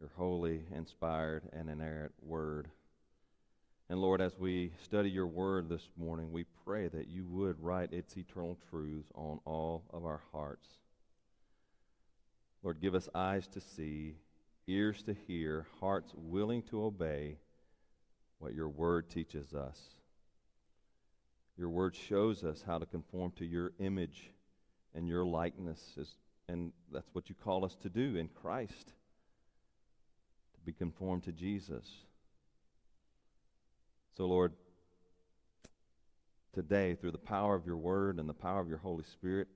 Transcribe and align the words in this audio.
your 0.00 0.10
holy, 0.16 0.64
inspired, 0.74 1.42
and 1.52 1.70
inerrant 1.70 2.12
word. 2.22 2.68
And 3.88 4.00
Lord, 4.00 4.20
as 4.20 4.38
we 4.38 4.72
study 4.82 5.10
your 5.10 5.26
word 5.26 5.68
this 5.68 5.88
morning, 5.96 6.32
we 6.32 6.44
pray 6.64 6.88
that 6.88 7.08
you 7.08 7.26
would 7.26 7.62
write 7.62 7.92
its 7.92 8.16
eternal 8.16 8.58
truths 8.70 9.10
on 9.14 9.40
all 9.44 9.84
of 9.92 10.04
our 10.04 10.22
hearts. 10.32 10.68
Lord, 12.62 12.80
give 12.80 12.94
us 12.94 13.10
eyes 13.14 13.46
to 13.48 13.60
see, 13.60 14.14
ears 14.66 15.02
to 15.02 15.14
hear, 15.26 15.66
hearts 15.80 16.12
willing 16.16 16.62
to 16.62 16.82
obey 16.82 17.36
what 18.38 18.54
your 18.54 18.68
word 18.68 19.10
teaches 19.10 19.52
us. 19.52 19.78
Your 21.56 21.68
word 21.68 21.94
shows 21.94 22.42
us 22.42 22.64
how 22.66 22.78
to 22.78 22.86
conform 22.86 23.32
to 23.36 23.44
your 23.44 23.72
image 23.78 24.32
and 24.94 25.06
your 25.06 25.24
likeness, 25.24 25.80
is, 25.96 26.14
and 26.48 26.72
that's 26.92 27.08
what 27.12 27.28
you 27.28 27.34
call 27.34 27.64
us 27.64 27.76
to 27.82 27.88
do 27.88 28.16
in 28.16 28.28
Christ, 28.28 28.92
be 30.64 30.72
conformed 30.72 31.24
to 31.24 31.32
Jesus. 31.32 31.84
So, 34.16 34.26
Lord, 34.26 34.52
today, 36.54 36.94
through 36.94 37.10
the 37.10 37.18
power 37.18 37.54
of 37.54 37.66
your 37.66 37.76
word 37.76 38.18
and 38.18 38.28
the 38.28 38.34
power 38.34 38.60
of 38.60 38.68
your 38.68 38.78
Holy 38.78 39.04
Spirit, 39.04 39.48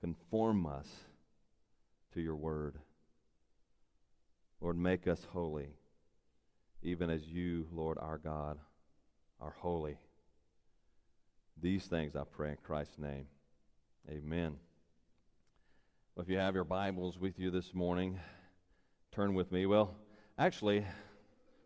conform 0.00 0.66
us 0.66 0.88
to 2.14 2.20
your 2.20 2.36
word. 2.36 2.76
Lord, 4.60 4.76
make 4.76 5.08
us 5.08 5.26
holy, 5.32 5.70
even 6.82 7.08
as 7.08 7.26
you, 7.26 7.66
Lord 7.72 7.98
our 7.98 8.18
God, 8.18 8.58
are 9.40 9.54
holy. 9.58 9.96
These 11.60 11.84
things 11.84 12.14
I 12.14 12.22
pray 12.30 12.50
in 12.50 12.56
Christ's 12.62 12.98
name. 12.98 13.26
Amen. 14.08 14.56
Well, 16.14 16.24
if 16.24 16.28
you 16.28 16.38
have 16.38 16.54
your 16.54 16.64
Bibles 16.64 17.18
with 17.18 17.38
you 17.38 17.50
this 17.50 17.72
morning, 17.72 18.18
turn 19.12 19.34
with 19.34 19.50
me. 19.50 19.66
Well, 19.66 19.96
actually, 20.38 20.86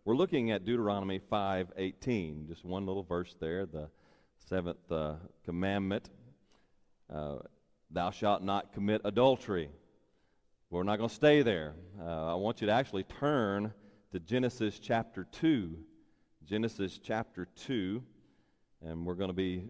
we're 0.07 0.17
looking 0.17 0.51
at 0.51 0.65
Deuteronomy 0.65 1.21
5:18, 1.31 2.49
just 2.49 2.65
one 2.65 2.87
little 2.87 3.03
verse 3.03 3.37
there, 3.39 3.67
the 3.67 3.91
seventh 4.39 4.91
uh, 4.91 5.17
commandment. 5.45 6.09
Uh, 7.13 7.37
Thou 7.91 8.11
shalt 8.11 8.43
not 8.43 8.73
commit 8.73 9.03
adultery. 9.05 9.69
We're 10.71 10.85
not 10.85 10.97
going 10.97 11.11
to 11.11 11.15
stay 11.15 11.43
there. 11.43 11.75
Uh, 12.01 12.33
I 12.33 12.35
want 12.35 12.63
you 12.63 12.67
to 12.67 12.73
actually 12.73 13.05
turn 13.05 13.73
to 14.13 14.19
Genesis 14.21 14.79
chapter 14.79 15.25
2. 15.31 15.77
Genesis 16.45 16.99
chapter 17.01 17.47
2. 17.67 18.03
And 18.83 19.07
we're 19.07 19.15
going 19.15 19.29
to 19.29 19.35
be 19.35 19.69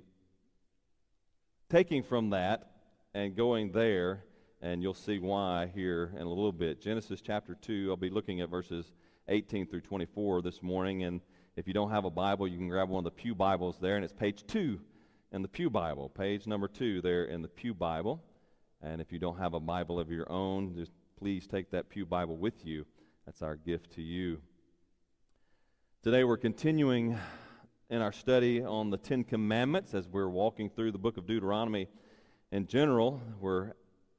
taking 1.69 2.03
from 2.03 2.31
that 2.31 2.71
and 3.15 3.37
going 3.37 3.73
there, 3.73 4.25
and 4.65 4.83
you'll 4.83 4.95
see 4.95 5.19
why 5.19 5.71
here 5.75 6.11
in 6.17 6.23
a 6.23 6.29
little 6.29 6.51
bit. 6.51 6.81
Genesis 6.81 7.21
chapter 7.21 7.55
2, 7.55 7.89
I'll 7.91 7.99
be 7.99 8.09
looking 8.09 8.41
at 8.41 8.49
verses 8.49 8.95
18 9.29 9.67
through 9.67 9.83
24 9.83 10.41
this 10.41 10.63
morning. 10.63 11.05
And 11.05 11.21
if 11.55 11.69
you 11.69 11.75
don't 11.75 11.91
have 11.91 12.07
a 12.07 12.11
Bible, 12.11 12.49
you 12.49 12.57
can 12.57 12.71
grab 12.71 12.89
one 12.89 13.01
of 13.01 13.05
the 13.05 13.11
Pew 13.11 13.35
Bibles 13.35 13.77
there, 13.79 13.97
and 13.97 14.03
it's 14.03 14.15
page 14.15 14.43
2 14.47 14.81
in 15.33 15.43
the 15.43 15.49
Pew 15.49 15.69
Bible, 15.69 16.09
page 16.09 16.47
number 16.47 16.67
2 16.67 17.03
there 17.03 17.27
in 17.27 17.43
the 17.43 17.49
Pew 17.49 17.75
Bible. 17.75 18.25
And 18.81 19.03
if 19.03 19.13
you 19.13 19.19
don't 19.19 19.37
have 19.39 19.53
a 19.53 19.61
Bible 19.61 20.01
of 20.01 20.11
your 20.11 20.33
own, 20.33 20.75
just 20.75 20.93
please 21.19 21.47
take 21.47 21.71
that 21.73 21.91
Pew 21.91 22.07
Bible 22.07 22.39
with 22.39 22.65
you. 22.65 22.87
That's 23.27 23.43
our 23.43 23.57
gift 23.57 23.93
to 23.97 24.03
you. 24.03 24.41
Today 26.03 26.25
we're 26.25 26.39
continuing 26.39 27.19
in 27.91 28.01
our 28.01 28.13
study 28.13 28.63
on 28.65 28.89
the 28.89 28.97
Ten 28.97 29.25
Commandments 29.25 29.93
as 29.93 30.09
we're 30.09 30.31
walking 30.31 30.71
through 30.71 30.93
the 30.93 30.99
book 30.99 31.19
of 31.19 31.27
Deuteronomy 31.27 31.87
in 32.51 32.67
general. 32.67 33.21
We're 33.41 33.75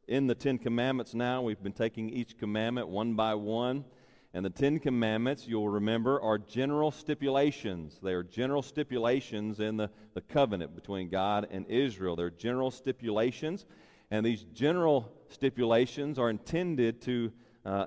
in 0.08 0.28
the 0.28 0.36
Ten 0.36 0.58
Commandments 0.58 1.14
now. 1.14 1.42
We've 1.42 1.62
been 1.62 1.74
taking 1.74 2.10
each 2.10 2.38
commandment 2.38 2.88
one 2.88 3.16
by 3.16 3.36
one. 3.36 3.86
And 4.34 4.46
the 4.46 4.50
Ten 4.50 4.80
Commandments, 4.80 5.48
you'll 5.48 5.70
remember, 5.70 6.22
are 6.22 6.38
general 6.38 6.92
stipulations. 6.92 8.00
They 8.04 8.14
are 8.14 8.24
general 8.24 8.62
stipulations 8.62 9.62
in 9.62 9.78
the, 9.78 9.90
the 10.14 10.22
covenant 10.22 10.76
between 10.76 11.10
God 11.10 11.48
and 11.52 11.66
Israel. 11.68 12.16
They're 12.18 12.30
general 12.30 12.70
stipulations. 12.70 13.66
And 14.12 14.26
these 14.26 14.44
general 14.54 15.12
stipulations 15.30 16.20
are 16.20 16.30
intended 16.30 17.02
to 17.04 17.32
uh, 17.66 17.86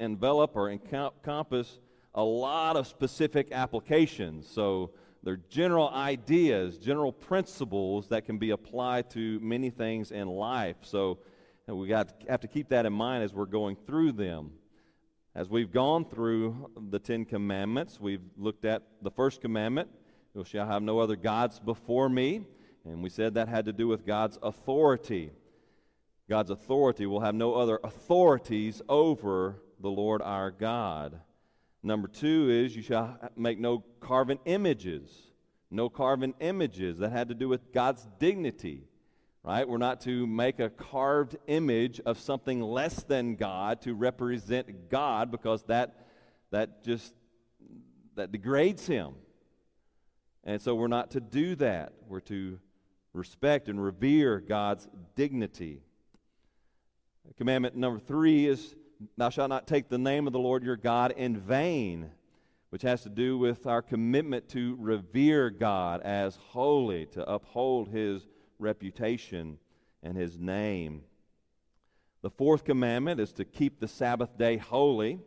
envelop 0.00 0.56
or 0.56 0.70
encompass 0.70 1.78
a 2.14 2.22
lot 2.22 2.76
of 2.76 2.86
specific 2.86 3.52
applications. 3.52 4.48
So 4.48 4.90
they're 5.22 5.40
general 5.48 5.90
ideas, 5.90 6.78
general 6.78 7.12
principles 7.12 8.08
that 8.08 8.24
can 8.26 8.38
be 8.38 8.50
applied 8.50 9.10
to 9.10 9.38
many 9.40 9.70
things 9.70 10.10
in 10.10 10.26
life. 10.26 10.76
So 10.82 11.18
we 11.76 11.88
got 11.88 12.12
have 12.28 12.40
to 12.40 12.48
keep 12.48 12.68
that 12.70 12.86
in 12.86 12.92
mind 12.92 13.24
as 13.24 13.34
we're 13.34 13.46
going 13.46 13.76
through 13.86 14.12
them. 14.12 14.52
As 15.34 15.48
we've 15.48 15.70
gone 15.70 16.04
through 16.04 16.70
the 16.90 16.98
Ten 16.98 17.24
Commandments, 17.24 18.00
we've 18.00 18.22
looked 18.36 18.64
at 18.64 18.82
the 19.02 19.10
first 19.10 19.40
commandment, 19.40 19.88
you 20.34 20.44
shall 20.44 20.66
have 20.66 20.82
no 20.82 20.98
other 20.98 21.16
gods 21.16 21.60
before 21.60 22.08
me. 22.08 22.42
And 22.84 23.02
we 23.02 23.10
said 23.10 23.34
that 23.34 23.48
had 23.48 23.66
to 23.66 23.72
do 23.72 23.86
with 23.86 24.06
God's 24.06 24.38
authority. 24.42 25.30
God's 26.28 26.50
authority 26.50 27.06
will 27.06 27.20
have 27.20 27.34
no 27.34 27.54
other 27.54 27.78
authorities 27.84 28.82
over 28.88 29.62
the 29.80 29.90
Lord 29.90 30.22
our 30.22 30.50
God. 30.50 31.20
Number 31.82 32.08
two 32.08 32.50
is 32.50 32.74
you 32.74 32.82
shall 32.82 33.18
make 33.36 33.58
no 33.58 33.84
carven 34.00 34.38
images. 34.44 35.10
No 35.70 35.88
carven 35.88 36.34
images. 36.40 36.98
That 36.98 37.12
had 37.12 37.28
to 37.28 37.34
do 37.34 37.48
with 37.48 37.72
God's 37.72 38.08
dignity, 38.18 38.87
right? 39.48 39.66
We're 39.66 39.78
not 39.78 40.02
to 40.02 40.26
make 40.26 40.60
a 40.60 40.68
carved 40.68 41.38
image 41.46 42.02
of 42.04 42.20
something 42.20 42.60
less 42.60 43.02
than 43.04 43.34
God 43.34 43.80
to 43.80 43.94
represent 43.94 44.90
God 44.90 45.30
because 45.30 45.62
that, 45.68 46.06
that 46.50 46.84
just 46.84 47.14
that 48.16 48.30
degrades 48.30 48.86
him. 48.86 49.14
And 50.44 50.60
so 50.60 50.74
we're 50.74 50.86
not 50.86 51.12
to 51.12 51.20
do 51.20 51.54
that. 51.56 51.94
We're 52.06 52.20
to 52.20 52.58
respect 53.14 53.70
and 53.70 53.82
revere 53.82 54.38
God's 54.38 54.86
dignity. 55.16 55.80
Commandment 57.38 57.74
number 57.74 58.00
three 58.00 58.46
is, 58.46 58.74
Thou 59.16 59.30
shalt 59.30 59.48
not 59.48 59.66
take 59.66 59.88
the 59.88 59.96
name 59.96 60.26
of 60.26 60.34
the 60.34 60.38
Lord 60.38 60.62
your 60.62 60.76
God 60.76 61.14
in 61.16 61.38
vain, 61.38 62.10
which 62.68 62.82
has 62.82 63.02
to 63.04 63.08
do 63.08 63.38
with 63.38 63.66
our 63.66 63.80
commitment 63.80 64.46
to 64.50 64.76
revere 64.78 65.48
God 65.48 66.02
as 66.02 66.36
holy, 66.36 67.06
to 67.06 67.26
uphold 67.26 67.88
his 67.88 68.26
reputation 68.58 69.58
and 70.02 70.16
his 70.16 70.38
name. 70.38 71.02
The 72.22 72.30
fourth 72.30 72.64
commandment 72.64 73.20
is 73.20 73.32
to 73.34 73.44
keep 73.44 73.78
the 73.78 73.88
Sabbath 73.88 74.36
day 74.36 74.56
holy. 74.56 75.20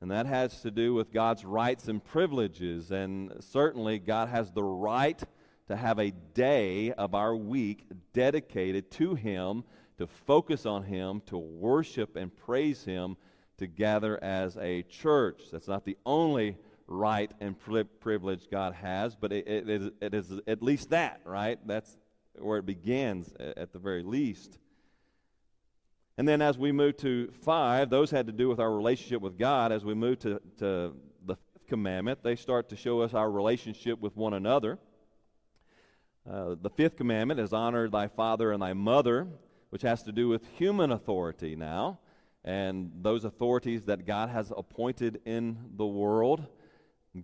And 0.00 0.10
that 0.10 0.26
has 0.26 0.60
to 0.60 0.70
do 0.70 0.92
with 0.92 1.12
God's 1.12 1.44
rights 1.44 1.88
and 1.88 2.04
privileges. 2.04 2.90
And 2.90 3.32
certainly, 3.40 3.98
God 3.98 4.28
has 4.28 4.52
the 4.52 4.62
right 4.62 5.22
to 5.68 5.76
have 5.76 5.98
a 5.98 6.10
day 6.34 6.92
of 6.92 7.14
our 7.14 7.34
week 7.34 7.86
dedicated 8.12 8.90
to 8.92 9.14
Him, 9.14 9.64
to 9.98 10.06
focus 10.06 10.66
on 10.66 10.84
Him, 10.84 11.22
to 11.26 11.38
worship 11.38 12.16
and 12.16 12.34
praise 12.36 12.84
Him, 12.84 13.16
to 13.58 13.66
gather 13.66 14.22
as 14.22 14.56
a 14.58 14.82
church. 14.82 15.44
That's 15.50 15.68
not 15.68 15.84
the 15.84 15.96
only 16.04 16.58
right 16.86 17.32
and 17.40 17.56
privilege 18.00 18.48
God 18.50 18.74
has, 18.74 19.16
but 19.16 19.32
it, 19.32 19.48
it, 19.48 19.68
is, 19.68 19.90
it 20.00 20.14
is 20.14 20.32
at 20.46 20.62
least 20.62 20.90
that, 20.90 21.20
right? 21.24 21.58
That's 21.66 21.96
where 22.38 22.58
it 22.58 22.66
begins 22.66 23.32
at 23.38 23.72
the 23.72 23.78
very 23.78 24.02
least. 24.02 24.58
And 26.18 26.26
then 26.26 26.40
as 26.40 26.56
we 26.56 26.72
move 26.72 26.96
to 26.98 27.30
five, 27.42 27.90
those 27.90 28.10
had 28.10 28.26
to 28.26 28.32
do 28.32 28.48
with 28.48 28.58
our 28.58 28.74
relationship 28.74 29.20
with 29.20 29.36
God. 29.38 29.70
As 29.70 29.84
we 29.84 29.94
move 29.94 30.18
to, 30.20 30.40
to 30.58 30.96
the 31.24 31.34
fifth 31.34 31.66
commandment, 31.68 32.22
they 32.22 32.36
start 32.36 32.70
to 32.70 32.76
show 32.76 33.00
us 33.00 33.12
our 33.12 33.30
relationship 33.30 34.00
with 34.00 34.16
one 34.16 34.32
another. 34.32 34.78
Uh, 36.28 36.56
the 36.60 36.70
fifth 36.70 36.96
commandment 36.96 37.38
is 37.38 37.52
honor 37.52 37.88
thy 37.88 38.08
father 38.08 38.52
and 38.52 38.62
thy 38.62 38.72
mother, 38.72 39.28
which 39.70 39.82
has 39.82 40.02
to 40.04 40.12
do 40.12 40.28
with 40.28 40.46
human 40.56 40.90
authority 40.90 41.54
now, 41.54 41.98
and 42.44 42.90
those 43.02 43.24
authorities 43.24 43.84
that 43.84 44.06
God 44.06 44.30
has 44.30 44.52
appointed 44.56 45.20
in 45.24 45.58
the 45.76 45.86
world, 45.86 46.46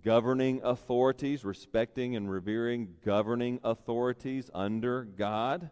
governing 0.01 0.61
authorities, 0.63 1.43
respecting 1.43 2.15
and 2.15 2.31
revering 2.31 2.95
governing 3.05 3.59
authorities 3.63 4.49
under 4.53 5.03
God. 5.03 5.69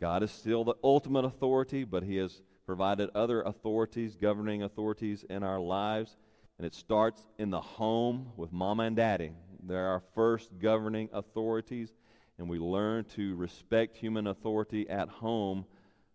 God 0.00 0.22
is 0.22 0.30
still 0.30 0.64
the 0.64 0.76
ultimate 0.82 1.24
authority, 1.24 1.84
but 1.84 2.02
He 2.02 2.16
has 2.16 2.42
provided 2.64 3.10
other 3.14 3.42
authorities, 3.42 4.16
governing 4.16 4.62
authorities 4.62 5.24
in 5.28 5.42
our 5.42 5.60
lives. 5.60 6.16
And 6.56 6.66
it 6.66 6.74
starts 6.74 7.20
in 7.38 7.50
the 7.50 7.60
home 7.60 8.32
with 8.36 8.52
mama 8.52 8.84
and 8.84 8.96
daddy. 8.96 9.32
They're 9.62 9.88
our 9.88 10.02
first 10.14 10.58
governing 10.58 11.08
authorities, 11.12 11.90
and 12.38 12.48
we 12.48 12.58
learn 12.58 13.04
to 13.16 13.34
respect 13.36 13.96
human 13.96 14.26
authority 14.26 14.88
at 14.88 15.08
home, 15.08 15.66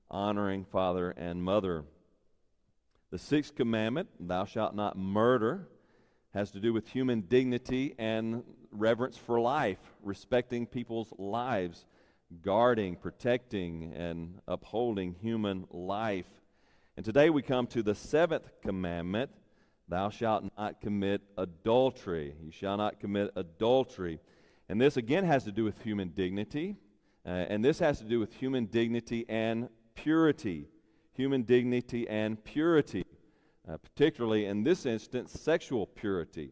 honoring 0.10 0.66
father 0.66 1.12
and 1.12 1.44
mother. 1.44 1.84
The 3.12 3.20
sixth 3.20 3.56
commandment, 3.56 4.10
thou 4.20 4.46
shalt 4.46 4.76
not 4.76 4.98
murder, 4.98 5.68
has 6.36 6.52
to 6.52 6.60
do 6.60 6.74
with 6.74 6.90
human 6.90 7.22
dignity 7.22 7.96
and 7.98 8.44
reverence 8.72 9.18
for 9.18 9.40
life, 9.40 9.80
respecting 10.04 10.68
people's 10.68 11.14
lives, 11.18 11.86
guarding, 12.42 12.98
protecting, 12.98 13.94
and 13.96 14.42
upholding 14.46 15.16
human 15.22 15.66
life. 15.72 16.28
And 16.98 17.06
today 17.06 17.30
we 17.30 17.42
come 17.42 17.68
to 17.68 17.82
the 17.82 17.96
seventh 17.96 18.52
commandment 18.62 19.32
Thou 19.88 20.10
shalt 20.10 20.44
not 20.58 20.82
commit 20.82 21.22
adultery. 21.38 22.34
You 22.44 22.52
shall 22.52 22.76
not 22.76 23.00
commit 23.00 23.32
adultery. 23.36 24.20
And 24.68 24.82
this 24.82 24.98
again 24.98 25.26
has 25.26 25.44
to 25.44 25.52
do 25.52 25.64
with 25.64 25.80
human 25.84 26.10
dignity. 26.10 26.76
Uh, 27.24 27.30
and 27.30 27.64
this 27.64 27.78
has 27.80 28.00
to 28.00 28.04
do 28.04 28.20
with 28.20 28.34
human 28.34 28.66
dignity 28.66 29.26
and 29.30 29.70
purity. 29.94 30.68
Human 31.14 31.44
dignity 31.44 32.10
and 32.10 32.44
purity. 32.44 33.05
Uh, 33.68 33.78
particularly 33.78 34.46
in 34.46 34.64
this 34.64 34.86
instance, 34.86 35.32
sexual 35.32 35.88
purity. 35.88 36.52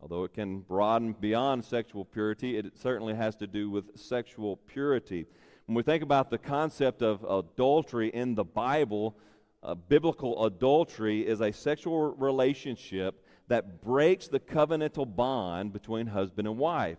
Although 0.00 0.22
it 0.24 0.34
can 0.34 0.60
broaden 0.60 1.12
beyond 1.12 1.64
sexual 1.64 2.04
purity, 2.04 2.56
it 2.56 2.78
certainly 2.78 3.14
has 3.14 3.34
to 3.36 3.48
do 3.48 3.68
with 3.68 3.98
sexual 3.98 4.56
purity. 4.56 5.26
When 5.66 5.74
we 5.74 5.82
think 5.82 6.04
about 6.04 6.30
the 6.30 6.38
concept 6.38 7.02
of 7.02 7.24
adultery 7.24 8.08
in 8.08 8.36
the 8.36 8.44
Bible, 8.44 9.16
uh, 9.62 9.74
biblical 9.74 10.44
adultery 10.44 11.26
is 11.26 11.40
a 11.40 11.52
sexual 11.52 12.14
relationship 12.14 13.24
that 13.48 13.82
breaks 13.82 14.28
the 14.28 14.40
covenantal 14.40 15.16
bond 15.16 15.72
between 15.72 16.06
husband 16.06 16.46
and 16.46 16.58
wife. 16.58 16.98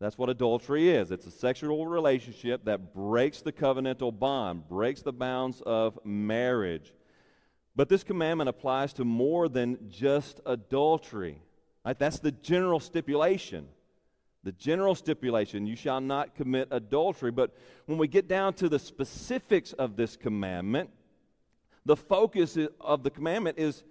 That's 0.00 0.16
what 0.16 0.30
adultery 0.30 0.90
is. 0.90 1.10
It's 1.10 1.26
a 1.26 1.30
sexual 1.30 1.86
relationship 1.86 2.64
that 2.64 2.94
breaks 2.94 3.42
the 3.42 3.52
covenantal 3.52 4.16
bond, 4.16 4.68
breaks 4.68 5.02
the 5.02 5.12
bounds 5.12 5.60
of 5.66 5.98
marriage. 6.04 6.94
But 7.78 7.88
this 7.88 8.02
commandment 8.02 8.48
applies 8.48 8.92
to 8.94 9.04
more 9.04 9.48
than 9.48 9.88
just 9.88 10.40
adultery. 10.44 11.40
Right? 11.86 11.96
That's 11.96 12.18
the 12.18 12.32
general 12.32 12.80
stipulation. 12.80 13.68
The 14.42 14.50
general 14.50 14.96
stipulation, 14.96 15.64
you 15.64 15.76
shall 15.76 16.00
not 16.00 16.34
commit 16.34 16.66
adultery. 16.72 17.30
But 17.30 17.56
when 17.86 17.96
we 17.96 18.08
get 18.08 18.26
down 18.26 18.54
to 18.54 18.68
the 18.68 18.80
specifics 18.80 19.74
of 19.74 19.94
this 19.94 20.16
commandment, 20.16 20.90
the 21.86 21.94
focus 21.94 22.58
of 22.80 23.04
the 23.04 23.10
commandment 23.10 23.60
is, 23.60 23.84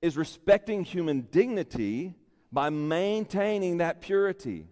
is 0.00 0.16
respecting 0.16 0.82
human 0.82 1.28
dignity 1.30 2.14
by 2.50 2.70
maintaining 2.70 3.76
that 3.76 4.00
purity, 4.00 4.68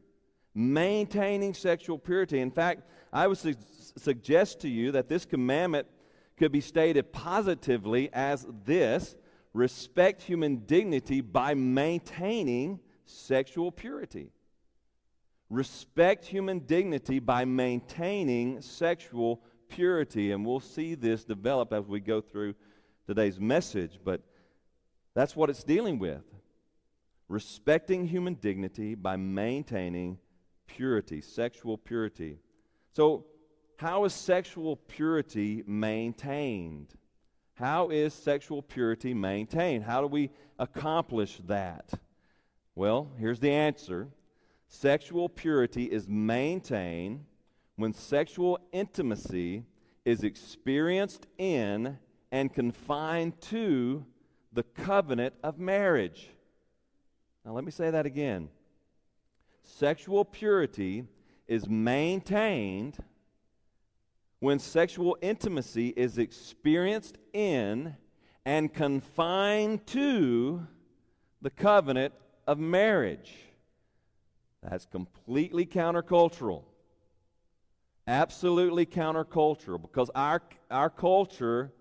maintaining 0.55 1.53
sexual 1.53 1.99
purity. 1.99 2.41
In 2.41 2.51
fact, 2.51 2.85
I 3.13 3.27
would 3.27 3.37
su- 3.37 3.55
suggest 3.99 4.61
to 4.61 4.69
you 4.71 4.93
that 4.93 5.11
this 5.11 5.27
commandment 5.27 5.89
could 6.37 6.53
be 6.53 6.61
stated 6.61 7.13
positively 7.13 8.11
as 8.13 8.47
this 8.65 9.17
respect 9.53 10.23
human 10.23 10.57
dignity 10.67 11.21
by 11.21 11.55
maintaining 11.55 12.79
sexual 13.07 13.73
purity. 13.73 14.31
Respect 15.49 16.27
human 16.27 16.61
dignity 16.61 17.21
by 17.21 17.45
maintaining 17.45 18.61
sexual 18.61 19.41
purity. 19.69 20.33
And 20.33 20.45
we'll 20.45 20.61
see 20.61 20.95
this 20.95 21.25
develop 21.25 21.73
as 21.73 21.87
we 21.87 22.01
go 22.01 22.21
through 22.21 22.55
today's 23.07 23.41
message, 23.41 24.01
but 24.05 24.21
that's 25.15 25.37
what 25.37 25.49
it's 25.49 25.65
dealing 25.65 25.99
with. 25.99 26.25
Respecting 27.29 28.07
human 28.07 28.35
dignity 28.35 28.95
by 28.95 29.17
maintaining 29.17 30.19
purity, 30.67 31.21
sexual 31.21 31.79
purity. 31.79 32.39
So, 32.93 33.27
how 33.77 34.05
is 34.05 34.15
sexual 34.15 34.77
purity 34.77 35.63
maintained? 35.67 36.95
How 37.55 37.91
is 37.91 38.15
sexual 38.15 38.63
purity 38.63 39.15
maintained? 39.15 39.85
How 39.85 40.01
do 40.01 40.07
we 40.07 40.31
accomplish 40.59 41.39
that? 41.47 41.91
Well, 42.75 43.11
here's 43.19 43.41
the 43.41 43.51
answer 43.51 44.09
sexual 44.69 45.29
purity 45.29 45.85
is 45.85 46.09
maintained 46.09 47.25
when 47.77 47.93
sexual 47.93 48.59
intimacy 48.73 49.65
is 50.05 50.23
experienced 50.23 51.27
in 51.39 51.99
and 52.33 52.53
confined 52.53 53.41
to 53.41 54.05
the 54.53 54.63
covenant 54.63 55.35
of 55.43 55.59
marriage. 55.59 56.31
Now, 57.45 57.53
let 57.53 57.65
me 57.65 57.71
say 57.71 57.91
that 57.91 58.07
again. 58.07 58.49
Sexual 59.63 60.25
purity 60.25 61.05
is 61.47 61.69
maintained 61.69 62.99
when 64.41 64.59
sexual 64.59 65.17
intimacy 65.21 65.89
is 65.97 66.19
experienced 66.19 67.19
in 67.33 67.97
and 68.45 68.73
confined 68.73 69.87
to 69.87 70.67
the 71.43 71.51
covenant 71.51 72.15
of 72.47 72.59
marriage. 72.59 73.35
That's 74.63 74.87
completely 74.87 75.67
countercultural 75.67 76.65
absolutely 78.07 78.87
countercultural 78.87 79.83
because 79.83 80.11
our, 80.15 80.41
our 80.71 80.91
culture 80.91 81.73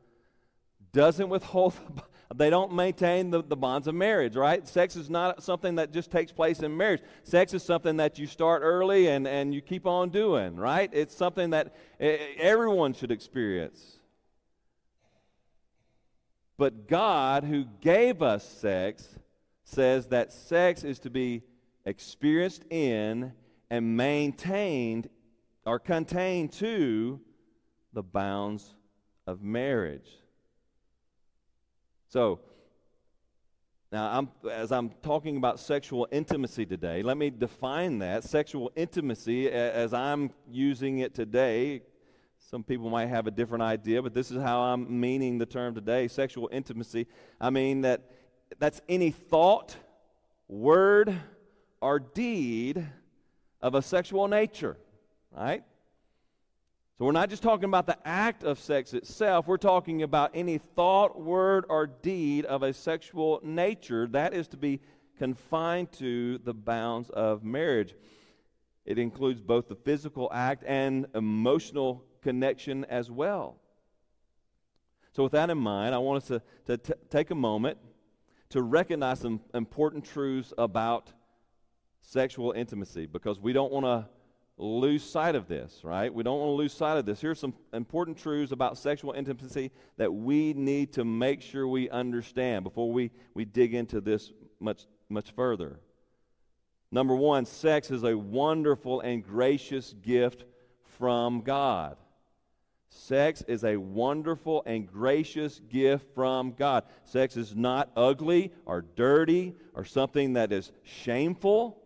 doesn't 0.91 1.29
withhold, 1.29 1.73
they 2.33 2.49
don't 2.49 2.73
maintain 2.73 3.29
the, 3.29 3.43
the 3.43 3.55
bonds 3.55 3.87
of 3.87 3.93
marriage, 3.93 4.35
right? 4.35 4.67
Sex 4.67 4.95
is 4.95 5.09
not 5.09 5.43
something 5.43 5.75
that 5.75 5.91
just 5.91 6.09
takes 6.09 6.31
place 6.31 6.61
in 6.61 6.75
marriage. 6.75 7.01
Sex 7.23 7.53
is 7.53 7.61
something 7.61 7.97
that 7.97 8.17
you 8.17 8.25
start 8.25 8.61
early 8.63 9.07
and, 9.07 9.27
and 9.27 9.53
you 9.53 9.61
keep 9.61 9.85
on 9.85 10.09
doing, 10.09 10.55
right? 10.55 10.89
It's 10.91 11.15
something 11.15 11.51
that 11.51 11.75
everyone 11.99 12.93
should 12.93 13.11
experience. 13.11 13.97
But 16.57 16.87
God, 16.87 17.43
who 17.43 17.65
gave 17.81 18.21
us 18.21 18.47
sex, 18.47 19.07
says 19.63 20.07
that 20.07 20.33
sex 20.33 20.83
is 20.83 20.99
to 20.99 21.09
be 21.09 21.43
experienced 21.85 22.63
in 22.71 23.33
and 23.69 23.97
maintained 23.97 25.09
or 25.65 25.79
contained 25.79 26.53
to 26.53 27.19
the 27.93 28.03
bounds 28.03 28.73
of 29.27 29.41
marriage. 29.41 30.09
So, 32.15 32.39
now, 33.91 34.17
I'm, 34.17 34.29
as 34.49 34.71
I'm 34.71 34.89
talking 35.03 35.35
about 35.35 35.59
sexual 35.59 36.07
intimacy 36.13 36.65
today, 36.65 37.03
let 37.03 37.17
me 37.17 37.29
define 37.29 37.99
that. 37.99 38.23
Sexual 38.23 38.71
intimacy, 38.77 39.51
as 39.51 39.93
I'm 39.93 40.31
using 40.49 40.99
it 40.99 41.13
today, 41.13 41.81
some 42.39 42.63
people 42.63 42.89
might 42.89 43.07
have 43.07 43.27
a 43.27 43.31
different 43.31 43.63
idea, 43.63 44.01
but 44.01 44.13
this 44.13 44.31
is 44.31 44.41
how 44.41 44.61
I'm 44.61 44.97
meaning 44.97 45.39
the 45.39 45.45
term 45.45 45.75
today 45.75 46.07
sexual 46.07 46.47
intimacy. 46.53 47.05
I 47.41 47.49
mean 47.49 47.81
that 47.81 48.09
that's 48.59 48.79
any 48.87 49.11
thought, 49.11 49.75
word, 50.47 51.13
or 51.81 51.99
deed 51.99 52.87
of 53.61 53.75
a 53.75 53.81
sexual 53.81 54.29
nature 54.29 54.77
right? 55.35 55.63
So 56.97 57.03
we're 57.03 57.11
not 57.11 57.29
just 57.29 57.43
talking 57.43 57.65
about 57.65 57.87
the 57.87 57.97
act 58.07 58.45
of 58.45 58.57
sex 58.57 58.93
itself, 58.93 59.47
we're 59.47 59.57
talking 59.57 60.01
about 60.01 60.31
any 60.33 60.59
thought, 60.59 61.19
word, 61.19 61.65
or 61.67 61.87
deed 61.87 62.45
of 62.45 62.63
a 62.63 62.71
sexual 62.71 63.41
nature 63.43 64.07
that 64.07 64.33
is 64.33 64.47
to 64.49 64.57
be 64.57 64.79
confined 65.17 65.91
to 65.93 66.37
the 66.37 66.53
bounds 66.53 67.09
of 67.09 67.43
marriage. 67.43 67.95
It 68.85 68.97
includes 68.97 69.41
both 69.41 69.67
the 69.67 69.75
physical 69.75 70.29
act 70.33 70.63
and 70.65 71.07
emotional 71.13 72.05
connection 72.21 72.85
as 72.85 73.11
well. 73.11 73.57
So, 75.11 75.23
with 75.23 75.33
that 75.33 75.49
in 75.49 75.57
mind, 75.57 75.93
I 75.93 75.97
want 75.97 76.23
us 76.23 76.27
to, 76.29 76.41
to 76.67 76.77
t- 76.77 76.93
take 77.09 77.29
a 77.29 77.35
moment 77.35 77.77
to 78.51 78.61
recognize 78.61 79.19
some 79.19 79.41
important 79.53 80.05
truths 80.05 80.53
about 80.57 81.11
sexual 81.99 82.53
intimacy 82.53 83.05
because 83.05 83.37
we 83.37 83.51
don't 83.51 83.73
want 83.73 83.85
to 83.85 84.07
lose 84.57 85.03
sight 85.03 85.35
of 85.35 85.47
this, 85.47 85.81
right? 85.83 86.13
We 86.13 86.23
don't 86.23 86.39
want 86.39 86.49
to 86.49 86.53
lose 86.53 86.73
sight 86.73 86.97
of 86.97 87.05
this. 87.05 87.19
Here's 87.19 87.39
some 87.39 87.53
important 87.73 88.17
truths 88.17 88.51
about 88.51 88.77
sexual 88.77 89.11
intimacy 89.11 89.71
that 89.97 90.13
we 90.13 90.53
need 90.53 90.93
to 90.93 91.03
make 91.03 91.41
sure 91.41 91.67
we 91.67 91.89
understand 91.89 92.63
before 92.63 92.91
we, 92.91 93.11
we 93.33 93.43
dig 93.45 93.73
into 93.73 93.99
this 93.99 94.31
much, 94.59 94.85
much 95.09 95.31
further. 95.31 95.79
Number 96.91 97.15
one, 97.15 97.45
sex 97.45 97.91
is 97.91 98.03
a 98.03 98.17
wonderful 98.17 99.01
and 99.01 99.23
gracious 99.23 99.93
gift 100.01 100.45
from 100.97 101.41
God. 101.41 101.97
Sex 102.87 103.43
is 103.49 103.65
a 103.65 103.75
wonderful 103.75 104.63
and 104.65 104.87
gracious 104.87 105.59
gift 105.69 106.15
from 106.15 106.53
God. 106.53 106.85
Sex 107.03 107.35
is 107.35 107.53
not 107.53 107.91
ugly 107.97 108.53
or 108.65 108.85
dirty 108.95 109.53
or 109.73 109.83
something 109.83 110.33
that 110.33 110.53
is 110.53 110.71
shameful 110.83 111.77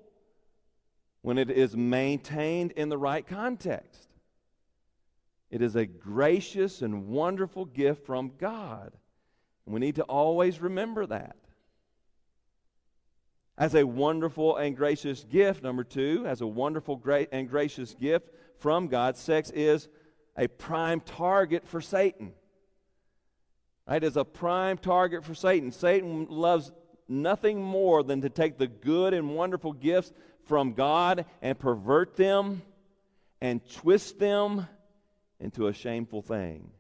when 1.21 1.37
it 1.37 1.49
is 1.49 1.75
maintained 1.75 2.71
in 2.71 2.89
the 2.89 2.97
right 2.97 3.27
context. 3.27 4.07
It 5.49 5.61
is 5.61 5.75
a 5.75 5.85
gracious 5.85 6.81
and 6.81 7.07
wonderful 7.07 7.65
gift 7.65 8.05
from 8.05 8.31
God. 8.37 8.93
And 9.65 9.73
we 9.73 9.79
need 9.79 9.95
to 9.95 10.03
always 10.03 10.61
remember 10.61 11.05
that. 11.07 11.35
as 13.57 13.75
a 13.75 13.85
wonderful 13.85 14.55
and 14.55 14.75
gracious 14.77 15.25
gift. 15.25 15.61
Number 15.63 15.83
two, 15.83 16.23
as 16.25 16.39
a 16.39 16.47
wonderful 16.47 16.95
great 16.95 17.27
and 17.33 17.49
gracious 17.49 17.93
gift 17.93 18.29
from 18.57 18.87
God, 18.87 19.17
sex 19.17 19.51
is 19.53 19.89
a 20.37 20.47
prime 20.47 21.01
target 21.01 21.67
for 21.67 21.81
Satan. 21.81 22.31
Right? 23.85 24.03
Is 24.03 24.15
a 24.15 24.23
prime 24.23 24.77
target 24.77 25.25
for 25.25 25.35
Satan. 25.35 25.71
Satan 25.71 26.27
loves 26.29 26.71
nothing 27.09 27.61
more 27.61 28.01
than 28.03 28.21
to 28.21 28.29
take 28.29 28.57
the 28.57 28.67
good 28.67 29.13
and 29.13 29.35
wonderful 29.35 29.73
gifts 29.73 30.13
from 30.49 30.73
God 30.73 31.25
and 31.43 31.57
pervert 31.57 32.17
them 32.17 32.63
and 33.39 33.61
twist 33.69 34.17
them 34.19 34.67
into 35.39 35.67
a 35.67 35.73
shameful 35.73 36.23
thing. 36.23 36.71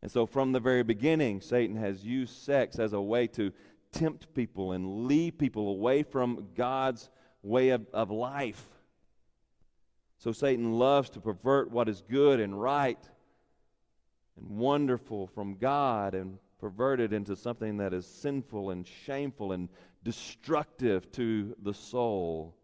And 0.00 0.10
so, 0.10 0.24
from 0.24 0.52
the 0.52 0.60
very 0.60 0.84
beginning, 0.84 1.42
Satan 1.42 1.76
has 1.76 2.04
used 2.04 2.34
sex 2.42 2.78
as 2.78 2.94
a 2.94 3.00
way 3.00 3.26
to 3.26 3.52
tempt 3.92 4.32
people 4.32 4.72
and 4.72 5.06
lead 5.06 5.38
people 5.38 5.68
away 5.68 6.04
from 6.04 6.48
God's 6.56 7.10
way 7.42 7.70
of, 7.70 7.86
of 7.92 8.10
life. 8.10 8.64
So, 10.18 10.32
Satan 10.32 10.78
loves 10.78 11.10
to 11.10 11.20
pervert 11.20 11.70
what 11.70 11.88
is 11.88 12.00
good 12.08 12.40
and 12.40 12.58
right 12.58 13.04
and 14.38 14.48
wonderful 14.56 15.26
from 15.26 15.56
God 15.56 16.14
and 16.14 16.38
pervert 16.60 17.00
it 17.00 17.12
into 17.12 17.34
something 17.34 17.78
that 17.78 17.92
is 17.92 18.06
sinful 18.06 18.70
and 18.70 18.86
shameful 18.86 19.52
and 19.52 19.68
destructive 20.02 21.10
to 21.12 21.54
the 21.62 21.74
soul. 21.74 22.56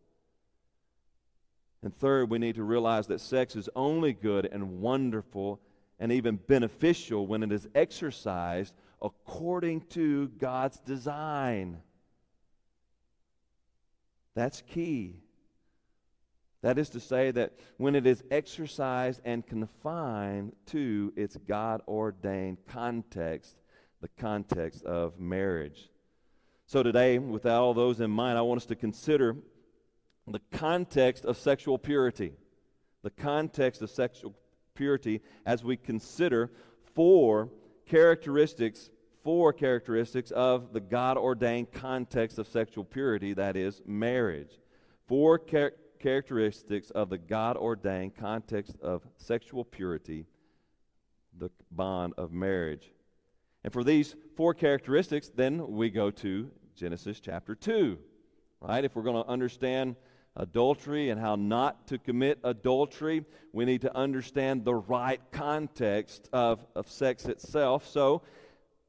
And 1.83 1.95
third, 1.95 2.31
we 2.31 2.39
need 2.39 2.57
to 2.57 2.65
realize 2.65 3.07
that 3.09 3.21
sex 3.21 3.55
is 3.55 3.69
only 3.77 4.13
good 4.13 4.49
and 4.51 4.81
wonderful 4.81 5.61
and 5.99 6.11
even 6.13 6.37
beneficial 6.37 7.27
when 7.27 7.43
it 7.43 7.53
is 7.53 7.69
exercised 7.75 8.75
according 9.01 9.83
to 9.83 10.29
God's 10.29 10.79
design. 10.81 11.79
That's 14.35 14.63
key. 14.63 15.21
That 16.63 16.79
is 16.79 16.89
to 16.91 17.01
say, 17.01 17.31
that 17.31 17.53
when 17.77 17.95
it 17.95 18.07
is 18.07 18.25
exercised 18.31 19.21
and 19.25 19.47
confined 19.47 20.53
to 20.67 21.13
its 21.15 21.37
God 21.37 21.83
ordained 21.87 22.59
context, 22.67 23.57
the 24.01 24.09
context 24.19 24.85
of 24.85 25.21
marriage. 25.21 25.91
So, 26.67 26.83
today, 26.83 27.19
with 27.19 27.47
all 27.47 27.75
those 27.75 28.01
in 28.01 28.11
mind, 28.11 28.37
I 28.37 28.43
want 28.43 28.61
us 28.61 28.67
to 28.67 28.77
consider 28.77 29.37
the 30.27 30.41
context 30.51 31.25
of 31.25 31.37
sexual 31.37 31.79
purity. 31.79 32.33
The 33.03 33.11
context 33.11 33.83
of 33.83 33.91
sexual 33.91 34.35
purity 34.75 35.23
as 35.45 35.63
we 35.63 35.77
consider 35.77 36.51
four 36.95 37.51
characteristics 37.87 38.91
four 39.27 39.53
characteristics 39.53 40.31
of 40.31 40.73
the 40.73 40.79
God 40.79 41.17
ordained 41.17 41.73
context 41.73 42.39
of 42.39 42.47
sexual 42.47 42.85
purity, 42.85 43.35
that 43.35 43.57
is, 43.57 43.83
marriage. 43.85 44.61
Four 45.09 45.41
char- 45.41 45.73
characteristics 45.99 46.91
of 46.91 47.11
the 47.11 47.19
God 47.19 47.57
ordained 47.57 48.15
context 48.15 48.77
of 48.81 49.05
sexual 49.17 49.65
purity, 49.65 50.27
the 51.37 51.51
bond 51.73 52.15
of 52.17 52.31
marriage. 52.31 52.93
And 53.67 53.73
for 53.73 53.83
these 53.83 54.15
four 54.37 54.55
characteristics, 54.55 55.29
then 55.35 55.73
we 55.73 55.91
go 55.91 56.13
to 56.13 56.49
Genesis 56.77 57.19
chapter 57.19 57.57
2. 57.57 57.99
Right? 58.61 58.85
If 58.85 58.95
we're 58.95 59.03
going 59.03 59.25
to 59.25 59.29
understand 59.29 59.97
adultery 60.37 61.11
and 61.11 61.21
how 61.21 61.35
not 61.35 61.89
to 61.89 61.99
commit 61.99 62.39
adultery, 62.45 63.25
we 63.53 63.65
need 63.65 63.81
to 63.81 63.97
understand 63.97 64.65
the 64.65 64.77
right 64.77 65.21
context 65.33 66.29
of, 66.33 66.65
of 66.77 66.89
sex 66.89 67.25
itself. 67.25 67.89
So, 67.89 68.23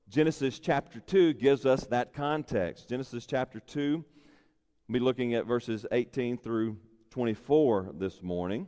Genesis 0.09 0.59
chapter 0.59 0.99
2 0.99 1.33
gives 1.33 1.65
us 1.65 1.87
that 1.87 2.13
context. 2.13 2.87
Genesis 2.87 3.25
chapter 3.25 3.59
2, 3.59 4.05
we'll 4.87 4.93
be 4.93 4.99
looking 4.99 5.33
at 5.33 5.47
verses 5.47 5.87
18 5.91 6.37
through 6.37 6.77
24 7.09 7.93
this 7.97 8.21
morning. 8.21 8.67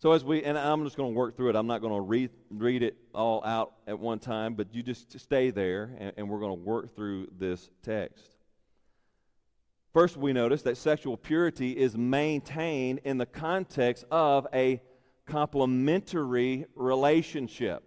So, 0.00 0.12
as 0.12 0.24
we, 0.24 0.42
and 0.44 0.56
I'm 0.56 0.82
just 0.84 0.96
going 0.96 1.12
to 1.12 1.14
work 1.14 1.36
through 1.36 1.50
it. 1.50 1.56
I'm 1.56 1.66
not 1.66 1.82
going 1.82 1.92
to 1.92 2.00
read, 2.00 2.30
read 2.50 2.82
it 2.82 2.96
all 3.14 3.44
out 3.44 3.74
at 3.86 3.98
one 3.98 4.18
time, 4.18 4.54
but 4.54 4.74
you 4.74 4.82
just 4.82 5.20
stay 5.20 5.50
there 5.50 5.94
and, 5.98 6.12
and 6.16 6.28
we're 6.30 6.40
going 6.40 6.56
to 6.56 6.64
work 6.64 6.96
through 6.96 7.28
this 7.38 7.68
text. 7.82 8.24
First, 9.92 10.16
we 10.16 10.32
notice 10.32 10.62
that 10.62 10.78
sexual 10.78 11.18
purity 11.18 11.72
is 11.72 11.98
maintained 11.98 13.00
in 13.04 13.18
the 13.18 13.26
context 13.26 14.06
of 14.10 14.46
a 14.54 14.80
complementary 15.26 16.64
relationship. 16.74 17.82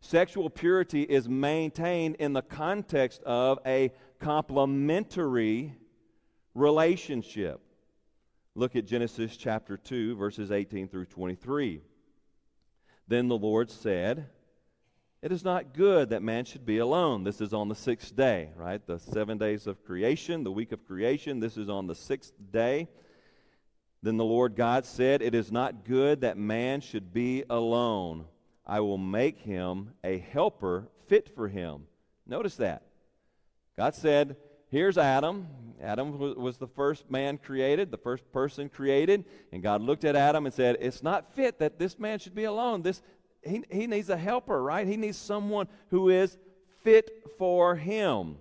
Sexual 0.00 0.50
purity 0.50 1.02
is 1.02 1.28
maintained 1.28 2.16
in 2.16 2.32
the 2.32 2.42
context 2.42 3.22
of 3.22 3.60
a 3.64 3.92
complementary 4.18 5.76
relationship. 6.54 7.60
Look 8.58 8.74
at 8.74 8.86
Genesis 8.86 9.36
chapter 9.36 9.76
2, 9.76 10.16
verses 10.16 10.50
18 10.50 10.88
through 10.88 11.04
23. 11.04 11.80
Then 13.06 13.28
the 13.28 13.38
Lord 13.38 13.70
said, 13.70 14.26
It 15.22 15.30
is 15.30 15.44
not 15.44 15.74
good 15.74 16.10
that 16.10 16.24
man 16.24 16.44
should 16.44 16.66
be 16.66 16.78
alone. 16.78 17.22
This 17.22 17.40
is 17.40 17.54
on 17.54 17.68
the 17.68 17.76
sixth 17.76 18.16
day, 18.16 18.48
right? 18.56 18.84
The 18.84 18.98
seven 18.98 19.38
days 19.38 19.68
of 19.68 19.84
creation, 19.84 20.42
the 20.42 20.50
week 20.50 20.72
of 20.72 20.84
creation. 20.88 21.38
This 21.38 21.56
is 21.56 21.68
on 21.68 21.86
the 21.86 21.94
sixth 21.94 22.32
day. 22.50 22.88
Then 24.02 24.16
the 24.16 24.24
Lord 24.24 24.56
God 24.56 24.84
said, 24.84 25.22
It 25.22 25.36
is 25.36 25.52
not 25.52 25.84
good 25.84 26.22
that 26.22 26.36
man 26.36 26.80
should 26.80 27.12
be 27.12 27.44
alone. 27.48 28.24
I 28.66 28.80
will 28.80 28.98
make 28.98 29.38
him 29.38 29.90
a 30.02 30.18
helper 30.18 30.88
fit 31.06 31.32
for 31.32 31.46
him. 31.46 31.86
Notice 32.26 32.56
that. 32.56 32.82
God 33.76 33.94
said, 33.94 34.36
Here's 34.70 34.98
Adam. 34.98 35.46
Adam 35.80 36.18
was 36.18 36.58
the 36.58 36.66
first 36.66 37.10
man 37.10 37.38
created, 37.38 37.90
the 37.90 37.98
first 37.98 38.30
person 38.32 38.68
created. 38.68 39.24
And 39.52 39.62
God 39.62 39.80
looked 39.80 40.04
at 40.04 40.16
Adam 40.16 40.44
and 40.44 40.54
said, 40.54 40.76
It's 40.80 41.02
not 41.02 41.34
fit 41.34 41.58
that 41.60 41.78
this 41.78 41.98
man 41.98 42.18
should 42.18 42.34
be 42.34 42.44
alone. 42.44 42.82
This, 42.82 43.00
he, 43.42 43.62
he 43.70 43.86
needs 43.86 44.08
a 44.10 44.16
helper, 44.16 44.62
right? 44.62 44.86
He 44.86 44.96
needs 44.96 45.16
someone 45.16 45.68
who 45.90 46.08
is 46.08 46.36
fit 46.82 47.10
for 47.38 47.76
him. 47.76 48.36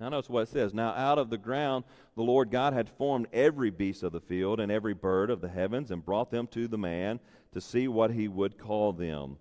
Now, 0.00 0.08
notice 0.08 0.28
what 0.28 0.42
it 0.42 0.48
says. 0.48 0.74
Now, 0.74 0.90
out 0.90 1.18
of 1.18 1.30
the 1.30 1.38
ground, 1.38 1.84
the 2.16 2.22
Lord 2.22 2.50
God 2.50 2.72
had 2.72 2.88
formed 2.88 3.28
every 3.32 3.70
beast 3.70 4.02
of 4.02 4.12
the 4.12 4.20
field 4.20 4.58
and 4.58 4.70
every 4.70 4.92
bird 4.92 5.30
of 5.30 5.40
the 5.40 5.48
heavens 5.48 5.90
and 5.90 6.04
brought 6.04 6.30
them 6.30 6.48
to 6.48 6.66
the 6.66 6.76
man 6.78 7.20
to 7.52 7.60
see 7.60 7.86
what 7.86 8.10
he 8.10 8.26
would 8.26 8.58
call 8.58 8.92
them. 8.92 9.38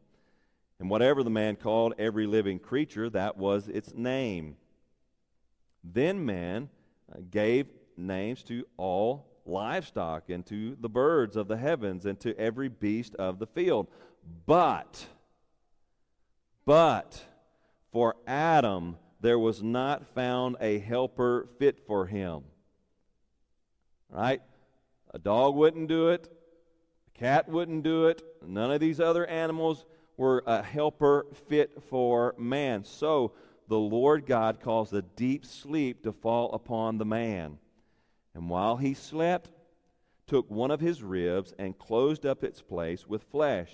And 0.80 0.90
whatever 0.90 1.24
the 1.24 1.30
man 1.30 1.56
called 1.56 1.96
every 1.98 2.28
living 2.28 2.60
creature, 2.60 3.10
that 3.10 3.36
was 3.36 3.68
its 3.68 3.94
name. 3.94 4.58
Then 5.84 6.26
man 6.26 6.70
uh, 7.12 7.20
gave 7.30 7.68
names 7.98 8.44
to 8.44 8.66
all 8.78 9.28
livestock 9.46 10.30
and 10.30 10.46
to 10.46 10.78
the 10.80 10.90
birds 10.90 11.36
of 11.36 11.48
the 11.48 11.58
heavens 11.58 12.06
and 12.06 12.20
to 12.22 12.38
every 12.38 12.70
beast 12.70 13.16
of 13.16 13.40
the 13.40 13.48
field. 13.48 13.88
But, 14.46 15.08
but 16.66 17.22
for 17.92 18.16
Adam 18.26 18.98
there 19.20 19.40
was 19.40 19.64
not 19.64 20.06
found 20.14 20.58
a 20.60 20.80
helper 20.80 21.48
fit 21.58 21.80
for 21.88 22.06
him. 22.06 22.44
Right? 24.10 24.42
A 25.14 25.20
dog 25.20 25.56
wouldn't 25.56 25.88
do 25.88 26.10
it, 26.10 26.28
a 27.08 27.20
cat 27.20 27.48
wouldn't 27.48 27.84
do 27.84 28.08
it, 28.08 28.22
none 28.46 28.72
of 28.72 28.80
these 28.80 29.00
other 29.00 29.26
animals 29.26 29.86
were 30.18 30.44
a 30.46 30.62
helper 30.62 31.26
fit 31.48 31.82
for 31.84 32.36
man. 32.38 32.84
So, 32.84 33.32
the 33.68 33.80
Lord 33.80 34.26
God 34.26 34.60
caused 34.60 34.94
a 34.94 35.02
deep 35.02 35.46
sleep 35.46 36.04
to 36.04 36.12
fall 36.12 36.52
upon 36.54 36.98
the 36.98 37.06
man. 37.06 37.58
And 38.34 38.50
while 38.50 38.78
he 38.78 38.94
slept, 38.94 39.52
took 40.28 40.50
one 40.50 40.72
of 40.72 40.80
his 40.80 41.04
ribs 41.04 41.54
and 41.60 41.78
closed 41.78 42.26
up 42.26 42.44
its 42.44 42.62
place 42.62 43.08
with 43.08 43.24
flesh. 43.24 43.72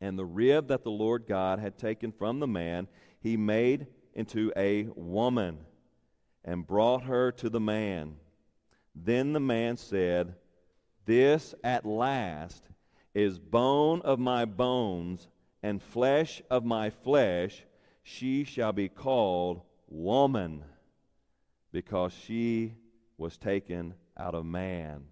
And 0.00 0.18
the 0.18 0.24
rib 0.24 0.68
that 0.68 0.84
the 0.84 0.90
Lord 0.90 1.26
God 1.26 1.58
had 1.58 1.78
taken 1.78 2.12
from 2.12 2.38
the 2.38 2.46
man, 2.46 2.86
he 3.20 3.36
made 3.36 3.86
into 4.14 4.52
a 4.56 4.84
woman 4.94 5.58
and 6.44 6.66
brought 6.66 7.04
her 7.04 7.32
to 7.32 7.50
the 7.50 7.60
man. 7.60 8.16
Then 8.94 9.32
the 9.32 9.40
man 9.40 9.76
said, 9.76 10.34
This 11.04 11.54
at 11.64 11.84
last 11.84 12.64
is 13.14 13.38
bone 13.38 14.00
of 14.02 14.18
my 14.18 14.44
bones 14.44 15.28
and 15.62 15.82
flesh 15.82 16.42
of 16.50 16.64
my 16.64 16.90
flesh 16.90 17.64
she 18.08 18.42
shall 18.44 18.72
be 18.72 18.88
called 18.88 19.60
woman 19.86 20.64
because 21.72 22.12
she 22.12 22.74
was 23.18 23.36
taken 23.36 23.94
out 24.16 24.34
of 24.34 24.46
man. 24.46 25.04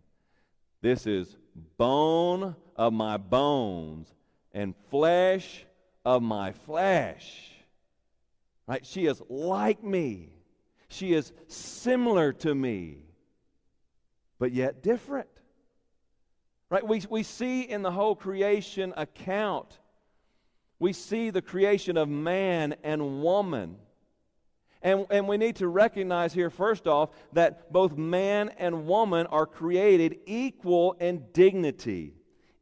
This 0.81 1.07
is 1.07 1.37
bone 1.77 2.57
of 2.75 2.93
my 2.95 3.19
bones 3.19 4.15
and 4.53 4.75
flesh 4.91 5.67
of 6.05 6.23
my 6.23 6.53
flesh. 6.53 7.51
Right? 8.67 8.85
She 8.85 9.07
is 9.07 9.21
like 9.29 9.85
me. 9.85 10.33
She 10.89 11.13
is 11.13 11.33
similar 11.49 12.33
to 12.33 12.55
me, 12.55 13.05
but 14.39 14.53
yet 14.53 14.83
different. 14.83 15.29
Right? 16.71 16.87
We, 16.87 17.03
we 17.11 17.23
see 17.25 17.63
in 17.63 17.83
the 17.83 17.91
whole 17.91 18.17
creation 18.17 18.95
account 18.97 19.79
we 20.79 20.93
see 20.93 21.31
the 21.31 21.43
creation 21.43 21.97
of 21.97 22.09
man 22.09 22.75
and 22.83 23.23
woman. 23.23 23.77
And, 24.83 25.07
and 25.11 25.27
we 25.27 25.37
need 25.37 25.57
to 25.57 25.69
recognize 25.69 26.33
here, 26.33 26.51
first 26.51 26.87
off, 26.87 27.11
that 27.33 27.73
both 27.73 27.97
man 27.97 28.51
and 28.59 28.87
woman 28.87 29.27
are 29.27 29.47
created 29.47 30.19
equal 30.27 30.93
in 31.01 31.25
dignity. 31.33 32.15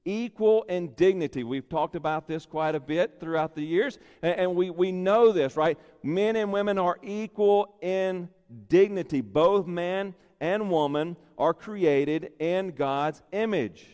Equal 0.05 0.63
in 0.65 0.95
dignity. 0.95 1.45
We've 1.45 1.69
talked 1.69 1.97
about 1.97 2.29
this 2.29 2.47
quite 2.47 2.75
a 2.75 2.81
bit 2.81 3.19
throughout 3.21 3.55
the 3.55 3.63
years, 3.63 3.99
and, 4.23 4.39
and 4.39 4.55
we, 4.55 4.71
we 4.71 4.93
know 4.93 5.33
this, 5.33 5.57
right? 5.57 5.79
Men 6.03 6.37
and 6.37 6.53
women 6.53 6.79
are 6.79 6.99
equal 7.03 7.75
in 7.83 8.29
dignity. 8.69 9.21
Both 9.21 9.67
man 9.67 10.15
and 10.41 10.71
woman 10.71 11.17
are 11.37 11.55
created 11.55 12.33
in 12.39 12.73
God's 12.73 13.23
image. 13.33 13.87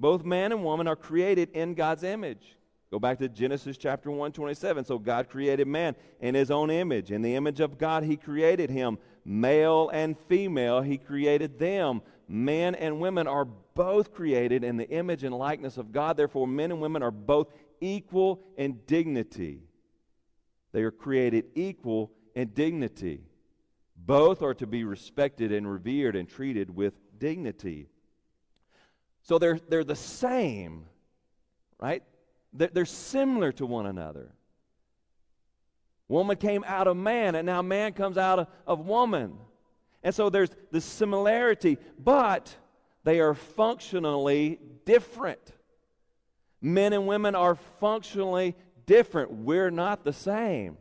Both 0.00 0.24
man 0.24 0.52
and 0.52 0.64
woman 0.64 0.88
are 0.88 0.96
created 0.96 1.50
in 1.52 1.74
God's 1.74 2.02
image. 2.02 2.56
Go 2.92 2.98
back 2.98 3.18
to 3.20 3.28
Genesis 3.30 3.78
chapter 3.78 4.10
1, 4.10 4.32
27. 4.32 4.84
So 4.84 4.98
God 4.98 5.30
created 5.30 5.66
man 5.66 5.96
in 6.20 6.34
his 6.34 6.50
own 6.50 6.70
image. 6.70 7.10
In 7.10 7.22
the 7.22 7.34
image 7.36 7.58
of 7.60 7.78
God, 7.78 8.04
he 8.04 8.18
created 8.18 8.68
him. 8.68 8.98
Male 9.24 9.88
and 9.94 10.14
female, 10.28 10.82
he 10.82 10.98
created 10.98 11.58
them. 11.58 12.02
Men 12.28 12.74
and 12.74 13.00
women 13.00 13.26
are 13.26 13.46
both 13.46 14.12
created 14.12 14.62
in 14.62 14.76
the 14.76 14.86
image 14.90 15.24
and 15.24 15.34
likeness 15.34 15.78
of 15.78 15.90
God. 15.90 16.18
Therefore, 16.18 16.46
men 16.46 16.70
and 16.70 16.82
women 16.82 17.02
are 17.02 17.10
both 17.10 17.48
equal 17.80 18.42
in 18.58 18.80
dignity. 18.86 19.62
They 20.72 20.82
are 20.82 20.90
created 20.90 21.46
equal 21.54 22.10
in 22.34 22.48
dignity. 22.48 23.22
Both 23.96 24.42
are 24.42 24.54
to 24.54 24.66
be 24.66 24.84
respected 24.84 25.50
and 25.50 25.70
revered 25.70 26.14
and 26.14 26.28
treated 26.28 26.68
with 26.76 26.92
dignity. 27.18 27.88
So 29.22 29.38
they're, 29.38 29.60
they're 29.66 29.82
the 29.82 29.96
same, 29.96 30.84
right? 31.80 32.02
They're 32.52 32.84
similar 32.84 33.52
to 33.52 33.66
one 33.66 33.86
another. 33.86 34.32
Woman 36.08 36.36
came 36.36 36.64
out 36.66 36.86
of 36.86 36.96
man, 36.96 37.34
and 37.34 37.46
now 37.46 37.62
man 37.62 37.94
comes 37.94 38.18
out 38.18 38.38
of, 38.38 38.46
of 38.66 38.80
woman. 38.86 39.38
And 40.02 40.14
so 40.14 40.28
there's 40.28 40.50
the 40.70 40.80
similarity, 40.80 41.78
but 41.98 42.54
they 43.04 43.20
are 43.20 43.34
functionally 43.34 44.58
different. 44.84 45.52
Men 46.60 46.92
and 46.92 47.06
women 47.06 47.34
are 47.34 47.54
functionally 47.80 48.54
different. 48.84 49.32
We're 49.32 49.70
not 49.70 50.04
the 50.04 50.12
same. 50.12 50.76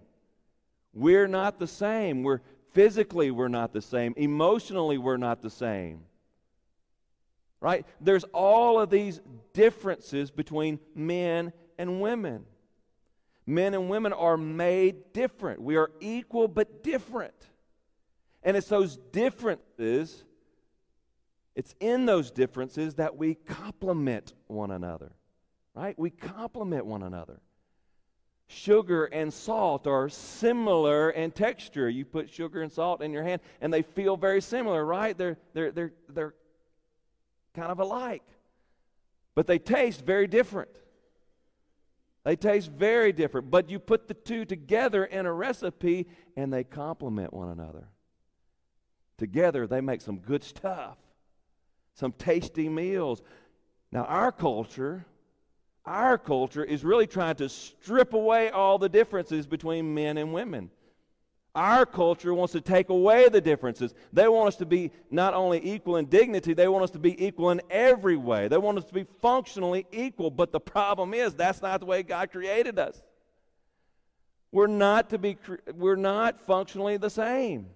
We're 0.94 1.28
not 1.28 1.60
the 1.60 1.68
same. 1.68 2.24
We're 2.24 2.42
physically 2.74 3.32
we're 3.32 3.48
not 3.48 3.74
the 3.74 3.82
same. 3.82 4.13
Emotionally 4.18 4.98
we're 4.98 5.18
not 5.18 5.42
the 5.42 5.50
same 5.50 6.01
right? 7.62 7.86
There's 8.01 8.25
all 8.34 8.80
of 8.80 8.89
these 8.89 9.22
differences 9.53 10.32
between 10.32 10.80
men 10.96 11.53
and 11.77 12.01
women. 12.01 12.46
Men 13.46 13.74
and 13.74 13.89
women 13.89 14.12
are 14.13 14.38
made 14.38 15.13
different. 15.13 15.62
We 15.62 15.77
are 15.77 15.91
equal 16.00 16.48
but 16.48 16.84
different. 16.84 17.34
And 18.44 18.58
it's 18.58 18.68
those 18.68 18.98
differences, 19.12 20.24
it's 21.56 21.75
in 21.80 22.08
those 22.08 22.32
differences 22.32 22.96
that 22.96 23.15
we 23.15 23.36
complement 23.36 24.34
one 24.48 24.72
another, 24.72 25.12
right? 25.75 25.98
We 25.98 26.10
complement 26.10 26.86
one 26.86 27.03
another. 27.03 27.39
Sugar 28.48 29.06
and 29.06 29.32
salt 29.32 29.88
are 29.88 30.10
similar 30.10 31.12
in 31.12 31.32
texture. 31.32 31.88
You 31.88 32.03
put 32.03 32.30
sugar 32.30 32.62
and 32.62 32.72
salt 32.72 33.01
in 33.01 33.13
your 33.13 33.24
hand, 33.24 33.41
and 33.62 33.72
they 33.72 33.82
feel 33.82 34.18
very 34.18 34.41
similar, 34.41 34.84
right? 34.84 35.18
They're, 35.18 35.38
they're, 35.53 35.72
they're, 35.72 35.94
they're 36.10 36.34
kind 37.53 37.72
of 37.72 37.79
alike, 37.79 38.24
but 39.36 39.48
they 39.48 39.60
taste 39.60 40.05
very 40.05 40.27
different. 40.27 40.70
They 42.24 42.36
taste 42.36 42.72
very 42.72 43.12
different, 43.12 43.50
but 43.50 43.70
you 43.70 43.79
put 43.79 44.08
the 44.08 44.13
two 44.13 44.46
together 44.46 45.05
in 45.05 45.25
a 45.25 45.34
recipe 45.34 46.08
and 46.36 46.53
they 46.53 46.63
complement 46.63 47.34
one 47.34 47.50
another. 47.50 47.88
Together, 49.17 49.67
they 49.67 49.81
make 49.81 50.01
some 50.01 50.18
good 50.18 50.44
stuff, 50.44 50.98
some 51.96 52.11
tasty 52.11 52.70
meals. 52.70 53.22
Now, 53.92 54.03
our 54.05 54.31
culture, 54.31 55.05
our 55.85 56.18
culture 56.18 56.64
is 56.64 56.83
really 56.83 57.07
trying 57.07 57.35
to 57.35 57.50
strip 57.50 58.14
away 58.14 58.50
all 58.50 58.77
the 58.77 58.90
differences 58.90 59.48
between 59.48 59.94
men 59.94 60.18
and 60.18 60.33
women. 60.33 60.70
Our 61.53 61.85
culture 61.85 62.33
wants 62.33 62.53
to 62.53 62.61
take 62.61 62.90
away 62.90 63.27
the 63.27 63.42
differences. 63.42 63.94
They 64.14 64.27
want 64.29 64.48
us 64.48 64.55
to 64.57 64.66
be 64.66 64.92
not 65.09 65.33
only 65.33 65.59
equal 65.66 65.98
in 65.98 66.05
dignity, 66.05 66.53
they 66.53 66.70
want 66.70 66.85
us 66.85 66.92
to 66.92 67.00
be 67.00 67.25
equal 67.25 67.50
in 67.51 67.61
every 67.70 68.16
way. 68.16 68.48
They 68.48 68.57
want 68.57 68.77
us 68.77 68.85
to 68.85 68.94
be 68.94 69.05
functionally 69.22 69.85
equal. 69.92 70.31
But 70.31 70.53
the 70.53 70.61
problem 70.61 71.14
is, 71.14 71.33
that's 71.33 71.61
not 71.61 71.81
the 71.81 71.85
way 71.85 72.03
God 72.03 72.31
created 72.31 72.79
us. 72.79 73.01
We're 74.53 74.68
not 74.68 75.09
to 75.09 75.18
be 75.18 75.37
we're 75.75 75.96
not 75.96 76.40
functionally 76.46 76.98
the 76.98 77.09
same. 77.09 77.68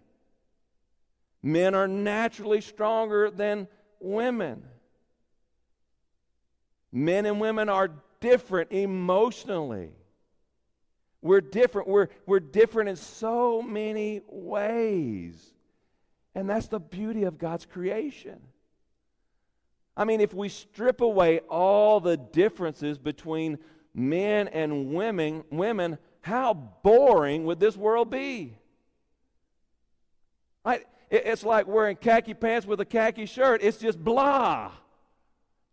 Men 1.44 1.76
are 1.76 1.88
naturally 1.88 2.62
stronger 2.62 3.30
than 3.30 3.68
women. 4.00 4.64
Men 6.92 7.26
and 7.26 7.42
women 7.42 7.68
are 7.70 7.92
different 8.20 8.72
emotionally. 8.72 9.92
We're 11.26 11.42
different. 11.42 11.88
We're, 11.88 12.10
we're 12.28 12.40
different 12.40 12.88
in 12.88 12.96
so 12.96 13.60
many 13.60 14.22
ways. 14.28 15.56
And 16.36 16.48
that's 16.48 16.68
the 16.68 16.80
beauty 16.80 17.24
of 17.24 17.40
God's 17.40 17.66
creation. 17.66 18.40
I 19.98 20.06
mean, 20.06 20.22
if 20.22 20.36
we 20.36 20.50
strip 20.50 21.02
away 21.02 21.40
all 21.50 22.00
the 22.00 22.16
differences 22.16 23.00
between 23.00 23.58
men 23.92 24.50
and 24.50 24.94
women, 24.94 25.44
women, 25.50 25.98
how 26.22 26.54
boring 26.54 27.46
would 27.46 27.60
this 27.60 27.76
world 27.76 28.12
be? 28.12 28.60
Right? 30.64 30.86
It's 31.10 31.44
like 31.44 31.66
wearing 31.66 31.96
khaki 31.96 32.36
pants 32.36 32.68
with 32.68 32.82
a 32.82 32.86
khaki 32.86 33.26
shirt. 33.26 33.64
It's 33.64 33.80
just 33.80 33.98
blah. 33.98 34.74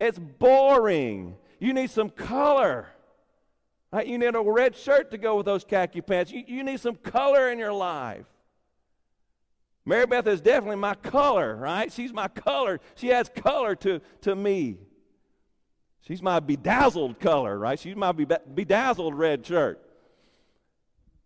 It's 0.00 0.18
boring. 0.18 1.36
You 1.60 1.74
need 1.74 1.90
some 1.90 2.08
color. 2.08 2.86
Right? 3.92 4.07
You 4.07 4.16
need 4.16 4.35
a 4.35 4.40
red 4.40 4.74
shirt 4.74 5.11
to 5.11 5.18
go 5.18 5.37
with 5.37 5.46
those 5.46 5.64
khaki 5.64 6.00
pants. 6.00 6.33
You, 6.33 6.42
you 6.46 6.64
need 6.64 6.81
some 6.81 6.96
color 6.96 7.50
in 7.50 7.59
your 7.59 7.74
life. 7.74 8.24
Mary 9.85 10.07
Beth 10.07 10.26
is 10.26 10.40
definitely 10.40 10.76
my 10.76 10.94
color, 10.94 11.57
right? 11.57 11.92
She's 11.92 12.12
my 12.12 12.28
color. 12.28 12.81
She 12.94 13.12
adds 13.12 13.28
color 13.35 13.74
to, 13.76 14.00
to 14.22 14.35
me. 14.35 14.78
She's 16.02 16.22
my 16.22 16.40
bedazzled 16.40 17.20
color, 17.20 17.59
right? 17.59 17.78
She's 17.78 17.96
my 17.96 18.12
bedazzled 18.12 19.14
red 19.14 19.44
shirt. 19.44 19.81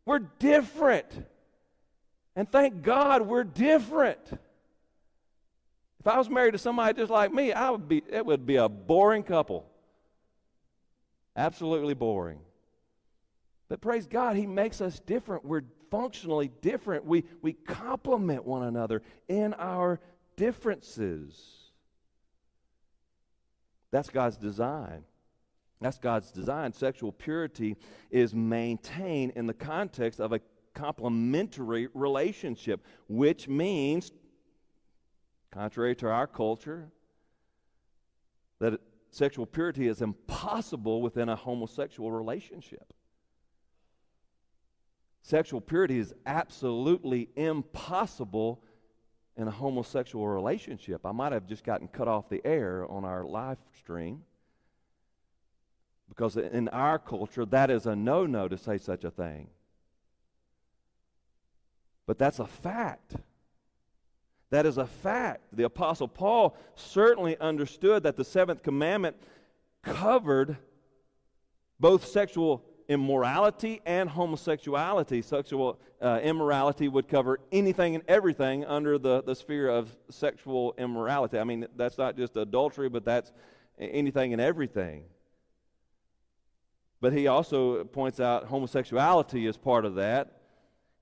We're 0.04 0.20
different. 0.20 1.06
And 2.34 2.50
thank 2.50 2.82
God 2.82 3.22
we're 3.22 3.44
different. 3.44 4.20
If 6.00 6.06
I 6.06 6.18
was 6.18 6.28
married 6.28 6.52
to 6.52 6.58
somebody 6.58 6.94
just 6.94 7.10
like 7.10 7.32
me, 7.32 7.52
I 7.52 7.70
would 7.70 7.88
be, 7.88 8.02
it 8.08 8.24
would 8.24 8.46
be 8.46 8.56
a 8.56 8.68
boring 8.68 9.22
couple. 9.22 9.66
Absolutely 11.36 11.94
boring. 11.94 12.38
But 13.68 13.80
praise 13.80 14.06
God, 14.06 14.36
He 14.36 14.46
makes 14.46 14.80
us 14.80 15.00
different. 15.00 15.44
We're 15.44 15.64
functionally 15.90 16.50
different. 16.60 17.04
We, 17.04 17.24
we 17.42 17.52
complement 17.52 18.44
one 18.44 18.62
another 18.62 19.02
in 19.28 19.54
our 19.54 20.00
differences. 20.36 21.40
That's 23.90 24.08
God's 24.08 24.36
design. 24.36 25.04
That's 25.80 25.98
God's 25.98 26.30
design. 26.30 26.72
Sexual 26.72 27.12
purity 27.12 27.76
is 28.10 28.34
maintained 28.34 29.32
in 29.36 29.46
the 29.46 29.54
context 29.54 30.20
of 30.20 30.32
a 30.32 30.40
complementary 30.74 31.88
relationship, 31.94 32.84
which 33.08 33.48
means, 33.48 34.12
contrary 35.50 35.94
to 35.96 36.08
our 36.08 36.26
culture, 36.26 36.90
that 38.58 38.80
sexual 39.10 39.46
purity 39.46 39.88
is 39.88 40.02
impossible 40.02 41.02
within 41.02 41.28
a 41.28 41.36
homosexual 41.36 42.10
relationship. 42.10 42.92
Sexual 45.26 45.62
purity 45.62 45.98
is 45.98 46.14
absolutely 46.24 47.28
impossible 47.34 48.62
in 49.36 49.48
a 49.48 49.50
homosexual 49.50 50.28
relationship. 50.28 51.04
I 51.04 51.10
might 51.10 51.32
have 51.32 51.48
just 51.48 51.64
gotten 51.64 51.88
cut 51.88 52.06
off 52.06 52.28
the 52.28 52.40
air 52.46 52.88
on 52.88 53.04
our 53.04 53.24
live 53.24 53.58
stream 53.76 54.22
because 56.08 56.36
in 56.36 56.68
our 56.68 57.00
culture, 57.00 57.44
that 57.46 57.72
is 57.72 57.86
a 57.86 57.96
no 57.96 58.24
no 58.24 58.46
to 58.46 58.56
say 58.56 58.78
such 58.78 59.02
a 59.02 59.10
thing. 59.10 59.48
But 62.06 62.18
that's 62.18 62.38
a 62.38 62.46
fact. 62.46 63.16
That 64.50 64.64
is 64.64 64.78
a 64.78 64.86
fact. 64.86 65.40
The 65.52 65.64
Apostle 65.64 66.06
Paul 66.06 66.56
certainly 66.76 67.36
understood 67.38 68.04
that 68.04 68.16
the 68.16 68.24
seventh 68.24 68.62
commandment 68.62 69.16
covered 69.82 70.56
both 71.80 72.06
sexual 72.06 72.64
immorality 72.88 73.80
and 73.84 74.08
homosexuality. 74.08 75.22
Sexual 75.22 75.78
uh, 76.00 76.20
immorality 76.22 76.88
would 76.88 77.08
cover 77.08 77.40
anything 77.52 77.94
and 77.94 78.04
everything 78.08 78.64
under 78.64 78.98
the, 78.98 79.22
the 79.22 79.34
sphere 79.34 79.68
of 79.68 79.94
sexual 80.10 80.74
immorality. 80.78 81.38
I 81.38 81.44
mean, 81.44 81.66
that's 81.76 81.98
not 81.98 82.16
just 82.16 82.36
adultery, 82.36 82.88
but 82.88 83.04
that's 83.04 83.32
anything 83.78 84.32
and 84.32 84.40
everything. 84.40 85.04
But 87.00 87.12
he 87.12 87.26
also 87.26 87.84
points 87.84 88.20
out 88.20 88.44
homosexuality 88.44 89.46
is 89.46 89.56
part 89.56 89.84
of 89.84 89.96
that. 89.96 90.40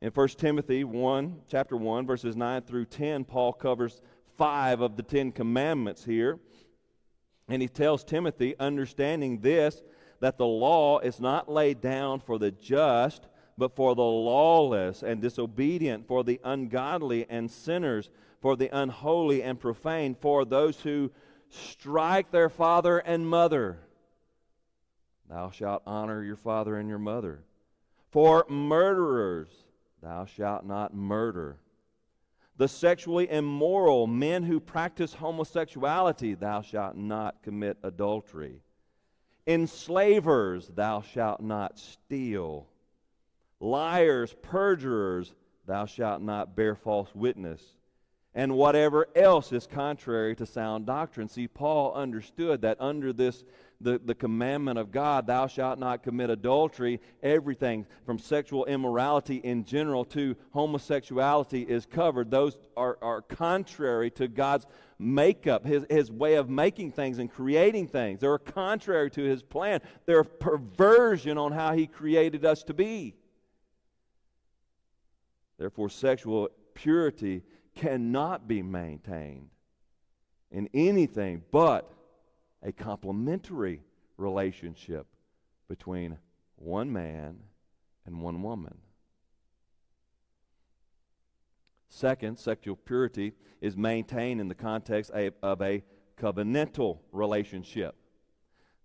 In 0.01 0.11
1 0.11 0.29
Timothy 0.29 0.85
1, 0.85 1.41
chapter 1.49 1.77
1, 1.77 2.07
verses 2.07 2.37
9 2.37 2.63
through 2.63 2.87
10, 2.87 3.25
Paul 3.25 3.53
covers 3.53 4.03
five 4.37 4.81
of 4.81 4.97
the 4.97 5.03
Ten 5.03 5.33
Commandments 5.33 6.05
here. 6.05 6.39
And 7.49 7.63
he 7.63 7.69
tells 7.69 8.05
Timothy, 8.05 8.55
understanding 8.59 9.41
this, 9.41 9.83
that 10.21 10.39
the 10.39 10.47
law 10.47 10.99
is 10.99 11.21
not 11.21 11.51
laid 11.51 11.81
down 11.81 12.21
for 12.21 12.39
the 12.39 12.51
just, 12.51 13.27
but 13.57 13.77
for 13.77 13.95
the 13.95 14.03
lawless 14.03 15.03
and 15.03 15.21
disobedient, 15.21 16.07
for 16.07 16.25
the 16.25 16.41
ungodly 16.45 17.27
and 17.29 17.51
sinners, 17.51 18.11
for 18.41 18.57
the 18.57 18.77
unholy 18.77 19.43
and 19.43 19.61
profane, 19.61 20.17
for 20.21 20.45
those 20.45 20.81
who 20.81 21.11
strike 21.49 22.31
their 22.31 22.49
father 22.49 22.99
and 22.99 23.29
mother. 23.29 23.79
Thou 25.29 25.51
shalt 25.51 25.83
honor 25.87 26.23
your 26.23 26.37
father 26.37 26.77
and 26.77 26.89
your 26.89 26.99
mother. 26.99 27.45
For 28.11 28.45
murderers, 28.49 29.49
thou 30.03 30.27
shalt 30.27 30.65
not 30.65 30.95
murder. 30.95 31.59
The 32.57 32.69
sexually 32.69 33.29
immoral, 33.31 34.07
men 34.07 34.45
who 34.45 34.61
practice 34.61 35.15
homosexuality, 35.15 36.35
thou 36.35 36.61
shalt 36.61 36.97
not 36.97 37.43
commit 37.43 37.79
adultery. 37.83 38.61
Enslavers, 39.47 40.69
thou 40.69 41.03
shalt 41.03 41.41
not 41.41 41.79
steal. 41.79 42.67
Liars, 43.61 44.35
perjurers, 44.43 45.35
thou 45.67 45.87
shalt 45.87 46.23
not 46.23 46.57
bear 46.57 46.75
false 46.75 47.15
witness 47.15 47.63
and 48.35 48.57
whatever 48.57 49.07
else 49.15 49.53
is 49.53 49.67
contrary 49.67 50.35
to 50.37 50.45
sound 50.47 50.87
doctrine. 50.87 51.29
See, 51.29 51.47
Paul 51.47 51.95
understood 51.95 52.63
that 52.63 52.81
under 52.81 53.13
this, 53.13 53.45
the, 53.85 54.01
the 54.05 54.15
commandment 54.15 54.79
of 54.79 54.91
God, 54.91 55.27
thou 55.27 55.47
shalt 55.47 55.79
not 55.79 56.03
commit 56.03 56.31
adultery, 56.31 57.01
everything 57.23 57.87
from 58.07 58.19
sexual 58.19 58.65
immorality 58.65 59.37
in 59.37 59.65
general 59.65 60.05
to 60.07 60.35
homosexuality 60.53 61.63
is 61.63 61.87
covered. 61.87 62.31
Those 62.31 62.57
are, 62.77 62.99
are 63.03 63.21
contrary 63.21 64.11
to 64.13 64.27
God's 64.27 64.67
makeup, 64.99 65.67
his, 65.67 65.85
his 65.91 66.11
way 66.11 66.35
of 66.35 66.49
making 66.49 66.93
things 66.93 67.19
and 67.19 67.31
creating 67.31 67.89
things. 67.89 68.21
They're 68.21 68.39
contrary 68.39 69.11
to 69.13 69.23
his 69.23 69.43
plan, 69.43 69.81
they're 70.07 70.21
a 70.21 70.25
perversion 70.25 71.37
on 71.39 71.53
how 71.53 71.75
he 71.75 71.87
created 71.87 72.45
us 72.45 72.63
to 72.65 72.75
be. 72.75 73.15
Therefore, 75.59 75.91
sexual 75.91 76.49
purity 76.73 77.43
cannot 77.77 78.49
be 78.49 78.63
maintained 78.63 79.51
in 80.51 80.69
anything 80.73 81.43
but 81.51 81.94
a 82.65 82.73
complementary 82.73 83.83
relationship 84.17 85.07
between 85.69 86.19
one 86.57 86.93
man 86.93 87.37
and 88.07 88.21
one 88.21 88.43
woman. 88.43 88.79
Second, 91.89 92.39
sexual 92.39 92.75
purity 92.75 93.35
is 93.61 93.77
maintained 93.77 94.41
in 94.41 94.49
the 94.49 94.55
context 94.55 95.11
of 95.13 95.63
a 95.63 95.83
covenantal 96.19 96.99
relationship. 97.13 97.95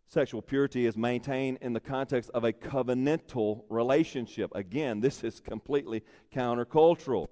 Sexual 0.07 0.41
purity 0.41 0.85
is 0.85 0.97
maintained 0.97 1.59
in 1.61 1.73
the 1.73 1.79
context 1.79 2.31
of 2.33 2.43
a 2.43 2.51
covenantal 2.51 3.63
relationship. 3.69 4.51
Again, 4.55 4.99
this 4.99 5.23
is 5.23 5.39
completely 5.39 6.03
countercultural. 6.33 7.27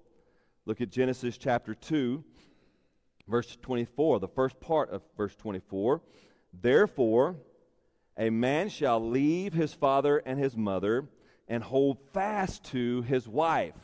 Look 0.66 0.82
at 0.82 0.92
Genesis 0.92 1.38
chapter 1.38 1.74
2, 1.74 2.24
verse 3.28 3.58
24, 3.62 4.20
the 4.20 4.28
first 4.28 4.60
part 4.60 4.90
of 4.92 5.02
verse 5.16 5.36
24. 5.36 6.02
Therefore, 6.54 7.38
a 8.18 8.30
man 8.30 8.70
shall 8.70 9.00
leave 9.00 9.54
his 9.54 9.74
father 9.74 10.18
and 10.18 10.40
his 10.40 10.58
mother 10.58 11.08
and 11.48 11.64
hold 11.64 12.00
fast 12.14 12.64
to 12.66 13.02
his 13.04 13.28
wife. 13.28 13.76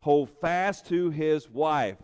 Hold 0.00 0.30
fast 0.40 0.86
to 0.86 1.10
his 1.10 1.48
wife. 1.48 1.98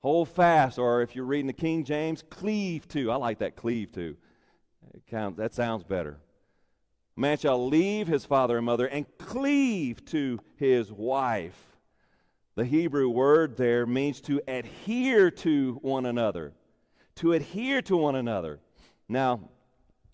Hold 0.00 0.28
fast, 0.28 0.78
or 0.78 1.02
if 1.02 1.16
you're 1.16 1.24
reading 1.24 1.46
the 1.46 1.52
King 1.52 1.84
James, 1.84 2.22
cleave 2.28 2.86
to. 2.88 3.10
I 3.10 3.16
like 3.16 3.38
that 3.38 3.56
cleave 3.56 3.92
to. 3.92 4.16
That 5.10 5.54
sounds 5.54 5.82
better. 5.82 6.18
A 7.16 7.20
man 7.20 7.38
shall 7.38 7.66
leave 7.66 8.06
his 8.06 8.24
father 8.24 8.58
and 8.58 8.66
mother 8.66 8.86
and 8.86 9.06
cleave 9.18 10.04
to 10.06 10.38
his 10.56 10.92
wife 10.92 11.76
the 12.56 12.64
Hebrew 12.64 13.10
word 13.10 13.58
there 13.58 13.84
means 13.84 14.22
to 14.22 14.40
adhere 14.48 15.30
to 15.30 15.74
one 15.82 16.06
another. 16.06 16.54
To 17.16 17.34
adhere 17.34 17.82
to 17.82 17.96
one 17.98 18.16
another. 18.16 18.60
Now, 19.08 19.50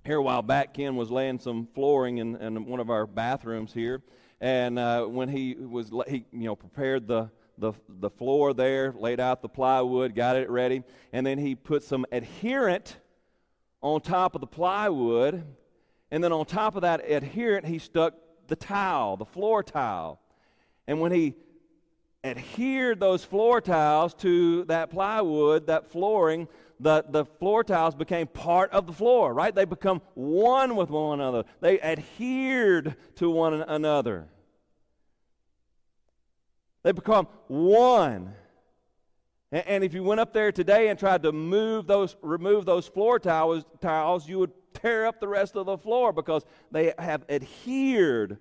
here 0.04 0.18
a 0.18 0.22
while 0.22 0.42
back, 0.42 0.74
Ken 0.74 0.96
was 0.96 1.10
laying 1.10 1.38
some 1.38 1.66
flooring 1.74 2.18
in, 2.18 2.36
in 2.36 2.66
one 2.66 2.80
of 2.80 2.90
our 2.90 3.06
bathrooms 3.06 3.72
here. 3.72 4.02
And 4.40 4.78
uh, 4.78 5.04
when 5.04 5.28
he 5.28 5.54
was, 5.54 5.90
he, 6.08 6.26
you 6.32 6.44
know, 6.44 6.56
prepared 6.56 7.06
the, 7.06 7.30
the, 7.56 7.72
the 7.88 8.10
floor 8.10 8.52
there, 8.52 8.92
laid 8.92 9.20
out 9.20 9.40
the 9.40 9.48
plywood, 9.48 10.14
got 10.14 10.36
it 10.36 10.50
ready, 10.50 10.82
and 11.12 11.24
then 11.24 11.38
he 11.38 11.54
put 11.54 11.84
some 11.84 12.04
adherent 12.12 12.98
on 13.80 14.00
top 14.00 14.34
of 14.34 14.40
the 14.40 14.46
plywood. 14.46 15.44
And 16.10 16.22
then 16.22 16.32
on 16.32 16.44
top 16.44 16.76
of 16.76 16.82
that 16.82 17.08
adherent, 17.08 17.64
he 17.64 17.78
stuck 17.78 18.14
the 18.48 18.56
tile, 18.56 19.16
the 19.16 19.24
floor 19.24 19.62
tile. 19.62 20.20
And 20.86 21.00
when 21.00 21.12
he 21.12 21.34
adhered 22.24 23.00
those 23.00 23.24
floor 23.24 23.60
tiles 23.60 24.12
to 24.14 24.64
that 24.64 24.90
plywood, 24.90 25.68
that 25.68 25.90
flooring, 25.90 26.48
the, 26.82 27.04
the 27.08 27.24
floor 27.24 27.62
tiles 27.62 27.94
became 27.94 28.26
part 28.26 28.72
of 28.72 28.86
the 28.86 28.92
floor, 28.92 29.32
right? 29.32 29.54
They 29.54 29.64
become 29.64 30.02
one 30.14 30.74
with 30.74 30.90
one 30.90 31.20
another. 31.20 31.44
They 31.60 31.80
adhered 31.80 32.96
to 33.16 33.30
one 33.30 33.54
another. 33.62 34.28
They 36.82 36.90
become 36.90 37.28
one. 37.46 38.34
And, 39.52 39.66
and 39.66 39.84
if 39.84 39.94
you 39.94 40.02
went 40.02 40.20
up 40.20 40.32
there 40.32 40.50
today 40.50 40.88
and 40.88 40.98
tried 40.98 41.22
to 41.22 41.30
move 41.30 41.86
those, 41.86 42.16
remove 42.20 42.64
those 42.64 42.88
floor 42.88 43.20
tiles, 43.20 43.64
tiles, 43.80 44.28
you 44.28 44.40
would 44.40 44.52
tear 44.74 45.06
up 45.06 45.20
the 45.20 45.28
rest 45.28 45.54
of 45.54 45.66
the 45.66 45.78
floor 45.78 46.12
because 46.12 46.44
they 46.72 46.92
have 46.98 47.24
adhered 47.28 48.38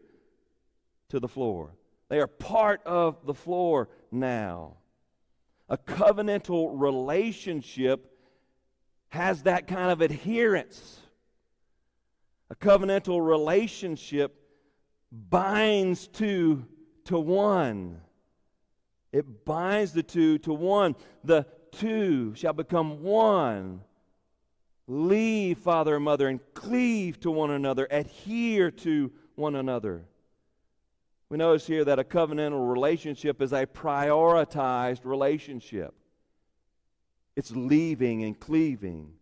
to 1.09 1.19
the 1.19 1.27
floor. 1.27 1.75
They 2.09 2.19
are 2.19 2.27
part 2.27 2.81
of 2.87 3.23
the 3.27 3.35
floor 3.35 3.89
now. 4.11 4.77
A 5.69 5.77
covenantal 5.77 6.71
relationship 6.73 8.10
has 9.11 9.43
that 9.43 9.67
kind 9.67 9.91
of 9.91 10.01
adherence. 10.01 10.99
A 12.49 12.55
covenantal 12.55 13.25
relationship 13.25 14.35
binds 15.11 16.07
two 16.07 16.65
to 17.05 17.19
one. 17.19 17.99
It 19.11 19.45
binds 19.45 19.91
the 19.91 20.03
two 20.03 20.37
to 20.39 20.53
one. 20.53 20.95
The 21.25 21.45
two 21.71 22.33
shall 22.35 22.53
become 22.53 23.03
one. 23.03 23.81
Leave 24.87 25.57
father 25.57 25.95
and 25.95 26.05
mother 26.05 26.29
and 26.29 26.39
cleave 26.53 27.19
to 27.19 27.31
one 27.31 27.51
another, 27.51 27.87
adhere 27.91 28.71
to 28.71 29.11
one 29.35 29.55
another. 29.55 30.05
We 31.27 31.37
notice 31.37 31.67
here 31.67 31.83
that 31.83 31.99
a 31.99 32.03
covenantal 32.03 32.71
relationship 32.73 33.41
is 33.41 33.51
a 33.51 33.65
prioritized 33.65 35.01
relationship. 35.03 35.93
It's 37.35 37.51
leaving 37.51 38.23
and 38.23 38.39
cleaving. 38.39 39.13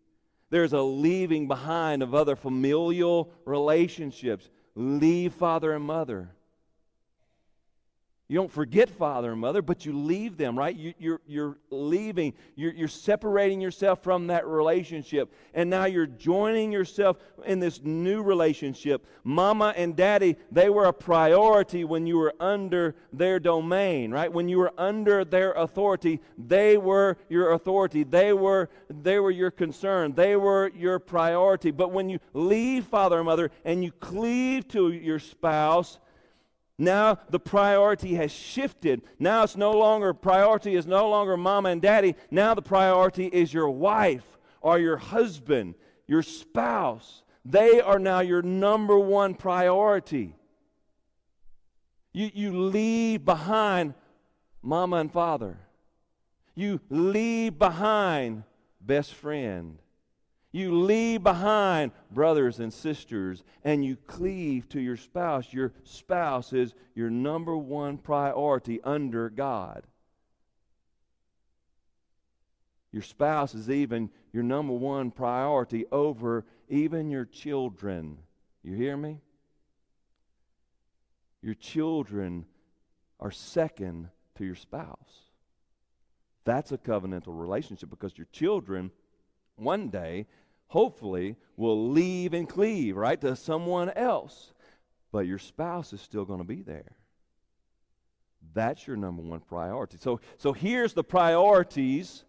There's 0.49 0.73
a 0.73 0.81
leaving 0.81 1.47
behind 1.47 2.01
of 2.01 2.15
other 2.15 2.35
familial 2.35 3.31
relationships. 3.45 4.49
Leave 4.75 5.33
father 5.33 5.73
and 5.73 5.85
mother. 5.85 6.31
You 8.31 8.35
don't 8.35 8.51
forget 8.51 8.91
father 8.91 9.31
and 9.31 9.41
mother, 9.41 9.63
but 9.63 9.87
you 9.87 9.91
leave 9.91 10.37
them, 10.37 10.57
right? 10.57 10.75
You, 10.75 10.91
are 10.91 10.93
you're, 10.99 11.21
you're 11.25 11.57
leaving. 11.71 12.35
You're, 12.55 12.71
you're 12.73 12.87
separating 12.87 13.59
yourself 13.59 14.03
from 14.03 14.27
that 14.27 14.45
relationship. 14.45 15.33
And 15.55 15.67
now 15.67 15.85
you're 15.85 16.05
joining 16.05 16.71
yourself 16.71 17.17
in 17.43 17.59
this 17.59 17.81
new 17.81 18.21
relationship. 18.21 19.03
Mama 19.23 19.73
and 19.75 19.95
daddy, 19.95 20.37
they 20.51 20.69
were 20.69 20.85
a 20.85 20.93
priority 20.93 21.85
when 21.85 22.05
you 22.05 22.19
were 22.19 22.35
under 22.39 22.93
their 23.11 23.39
domain, 23.39 24.11
right? 24.11 24.31
When 24.31 24.47
you 24.47 24.59
were 24.59 24.73
under 24.77 25.25
their 25.25 25.53
authority, 25.53 26.21
they 26.37 26.77
were 26.77 27.17
your 27.29 27.53
authority. 27.53 28.03
They 28.03 28.33
were, 28.33 28.69
they 28.91 29.19
were 29.19 29.31
your 29.31 29.49
concern. 29.49 30.13
They 30.13 30.35
were 30.35 30.69
your 30.75 30.99
priority. 30.99 31.71
But 31.71 31.91
when 31.91 32.09
you 32.09 32.19
leave 32.35 32.85
father 32.85 33.17
and 33.17 33.25
mother 33.25 33.49
and 33.65 33.83
you 33.83 33.91
cleave 33.91 34.67
to 34.67 34.91
your 34.91 35.17
spouse, 35.17 35.97
now 36.79 37.19
the 37.29 37.41
priority 37.41 38.15
has 38.15 38.31
shifted. 38.31 39.01
Now 39.19 39.43
it's 39.43 39.57
no 39.57 39.73
longer, 39.73 40.13
priority 40.13 40.75
is 40.75 40.87
no 40.87 41.09
longer 41.09 41.35
mama 41.35 41.69
and 41.69 41.81
daddy. 41.81 42.15
Now 42.31 42.53
the 42.53 42.61
priority 42.61 43.25
is 43.27 43.53
your 43.53 43.69
wife 43.69 44.23
or 44.61 44.79
your 44.79 44.95
husband, 44.95 45.75
your 46.07 46.23
spouse. 46.23 47.21
They 47.43 47.81
are 47.81 47.99
now 47.99 48.21
your 48.21 48.41
number 48.41 48.97
one 48.97 49.35
priority. 49.35 50.35
You, 52.13 52.31
you 52.33 52.57
leave 52.57 53.25
behind 53.25 53.93
mama 54.61 54.97
and 54.97 55.11
father. 55.11 55.57
You 56.55 56.79
leave 56.89 57.59
behind 57.59 58.43
best 58.79 59.13
friend. 59.13 59.79
You 60.51 60.81
leave 60.81 61.21
behind 61.21 61.91
brothers 62.11 62.59
and 62.59 62.73
sisters 62.73 63.43
and 63.63 63.85
you 63.85 63.97
cleave 64.07 64.67
to 64.69 64.79
your 64.79 64.97
spouse. 64.97 65.53
Your 65.53 65.73
spouse 65.83 66.53
is 66.53 66.73
your 66.95 67.11
number 67.11 67.55
one 67.55 67.97
priority 67.97 68.81
under 68.83 69.29
God. 69.29 69.83
Your 72.91 73.03
spouse 73.03 73.53
is 73.53 73.69
even 73.69 74.09
your 74.33 74.41
number 74.41 74.73
one 74.73 75.11
priority 75.11 75.85
over 75.91 76.45
even 76.67 77.11
your 77.11 77.25
children. 77.25 78.17
You 78.63 78.73
hear 78.73 78.97
me? 78.97 79.21
Your 81.43 81.53
children 81.53 82.45
are 83.19 83.31
second 83.31 84.09
to 84.35 84.45
your 84.45 84.55
spouse. 84.55 85.29
That's 86.43 86.71
a 86.71 86.77
covenantal 86.77 87.39
relationship 87.39 87.91
because 87.91 88.17
your 88.17 88.27
children 88.31 88.91
one 89.59 89.89
day, 89.89 90.27
hopefully, 90.67 91.35
will 91.57 91.89
leave 91.89 92.33
and 92.33 92.47
cleave, 92.47 92.95
right, 92.95 93.19
to 93.21 93.35
someone 93.35 93.89
else. 93.91 94.53
But 95.11 95.25
your 95.25 95.39
spouse 95.39 95.93
is 95.93 96.01
still 96.01 96.25
going 96.25 96.39
to 96.39 96.45
be 96.45 96.61
there. 96.61 96.95
That's 98.53 98.87
your 98.87 98.97
number 98.97 99.21
one 99.21 99.41
priority. 99.41 99.97
So, 99.99 100.21
so 100.37 100.53
here's 100.53 100.93
the 100.93 101.03
priorities 101.03 102.23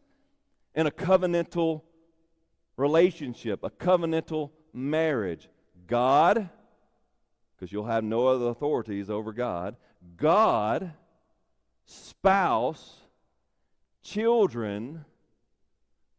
in 0.74 0.86
a 0.86 0.90
covenantal 0.90 1.82
relationship, 2.76 3.62
a 3.62 3.70
covenantal 3.70 4.50
marriage. 4.72 5.48
God, 5.86 6.48
because 7.54 7.72
you'll 7.72 7.86
have 7.86 8.04
no 8.04 8.26
other 8.26 8.46
authorities 8.46 9.10
over 9.10 9.32
God, 9.32 9.76
God, 10.16 10.92
spouse, 11.84 12.96
children, 14.02 15.04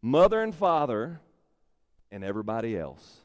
mother 0.01 0.41
and 0.41 0.53
father, 0.53 1.19
and 2.11 2.23
everybody 2.23 2.77
else. 2.77 3.21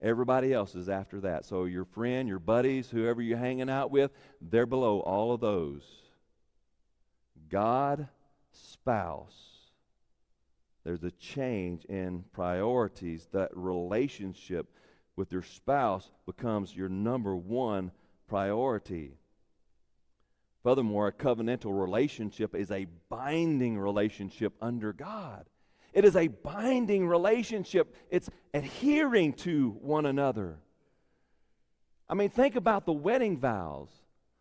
Everybody 0.00 0.52
else 0.52 0.74
is 0.74 0.88
after 0.88 1.20
that. 1.20 1.44
So 1.44 1.64
your 1.64 1.84
friend, 1.84 2.28
your 2.28 2.38
buddies, 2.38 2.88
whoever 2.88 3.20
you're 3.20 3.38
hanging 3.38 3.70
out 3.70 3.90
with, 3.90 4.12
they're 4.40 4.66
below 4.66 5.00
all 5.00 5.32
of 5.32 5.40
those. 5.40 5.82
God, 7.48 8.08
spouse. 8.52 9.36
There's 10.84 11.02
a 11.02 11.10
change 11.10 11.84
in 11.86 12.24
priorities. 12.32 13.28
That 13.32 13.50
relationship 13.54 14.68
with 15.16 15.32
your 15.32 15.42
spouse 15.42 16.10
becomes 16.26 16.74
your 16.74 16.88
number 16.88 17.34
one 17.34 17.90
priority. 18.28 19.16
Furthermore, 20.62 21.08
a 21.08 21.12
covenantal 21.12 21.78
relationship 21.78 22.54
is 22.54 22.70
a 22.70 22.86
binding 23.08 23.78
relationship 23.78 24.52
under 24.60 24.92
God. 24.92 25.46
It 25.92 26.04
is 26.04 26.16
a 26.16 26.28
binding 26.28 27.06
relationship, 27.06 27.94
it's 28.10 28.28
adhering 28.52 29.32
to 29.34 29.70
one 29.80 30.06
another. 30.06 30.58
I 32.08 32.14
mean, 32.14 32.30
think 32.30 32.56
about 32.56 32.86
the 32.86 32.92
wedding 32.92 33.38
vows. 33.38 33.88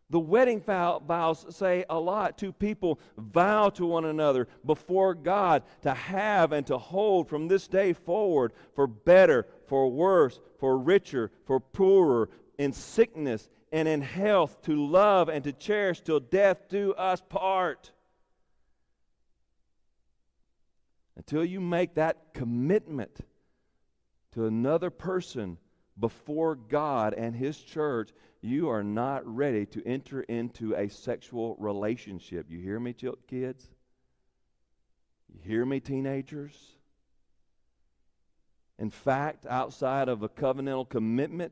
The 0.10 0.19
wedding 0.19 0.62
vow, 0.62 1.01
vows 1.06 1.45
say 1.49 1.84
a 1.89 1.99
lot. 1.99 2.38
Two 2.38 2.53
people 2.53 2.99
vow 3.17 3.69
to 3.69 3.86
one 3.86 4.06
another 4.06 4.47
before 4.65 5.13
God 5.13 5.63
to 5.82 5.93
have 5.93 6.53
and 6.53 6.65
to 6.67 6.77
hold 6.77 7.27
from 7.27 7.47
this 7.47 7.67
day 7.67 7.91
forward 7.91 8.53
for 8.73 8.88
better, 8.88 9.47
for 9.67 9.91
worse, 9.91 10.39
for 10.60 10.77
richer, 10.77 11.30
for 11.45 11.60
poorer, 11.60 12.30
in 12.58 12.71
sickness 12.71 13.49
and 13.71 13.88
in 13.88 14.01
health, 14.01 14.62
to 14.63 14.75
love 14.75 15.30
and 15.30 15.43
to 15.43 15.51
cherish 15.51 16.01
till 16.01 16.19
death 16.19 16.69
do 16.69 16.93
us 16.93 17.21
part. 17.30 17.91
Until 21.15 21.43
you 21.43 21.60
make 21.60 21.95
that 21.95 22.34
commitment 22.34 23.19
to 24.34 24.45
another 24.45 24.89
person 24.89 25.58
before 25.99 26.56
God 26.56 27.13
and 27.13 27.36
His 27.36 27.58
church, 27.58 28.12
you 28.41 28.69
are 28.69 28.84
not 28.84 29.25
ready 29.25 29.65
to 29.67 29.86
enter 29.86 30.21
into 30.21 30.75
a 30.75 30.89
sexual 30.89 31.56
relationship. 31.60 32.45
You 32.49 32.60
hear 32.60 32.80
me, 32.80 32.93
kids? 32.93 33.67
You 35.34 35.39
hear 35.43 35.65
me, 35.65 35.80
teenagers? 35.80 36.56
In 38.80 38.91
fact, 38.91 39.45
outside 39.47 40.08
of 40.08 40.21
a 40.21 40.30
covenantal 40.30 40.88
commitment, 40.88 41.51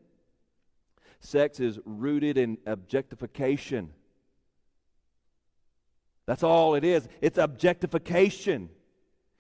Sex 1.26 1.60
is 1.60 1.80
rooted 1.86 2.38
in 2.38 2.58
objectification. 2.66 3.92
That's 6.26 6.44
all 6.44 6.76
it 6.76 6.84
is. 6.84 7.08
It's 7.22 7.38
objectification. 7.38 8.70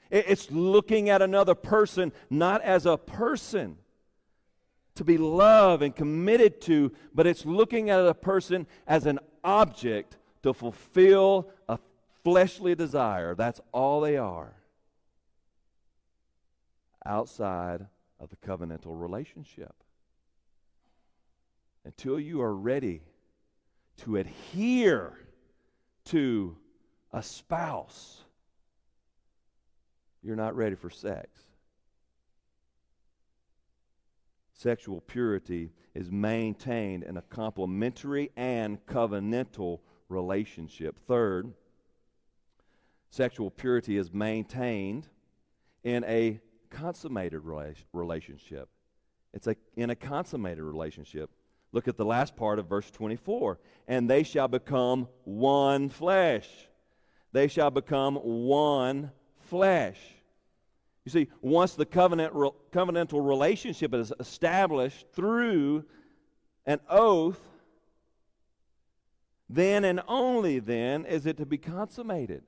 It's 0.09 0.51
looking 0.51 1.09
at 1.09 1.21
another 1.21 1.55
person 1.55 2.11
not 2.29 2.61
as 2.61 2.85
a 2.85 2.97
person 2.97 3.77
to 4.95 5.03
be 5.03 5.17
loved 5.17 5.83
and 5.83 5.95
committed 5.95 6.61
to, 6.61 6.91
but 7.13 7.27
it's 7.27 7.45
looking 7.45 7.89
at 7.89 7.99
a 8.05 8.13
person 8.13 8.65
as 8.87 9.05
an 9.05 9.19
object 9.43 10.17
to 10.43 10.53
fulfill 10.53 11.49
a 11.67 11.77
fleshly 12.23 12.75
desire. 12.75 13.35
That's 13.35 13.61
all 13.71 14.01
they 14.01 14.17
are 14.17 14.53
outside 17.05 17.85
of 18.19 18.29
the 18.29 18.37
covenantal 18.37 18.99
relationship 18.99 19.73
until 21.85 22.19
you 22.19 22.41
are 22.41 22.55
ready 22.55 23.01
to 23.97 24.17
adhere 24.17 25.13
to 26.05 26.57
a 27.13 27.23
spouse, 27.23 28.21
you're 30.21 30.35
not 30.35 30.55
ready 30.55 30.75
for 30.75 30.89
sex. 30.89 31.29
Sexual 34.53 35.01
purity 35.01 35.71
is 35.93 36.11
maintained 36.11 37.03
in 37.03 37.17
a 37.17 37.21
complementary 37.21 38.31
and 38.35 38.83
covenantal 38.87 39.79
relationship. 40.09 40.97
Third, 41.07 41.53
sexual 43.09 43.51
purity 43.51 43.97
is 43.97 44.11
maintained 44.11 45.07
in 45.83 46.03
a 46.05 46.39
consummated 46.69 47.41
relationship. 47.93 48.69
It's 49.33 49.47
a, 49.47 49.55
in 49.75 49.89
a 49.89 49.95
consummated 49.95 50.63
relationship. 50.63 51.29
Look 51.75 51.89
at 51.89 51.97
the 51.97 52.05
last 52.05 52.37
part 52.37 52.57
of 52.57 52.67
verse 52.67 52.89
24. 52.89 53.59
And 53.89 54.09
they 54.09 54.23
shall 54.23 54.47
become 54.47 55.09
one 55.25 55.89
flesh. 55.89 56.47
They 57.33 57.49
shall 57.49 57.69
become 57.69 58.15
one 58.15 59.11
flesh. 59.49 59.99
You 61.03 61.11
see, 61.11 61.27
once 61.41 61.73
the 61.73 61.85
covenant, 61.85 62.33
covenantal 62.71 63.27
relationship 63.27 63.93
is 63.93 64.13
established 64.21 65.05
through 65.11 65.83
an 66.65 66.79
oath, 66.89 67.41
then 69.49 69.83
and 69.83 69.99
only 70.07 70.59
then 70.59 71.03
is 71.03 71.25
it 71.25 71.35
to 71.37 71.45
be 71.45 71.57
consummated. 71.57 72.43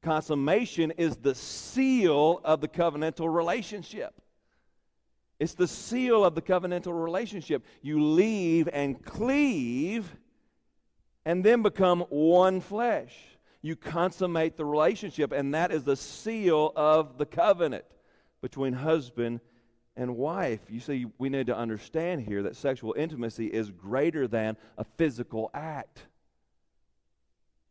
Consummation 0.00 0.90
is 0.92 1.16
the 1.18 1.34
seal 1.34 2.40
of 2.44 2.62
the 2.62 2.68
covenantal 2.68 3.32
relationship. 3.32 4.22
It's 5.40 5.54
the 5.54 5.68
seal 5.68 6.24
of 6.24 6.34
the 6.34 6.42
covenantal 6.42 7.02
relationship. 7.02 7.64
You 7.82 8.02
leave 8.02 8.68
and 8.72 9.04
cleave 9.04 10.14
and 11.24 11.44
then 11.44 11.62
become 11.62 12.00
one 12.10 12.60
flesh. 12.60 13.14
You 13.62 13.76
consummate 13.76 14.56
the 14.56 14.64
relationship, 14.64 15.32
and 15.32 15.54
that 15.54 15.72
is 15.72 15.84
the 15.84 15.96
seal 15.96 16.72
of 16.76 17.16
the 17.16 17.24
covenant 17.24 17.84
between 18.42 18.74
husband 18.74 19.40
and 19.96 20.16
wife. 20.16 20.60
You 20.68 20.80
see, 20.80 21.06
we 21.18 21.30
need 21.30 21.46
to 21.46 21.56
understand 21.56 22.20
here 22.20 22.42
that 22.42 22.56
sexual 22.56 22.94
intimacy 22.96 23.46
is 23.46 23.70
greater 23.70 24.28
than 24.28 24.56
a 24.76 24.84
physical 24.84 25.50
act. 25.54 26.06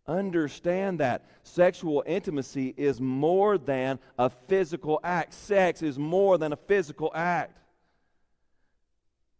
Understand 0.05 0.99
that 0.99 1.25
sexual 1.43 2.03
intimacy 2.05 2.73
is 2.75 2.99
more 2.99 3.57
than 3.57 3.99
a 4.19 4.29
physical 4.29 4.99
act. 5.03 5.33
Sex 5.33 5.81
is 5.81 5.97
more 5.97 6.37
than 6.37 6.51
a 6.51 6.57
physical 6.57 7.09
act. 7.15 7.57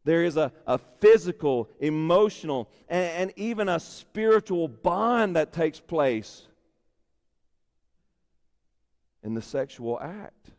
There 0.06 0.24
is 0.24 0.38
a, 0.38 0.52
a 0.66 0.78
physical, 1.00 1.70
emotional, 1.80 2.70
and, 2.88 3.30
and 3.30 3.34
even 3.36 3.68
a 3.70 3.80
spiritual 3.80 4.68
bond 4.68 5.36
that 5.36 5.52
takes 5.54 5.80
place 5.80 6.48
in 9.22 9.34
the 9.34 9.42
sexual 9.42 10.00
act. 10.02 10.50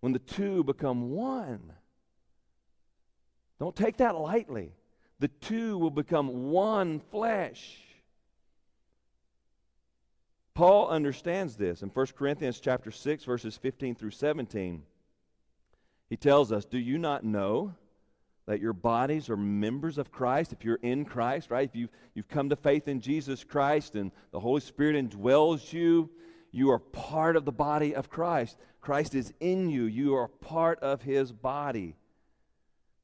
When 0.00 0.12
the 0.12 0.18
two 0.18 0.64
become 0.64 1.10
one. 1.10 1.72
Don't 3.58 3.74
take 3.74 3.96
that 3.96 4.14
lightly 4.14 4.72
the 5.20 5.28
two 5.28 5.78
will 5.78 5.90
become 5.90 6.50
one 6.50 7.00
flesh. 7.10 7.76
Paul 10.54 10.88
understands 10.88 11.56
this 11.56 11.82
in 11.82 11.88
1 11.90 12.06
Corinthians 12.16 12.60
chapter 12.60 12.90
6 12.90 13.24
verses 13.24 13.56
15 13.56 13.94
through 13.94 14.10
17. 14.10 14.82
He 16.10 16.16
tells 16.16 16.50
us, 16.50 16.64
"Do 16.64 16.78
you 16.78 16.98
not 16.98 17.22
know 17.22 17.74
that 18.48 18.60
your 18.60 18.72
bodies 18.72 19.28
are 19.28 19.36
members 19.36 19.98
of 19.98 20.10
Christ 20.10 20.54
if 20.54 20.64
you're 20.64 20.80
in 20.80 21.04
Christ, 21.04 21.50
right? 21.50 21.68
If 21.68 21.76
you 21.76 21.90
you've 22.14 22.28
come 22.28 22.48
to 22.48 22.56
faith 22.56 22.88
in 22.88 22.98
Jesus 22.98 23.44
Christ 23.44 23.94
and 23.94 24.10
the 24.30 24.40
Holy 24.40 24.62
Spirit 24.62 24.96
indwells 24.96 25.70
you, 25.72 26.10
You 26.50 26.70
are 26.70 26.78
part 26.78 27.36
of 27.36 27.44
the 27.44 27.52
body 27.52 27.94
of 27.94 28.08
Christ. 28.08 28.56
Christ 28.80 29.14
is 29.14 29.34
in 29.38 29.68
you. 29.68 29.84
You 29.84 30.14
are 30.14 30.28
part 30.28 30.80
of 30.80 31.02
his 31.02 31.30
body. 31.30 31.97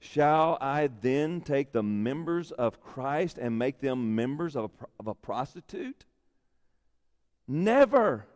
Shall 0.05 0.59
I 0.61 0.91
then 1.01 1.41
take 1.41 1.73
the 1.73 1.83
members 1.83 2.53
of 2.53 2.83
Christ 2.83 3.39
and 3.39 3.59
make 3.59 3.81
them 3.81 4.15
members 4.15 4.55
of 4.55 4.65
a, 4.65 4.87
of 5.01 5.07
a 5.07 5.15
prostitute? 5.15 6.05
Never. 7.49 8.27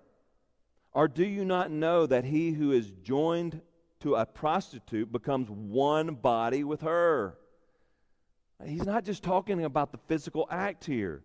Or 0.93 1.09
do 1.09 1.27
you 1.27 1.45
not 1.45 1.71
know 1.71 2.07
that 2.07 2.25
he 2.25 2.53
who 2.53 2.73
is 2.73 2.91
joined 3.03 3.61
to 4.01 4.15
a 4.15 4.25
prostitute 4.25 5.13
becomes 5.13 5.51
one 5.51 6.15
body 6.15 6.65
with 6.65 6.81
her? 6.81 7.37
He's 8.65 8.87
not 8.87 9.05
just 9.05 9.23
talking 9.23 9.63
about 9.63 9.93
the 9.93 9.99
physical 10.09 10.49
act 10.51 10.87
here. 10.87 11.23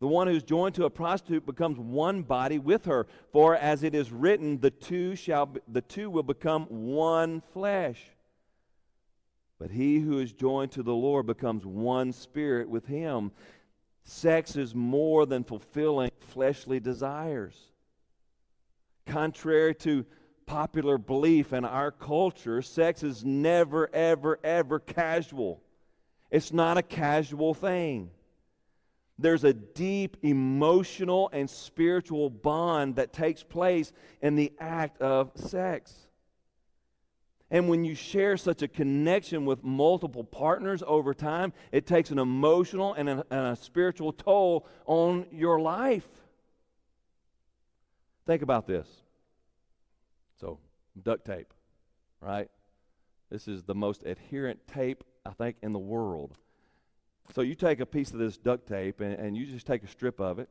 The 0.00 0.06
one 0.06 0.26
who's 0.28 0.44
joined 0.44 0.74
to 0.74 0.84
a 0.84 0.90
prostitute 0.90 1.46
becomes 1.46 1.78
one 1.78 2.22
body 2.22 2.58
with 2.58 2.84
her. 2.84 3.06
For 3.32 3.56
as 3.56 3.82
it 3.82 3.94
is 3.94 4.12
written, 4.12 4.60
the 4.60 4.70
two 4.70 5.16
shall 5.16 5.46
be, 5.46 5.60
the 5.66 5.80
two 5.80 6.10
will 6.10 6.22
become 6.22 6.66
one 6.66 7.42
flesh. 7.54 8.04
But 9.58 9.70
he 9.72 9.98
who 9.98 10.18
is 10.18 10.32
joined 10.32 10.72
to 10.72 10.82
the 10.82 10.94
Lord 10.94 11.26
becomes 11.26 11.66
one 11.66 12.12
spirit 12.12 12.68
with 12.68 12.86
him. 12.86 13.32
Sex 14.04 14.56
is 14.56 14.74
more 14.74 15.26
than 15.26 15.44
fulfilling 15.44 16.10
fleshly 16.20 16.80
desires. 16.80 17.56
Contrary 19.06 19.74
to 19.76 20.06
popular 20.46 20.96
belief 20.96 21.52
in 21.52 21.64
our 21.64 21.90
culture, 21.90 22.62
sex 22.62 23.02
is 23.02 23.24
never, 23.24 23.92
ever, 23.94 24.38
ever 24.44 24.78
casual. 24.78 25.60
It's 26.30 26.52
not 26.52 26.78
a 26.78 26.82
casual 26.82 27.52
thing. 27.52 28.10
There's 29.18 29.44
a 29.44 29.52
deep 29.52 30.16
emotional 30.22 31.28
and 31.32 31.50
spiritual 31.50 32.30
bond 32.30 32.96
that 32.96 33.12
takes 33.12 33.42
place 33.42 33.92
in 34.22 34.36
the 34.36 34.52
act 34.60 35.02
of 35.02 35.32
sex. 35.34 36.07
And 37.50 37.68
when 37.68 37.84
you 37.84 37.94
share 37.94 38.36
such 38.36 38.60
a 38.60 38.68
connection 38.68 39.46
with 39.46 39.64
multiple 39.64 40.22
partners 40.22 40.82
over 40.86 41.14
time, 41.14 41.54
it 41.72 41.86
takes 41.86 42.10
an 42.10 42.18
emotional 42.18 42.92
and 42.92 43.08
a, 43.08 43.24
and 43.30 43.46
a, 43.46 43.56
spiritual 43.56 44.12
toll 44.12 44.66
on 44.84 45.26
your 45.32 45.58
life. 45.58 46.06
Think 48.26 48.42
about 48.42 48.66
this. 48.66 48.86
So, 50.38 50.58
duct 51.02 51.24
tape, 51.24 51.54
right? 52.20 52.50
This 53.30 53.48
is 53.48 53.62
the 53.62 53.74
most 53.74 54.04
adherent 54.04 54.66
tape, 54.66 55.02
I 55.24 55.30
think, 55.30 55.56
in 55.62 55.72
the 55.72 55.78
world. 55.78 56.36
So, 57.34 57.40
you 57.40 57.54
take 57.54 57.80
a 57.80 57.86
piece 57.86 58.10
of 58.10 58.18
this 58.18 58.36
duct 58.36 58.68
tape 58.68 59.00
and, 59.00 59.14
and 59.14 59.34
you 59.34 59.46
just 59.46 59.66
take 59.66 59.82
a 59.82 59.88
strip 59.88 60.20
of 60.20 60.38
it 60.38 60.50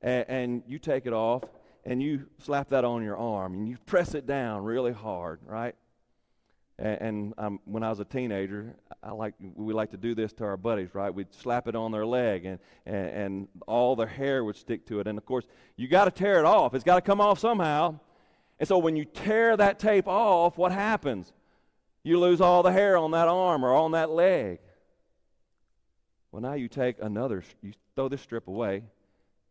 and, 0.00 0.24
and 0.28 0.62
you 0.68 0.78
take 0.78 1.04
it 1.04 1.12
off 1.12 1.42
and 1.84 2.00
you 2.00 2.28
slap 2.38 2.68
that 2.68 2.84
on 2.84 3.02
your 3.02 3.16
arm 3.16 3.54
and 3.54 3.68
you 3.68 3.76
press 3.86 4.14
it 4.14 4.24
down 4.24 4.62
really 4.62 4.92
hard, 4.92 5.40
right? 5.44 5.74
And, 6.78 7.00
and 7.00 7.34
um, 7.38 7.60
when 7.64 7.82
I 7.82 7.90
was 7.90 8.00
a 8.00 8.04
teenager, 8.04 8.74
I 9.02 9.10
like 9.10 9.34
we 9.54 9.74
like 9.74 9.90
to 9.90 9.96
do 9.96 10.14
this 10.14 10.32
to 10.34 10.44
our 10.44 10.56
buddies, 10.56 10.94
right? 10.94 11.12
We'd 11.12 11.34
slap 11.34 11.66
it 11.68 11.74
on 11.74 11.90
their 11.92 12.06
leg, 12.06 12.44
and, 12.44 12.58
and, 12.86 13.06
and 13.08 13.48
all 13.66 13.96
their 13.96 14.06
hair 14.06 14.44
would 14.44 14.56
stick 14.56 14.86
to 14.86 15.00
it. 15.00 15.06
And 15.06 15.18
of 15.18 15.26
course, 15.26 15.46
you 15.76 15.88
got 15.88 16.04
to 16.04 16.10
tear 16.10 16.38
it 16.38 16.44
off. 16.44 16.74
It's 16.74 16.84
got 16.84 16.96
to 16.96 17.00
come 17.00 17.20
off 17.20 17.38
somehow. 17.38 17.98
And 18.58 18.68
so 18.68 18.78
when 18.78 18.96
you 18.96 19.04
tear 19.04 19.56
that 19.56 19.78
tape 19.78 20.08
off, 20.08 20.58
what 20.58 20.72
happens? 20.72 21.32
You 22.02 22.18
lose 22.18 22.40
all 22.40 22.62
the 22.62 22.72
hair 22.72 22.96
on 22.96 23.10
that 23.12 23.28
arm 23.28 23.64
or 23.64 23.74
on 23.74 23.92
that 23.92 24.10
leg. 24.10 24.60
Well, 26.32 26.42
now 26.42 26.54
you 26.54 26.68
take 26.68 26.96
another, 27.00 27.42
you 27.62 27.72
throw 27.94 28.08
this 28.08 28.20
strip 28.20 28.48
away, 28.48 28.82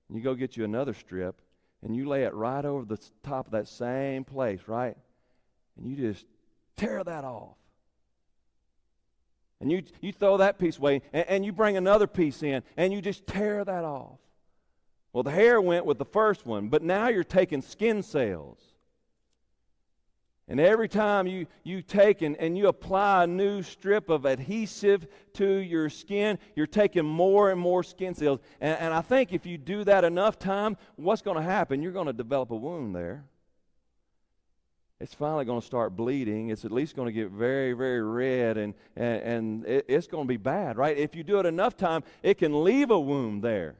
and 0.07 0.17
you 0.17 0.23
go 0.23 0.35
get 0.35 0.55
you 0.55 0.63
another 0.63 0.93
strip, 0.93 1.41
and 1.81 1.95
you 1.95 2.07
lay 2.07 2.23
it 2.23 2.33
right 2.33 2.63
over 2.63 2.85
the 2.85 2.99
top 3.23 3.47
of 3.47 3.51
that 3.51 3.67
same 3.67 4.23
place, 4.23 4.61
right? 4.67 4.95
And 5.77 5.87
you 5.87 5.95
just 5.95 6.25
tear 6.77 7.03
that 7.03 7.23
off. 7.25 7.57
And 9.59 9.71
you, 9.71 9.83
you 10.01 10.13
throw 10.13 10.37
that 10.37 10.59
piece 10.59 10.77
away, 10.77 11.01
and, 11.11 11.25
and 11.27 11.45
you 11.45 11.51
bring 11.51 11.77
another 11.77 12.07
piece 12.07 12.43
in, 12.43 12.61
and 12.77 12.93
you 12.93 13.01
just 13.01 13.25
tear 13.25 13.65
that 13.65 13.83
off. 13.83 14.19
Well, 15.13 15.23
the 15.23 15.31
hair 15.31 15.59
went 15.59 15.85
with 15.85 15.97
the 15.97 16.05
first 16.05 16.45
one, 16.45 16.69
but 16.69 16.83
now 16.83 17.07
you're 17.07 17.23
taking 17.23 17.61
skin 17.61 18.03
cells. 18.03 18.59
And 20.49 20.59
every 20.61 20.87
time 20.87 21.27
you, 21.27 21.47
you 21.63 21.81
take 21.81 22.21
and, 22.21 22.37
and 22.37 22.57
you 22.57 22.67
apply 22.67 23.23
a 23.23 23.27
new 23.27 23.63
strip 23.63 24.09
of 24.09 24.25
adhesive 24.25 25.07
to 25.33 25.45
your 25.45 25.89
skin, 25.89 26.37
you're 26.55 26.67
taking 26.67 27.03
more 27.03 27.51
and 27.51 27.59
more 27.59 27.83
skin 27.83 28.13
cells. 28.13 28.39
And, 28.61 28.79
and 28.79 28.93
I 28.93 29.01
think 29.01 29.33
if 29.33 29.45
you 29.45 29.57
do 29.57 29.83
that 29.83 30.05
enough 30.05 30.39
time, 30.39 30.77
what's 30.95 31.21
going 31.21 31.35
to 31.35 31.43
happen? 31.43 31.81
You're 31.81 31.91
going 31.91 32.07
to 32.07 32.13
develop 32.13 32.51
a 32.51 32.55
wound 32.55 32.95
there 32.95 33.25
it's 34.99 35.13
finally 35.13 35.45
going 35.45 35.61
to 35.61 35.65
start 35.65 35.95
bleeding. 35.95 36.49
It's 36.49 36.65
at 36.65 36.71
least 36.71 36.95
going 36.95 37.05
to 37.05 37.11
get 37.11 37.29
very, 37.29 37.73
very 37.73 38.01
red, 38.01 38.57
and, 38.57 38.73
and, 38.95 39.21
and 39.21 39.65
it, 39.65 39.85
it's 39.87 40.07
going 40.07 40.23
to 40.23 40.27
be 40.27 40.37
bad, 40.37 40.77
right? 40.77 40.97
If 40.97 41.15
you 41.15 41.23
do 41.23 41.39
it 41.39 41.45
enough 41.45 41.77
time, 41.77 42.03
it 42.23 42.39
can 42.39 42.63
leave 42.63 42.89
a 42.89 42.99
wound 42.99 43.43
there. 43.43 43.75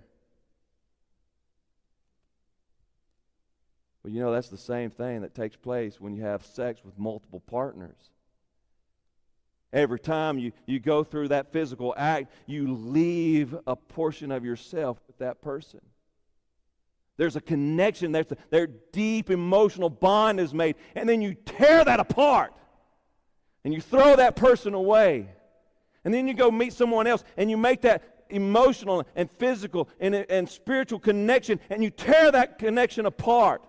But 4.04 4.12
you 4.12 4.22
know, 4.22 4.32
that's 4.32 4.50
the 4.50 4.58
same 4.58 4.92
thing 4.92 5.22
that 5.22 5.34
takes 5.34 5.56
place 5.56 6.00
when 6.00 6.16
you 6.16 6.22
have 6.22 6.46
sex 6.46 6.82
with 6.86 6.98
multiple 7.00 7.42
partners. 7.42 8.12
Every 9.74 10.00
time 10.00 10.40
you, 10.40 10.54
you 10.66 10.80
go 10.80 11.04
through 11.04 11.30
that 11.30 11.52
physical 11.52 11.94
act, 11.98 12.32
you 12.46 12.72
leave 12.72 13.56
a 13.66 13.76
portion 13.76 14.32
of 14.32 14.46
yourself 14.46 14.98
with 15.08 15.18
that 15.18 15.42
person. 15.42 15.82
There's 17.18 17.36
a 17.36 17.42
connection, 17.42 18.12
there's 18.12 18.32
a, 18.32 18.38
their 18.52 18.68
deep 18.68 19.32
emotional 19.32 19.90
bond 19.90 20.40
is 20.40 20.54
made. 20.54 20.76
And 20.96 21.10
then 21.10 21.22
you 21.22 21.34
tear 21.34 21.84
that 21.84 22.00
apart 22.00 22.54
and 23.64 23.74
you 23.74 23.82
throw 23.82 24.16
that 24.16 24.36
person 24.36 24.76
away. 24.76 25.30
And 26.06 26.14
then 26.14 26.28
you 26.28 26.36
go 26.36 26.52
meet 26.52 26.74
someone 26.74 27.08
else 27.08 27.24
and 27.36 27.50
you 27.50 27.58
make 27.58 27.82
that 27.82 28.26
emotional 28.30 29.06
and 29.16 29.30
physical 29.32 29.90
and, 30.00 30.14
and 30.14 30.48
spiritual 30.48 31.00
connection 31.00 31.60
and 31.70 31.84
you 31.84 31.90
tear 31.90 32.32
that 32.32 32.60
connection 32.60 33.08
apart. 33.08 33.64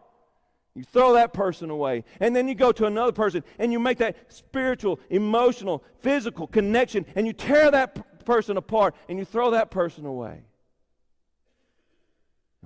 You 0.75 0.85
throw 0.85 1.15
that 1.15 1.33
person 1.33 1.71
away. 1.71 2.05
And 2.21 2.37
then 2.37 2.49
you 2.49 2.55
go 2.55 2.71
to 2.71 2.85
another 2.85 3.13
person 3.13 3.43
and 3.59 3.73
you 3.73 3.81
make 3.81 3.99
that 3.99 4.17
spiritual, 4.29 5.01
emotional, 5.09 5.83
physical 6.01 6.47
connection 6.47 7.07
and 7.17 7.27
you 7.27 7.33
tear 7.33 7.71
that 7.71 8.27
person 8.27 8.59
apart 8.59 8.95
and 9.09 9.19
you 9.19 9.25
throw 9.25 9.53
that 9.53 9.71
person 9.71 10.05
away. 10.05 10.43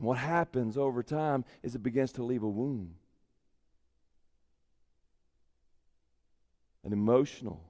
And 0.03 0.09
what 0.09 0.19
happens 0.19 0.77
over 0.77 1.05
time 1.05 1.45
is 1.63 1.77
it 1.77 1.83
begins 1.85 2.11
to 2.15 2.25
leave 2.25 2.43
a 2.43 2.49
wound 2.49 2.93
an 6.85 6.93
emotional 6.93 7.63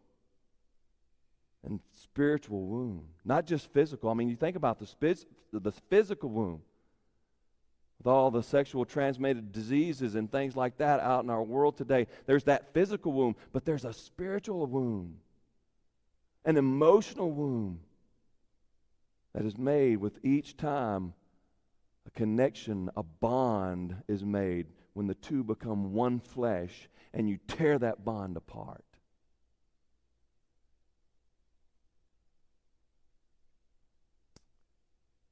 and 1.63 1.79
spiritual 1.93 2.65
wound, 2.65 3.05
not 3.23 3.45
just 3.47 3.71
physical. 3.75 4.09
I 4.09 4.15
mean, 4.15 4.31
you 4.31 4.37
think 4.37 4.57
about 4.57 4.79
the, 4.79 4.87
sp- 4.89 5.29
the 5.53 5.73
physical 5.91 6.31
wound 6.31 6.61
with 7.99 8.07
all 8.07 8.31
the 8.31 8.43
sexual 8.43 8.87
transmitted 8.87 9.53
diseases 9.53 10.15
and 10.15 10.33
things 10.33 10.57
like 10.57 10.79
that 10.79 11.01
out 11.01 11.25
in 11.25 11.29
our 11.29 11.43
world 11.43 11.77
today. 11.77 12.07
There's 12.25 12.45
that 12.45 12.73
physical 12.73 13.13
wound, 13.13 13.35
but 13.53 13.67
there's 13.67 13.85
a 13.85 13.93
spiritual 13.93 14.65
wound, 14.65 15.19
an 16.47 16.57
emotional 16.57 17.31
wound 17.31 17.81
that 19.35 19.45
is 19.45 19.59
made 19.59 19.99
with 19.99 20.19
each 20.25 20.57
time 20.57 21.13
a 22.07 22.11
connection, 22.11 22.91
a 22.97 23.03
bond 23.03 23.97
is 24.09 24.25
made 24.25 24.67
when 24.95 25.07
the 25.07 25.15
two 25.15 25.43
become 25.45 25.93
one 25.93 26.21
flesh 26.21 26.89
and 27.15 27.29
you 27.29 27.39
tear 27.47 27.79
that 27.79 28.05
bond 28.05 28.37
apart. 28.37 28.85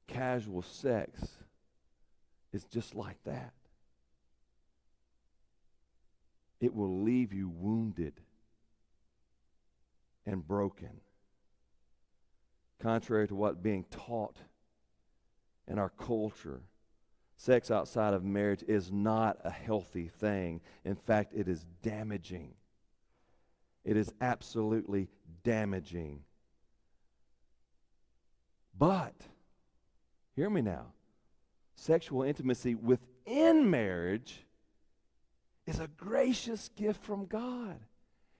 Casual 0.07 0.61
sex 0.61 1.27
is 2.51 2.63
just 2.65 2.95
like 2.95 3.17
that. 3.23 3.53
It 6.59 6.75
will 6.75 7.01
leave 7.01 7.33
you 7.33 7.49
wounded 7.49 8.13
and 10.25 10.45
broken. 10.45 11.01
Contrary 12.79 13.27
to 13.27 13.35
what 13.35 13.63
being 13.63 13.85
taught 13.89 14.37
in 15.67 15.79
our 15.79 15.89
culture, 15.89 16.61
sex 17.35 17.71
outside 17.71 18.13
of 18.13 18.23
marriage 18.23 18.63
is 18.67 18.91
not 18.91 19.37
a 19.43 19.49
healthy 19.49 20.07
thing. 20.07 20.61
In 20.85 20.95
fact, 20.95 21.33
it 21.35 21.47
is 21.47 21.65
damaging. 21.81 22.53
It 23.83 23.97
is 23.97 24.13
absolutely 24.21 25.07
damaging. 25.43 26.23
But, 28.77 29.15
hear 30.35 30.49
me 30.49 30.61
now 30.61 30.93
sexual 31.75 32.21
intimacy 32.21 32.75
within 32.75 33.69
marriage 33.69 34.45
is 35.65 35.79
a 35.79 35.87
gracious 35.87 36.69
gift 36.75 37.03
from 37.03 37.25
God. 37.25 37.79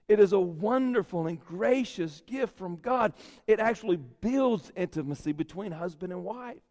It 0.07 0.19
is 0.19 0.33
a 0.33 0.39
wonderful 0.39 1.27
and 1.27 1.39
gracious 1.39 2.21
gift 2.27 2.57
from 2.57 2.77
God. 2.77 3.13
It 3.47 3.59
actually 3.59 3.97
builds 3.97 4.71
intimacy 4.75 5.31
between 5.31 5.71
husband 5.71 6.11
and 6.11 6.23
wife. 6.23 6.61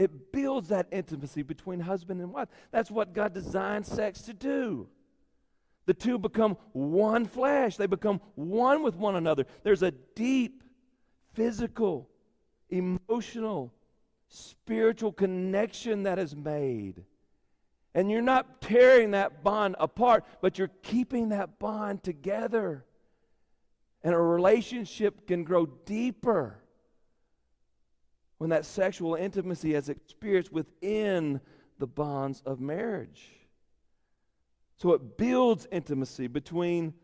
It 0.00 0.32
builds 0.32 0.70
that 0.70 0.86
intimacy 0.90 1.42
between 1.42 1.78
husband 1.78 2.22
and 2.22 2.32
wife. 2.32 2.48
That's 2.70 2.90
what 2.90 3.12
God 3.12 3.34
designed 3.34 3.84
sex 3.84 4.22
to 4.22 4.32
do. 4.32 4.88
The 5.84 5.92
two 5.92 6.16
become 6.18 6.56
one 6.72 7.26
flesh, 7.26 7.76
they 7.76 7.86
become 7.86 8.22
one 8.34 8.82
with 8.82 8.94
one 8.96 9.16
another. 9.16 9.44
There's 9.62 9.82
a 9.82 9.90
deep 9.90 10.64
physical, 11.34 12.08
emotional, 12.70 13.74
spiritual 14.30 15.12
connection 15.12 16.04
that 16.04 16.18
is 16.18 16.34
made. 16.34 17.04
And 17.94 18.10
you're 18.10 18.22
not 18.22 18.62
tearing 18.62 19.10
that 19.10 19.44
bond 19.44 19.76
apart, 19.78 20.24
but 20.40 20.56
you're 20.56 20.70
keeping 20.82 21.28
that 21.28 21.58
bond 21.58 22.02
together. 22.02 22.86
And 24.02 24.14
a 24.14 24.18
relationship 24.18 25.26
can 25.26 25.44
grow 25.44 25.66
deeper 25.66 26.59
when 28.40 28.48
that 28.48 28.64
sexual 28.64 29.16
intimacy 29.16 29.74
is 29.74 29.90
experienced 29.90 30.50
within 30.50 31.38
the 31.78 31.86
bonds 31.86 32.42
of 32.46 32.58
marriage. 32.58 33.22
So 34.78 34.94
it 34.94 35.18
builds 35.18 35.68
intimacy 35.70 36.26
between 36.26 36.94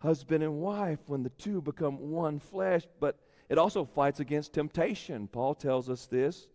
husband 0.00 0.44
and 0.44 0.60
wife 0.60 0.98
when 1.06 1.22
the 1.22 1.30
two 1.30 1.62
become 1.62 2.10
one 2.10 2.38
flesh, 2.38 2.82
but 3.00 3.18
it 3.48 3.56
also 3.56 3.86
fights 3.86 4.20
against 4.20 4.52
temptation. 4.52 5.28
Paul 5.28 5.54
tells 5.54 5.88
us 5.88 6.04
this. 6.04 6.46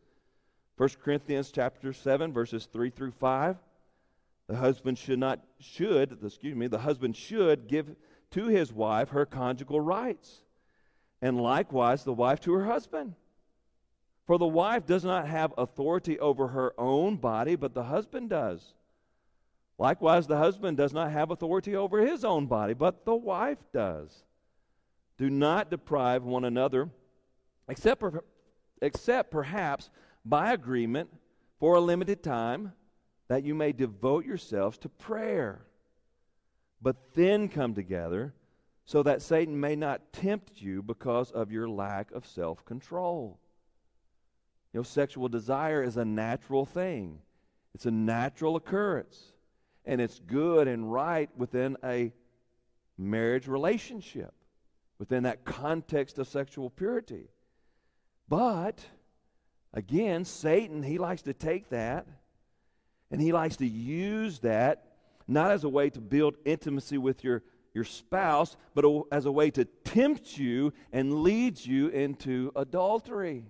1 0.77 0.87
Corinthians 1.03 1.51
chapter 1.51 1.91
7 1.91 2.31
verses 2.31 2.67
3 2.71 2.91
through 2.91 3.09
5. 3.09 3.57
The 4.45 4.55
husband 4.55 4.99
should 4.99 5.17
not 5.17 5.39
should, 5.59 6.19
excuse 6.23 6.55
me, 6.55 6.67
the 6.67 6.77
husband 6.77 7.17
should 7.17 7.67
give 7.67 7.95
to 8.29 8.45
his 8.49 8.71
wife 8.71 9.09
her 9.09 9.25
conjugal 9.25 9.81
rights, 9.81 10.43
and 11.23 11.41
likewise 11.41 12.03
the 12.03 12.13
wife 12.13 12.39
to 12.41 12.53
her 12.53 12.65
husband. 12.65 13.15
For 14.25 14.39
the 14.39 14.47
wife 14.47 14.85
does 14.85 15.05
not 15.05 15.27
have 15.27 15.53
authority 15.57 16.19
over 16.19 16.47
her 16.47 16.73
own 16.79 17.17
body, 17.17 17.55
but 17.55 17.73
the 17.73 17.83
husband 17.83 18.29
does. 18.29 18.73
Likewise, 19.77 20.25
the 20.25 20.37
husband 20.37 20.77
does 20.77 20.93
not 20.93 21.11
have 21.11 21.31
authority 21.31 21.75
over 21.75 21.99
his 21.99 22.23
own 22.23 22.47
body, 22.47 22.73
but 22.73 23.05
the 23.05 23.15
wife 23.15 23.59
does. 23.71 24.23
Do 25.17 25.29
not 25.29 25.69
deprive 25.69 26.23
one 26.23 26.45
another, 26.45 26.89
except, 27.69 28.01
per, 28.01 28.23
except 28.81 29.31
perhaps 29.31 29.89
by 30.23 30.53
agreement 30.53 31.09
for 31.59 31.75
a 31.75 31.81
limited 31.81 32.23
time, 32.23 32.73
that 33.27 33.43
you 33.43 33.53
may 33.53 33.71
devote 33.71 34.25
yourselves 34.25 34.77
to 34.79 34.89
prayer. 34.89 35.65
But 36.81 37.13
then 37.13 37.47
come 37.47 37.73
together, 37.73 38.33
so 38.85 39.03
that 39.03 39.21
Satan 39.21 39.59
may 39.59 39.75
not 39.75 40.13
tempt 40.13 40.61
you 40.61 40.81
because 40.81 41.31
of 41.31 41.51
your 41.51 41.67
lack 41.67 42.11
of 42.11 42.25
self 42.25 42.63
control. 42.65 43.39
You 44.75 44.79
know, 44.79 44.83
sexual 44.83 45.29
desire 45.29 45.81
is 45.81 45.95
a 45.95 46.03
natural 46.03 46.65
thing, 46.65 47.19
it's 47.73 47.85
a 47.85 47.91
natural 47.91 48.57
occurrence 48.57 49.17
and 49.85 50.01
it's 50.01 50.19
good 50.19 50.67
and 50.67 50.91
right 50.91 51.29
within 51.37 51.77
a 51.81 52.11
marriage 52.97 53.47
relationship, 53.47 54.33
within 54.99 55.23
that 55.23 55.45
context 55.45 56.19
of 56.19 56.27
sexual 56.27 56.69
purity. 56.69 57.29
But 58.27 58.85
again, 59.73 60.25
Satan, 60.25 60.83
he 60.83 60.97
likes 60.97 61.21
to 61.21 61.33
take 61.33 61.69
that 61.69 62.05
and 63.09 63.21
he 63.21 63.31
likes 63.31 63.55
to 63.57 63.65
use 63.65 64.39
that 64.39 64.97
not 65.25 65.51
as 65.51 65.63
a 65.63 65.69
way 65.69 65.89
to 65.91 66.01
build 66.01 66.35
intimacy 66.43 66.97
with 66.97 67.23
your, 67.23 67.43
your 67.73 67.85
spouse, 67.85 68.57
but 68.73 68.83
a, 68.83 69.03
as 69.09 69.25
a 69.25 69.31
way 69.31 69.51
to 69.51 69.63
tempt 69.85 70.37
you 70.37 70.73
and 70.91 71.23
lead 71.23 71.65
you 71.65 71.87
into 71.87 72.51
adultery. 72.57 73.45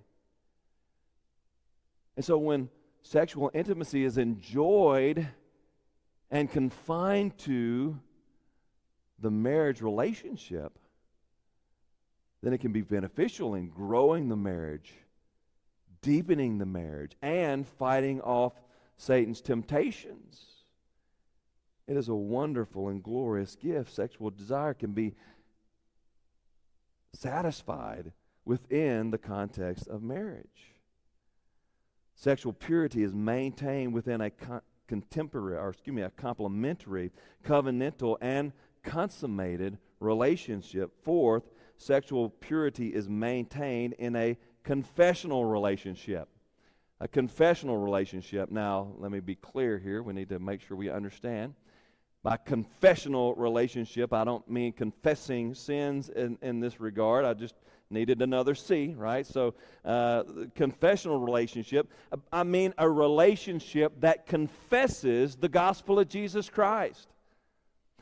And 2.15 2.23
so 2.23 2.37
when 2.37 2.69
sexual 3.03 3.51
intimacy 3.53 4.03
is 4.03 4.17
enjoyed, 4.17 5.27
and 6.31 6.51
confined 6.51 7.37
to 7.37 7.99
the 9.19 9.31
marriage 9.31 9.81
relationship, 9.81 10.77
then 12.41 12.53
it 12.53 12.59
can 12.59 12.71
be 12.71 12.81
beneficial 12.81 13.55
in 13.55 13.69
growing 13.69 14.27
the 14.27 14.35
marriage, 14.35 14.93
deepening 16.01 16.57
the 16.57 16.65
marriage, 16.65 17.15
and 17.21 17.67
fighting 17.67 18.21
off 18.21 18.53
Satan's 18.97 19.41
temptations. 19.41 20.45
It 21.87 21.97
is 21.97 22.09
a 22.09 22.15
wonderful 22.15 22.89
and 22.89 23.01
glorious 23.01 23.55
gift. 23.55 23.93
Sexual 23.93 24.31
desire 24.31 24.73
can 24.73 24.91
be 24.91 25.15
satisfied 27.13 28.11
within 28.43 29.11
the 29.11 29.17
context 29.17 29.87
of 29.87 30.01
marriage. 30.03 30.74
Sexual 32.15 32.53
purity 32.53 33.03
is 33.03 33.13
maintained 33.13 33.93
within 33.93 34.21
a 34.21 34.29
con- 34.29 34.61
contemporary, 34.87 35.57
or 35.57 35.69
excuse 35.69 35.95
me, 35.95 36.01
a 36.01 36.09
complementary, 36.09 37.11
covenantal, 37.43 38.17
and 38.21 38.53
consummated 38.83 39.77
relationship. 39.99 40.91
Fourth, 41.03 41.43
sexual 41.77 42.29
purity 42.29 42.93
is 42.93 43.09
maintained 43.09 43.93
in 43.99 44.15
a 44.15 44.37
confessional 44.63 45.45
relationship. 45.45 46.29
A 47.01 47.07
confessional 47.07 47.77
relationship. 47.77 48.49
Now, 48.49 48.93
let 48.97 49.11
me 49.11 49.19
be 49.19 49.35
clear 49.35 49.77
here. 49.77 50.01
We 50.01 50.13
need 50.13 50.29
to 50.29 50.39
make 50.39 50.61
sure 50.61 50.77
we 50.77 50.89
understand. 50.89 51.53
By 52.23 52.37
confessional 52.37 53.35
relationship, 53.35 54.13
I 54.13 54.23
don't 54.23 54.49
mean 54.49 54.71
confessing 54.71 55.53
sins 55.53 56.09
in, 56.09 56.37
in 56.41 56.59
this 56.59 56.79
regard. 56.79 57.25
I 57.25 57.33
just 57.33 57.55
needed 57.89 58.21
another 58.21 58.55
C, 58.55 58.95
right? 58.97 59.25
So, 59.25 59.53
uh, 59.83 60.23
confessional 60.55 61.19
relationship. 61.19 61.89
I 62.31 62.43
mean 62.43 62.73
a 62.77 62.89
relationship 62.89 64.01
that 64.01 64.25
confesses 64.25 65.35
the 65.35 65.49
gospel 65.49 65.99
of 65.99 66.09
Jesus 66.09 66.49
Christ. 66.49 67.07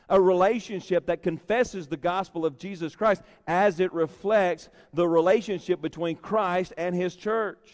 A 0.10 0.20
relationship 0.20 1.08
that 1.08 1.24
confesses 1.24 1.88
the 1.88 1.98
gospel 1.98 2.46
of 2.46 2.58
Jesus 2.58 2.96
Christ 2.96 3.22
as 3.48 3.80
it 3.80 3.94
reflects 3.94 4.70
the 4.94 5.08
relationship 5.08 5.82
between 5.82 6.18
Christ 6.18 6.74
and 6.78 6.94
his 6.96 7.16
church. 7.16 7.72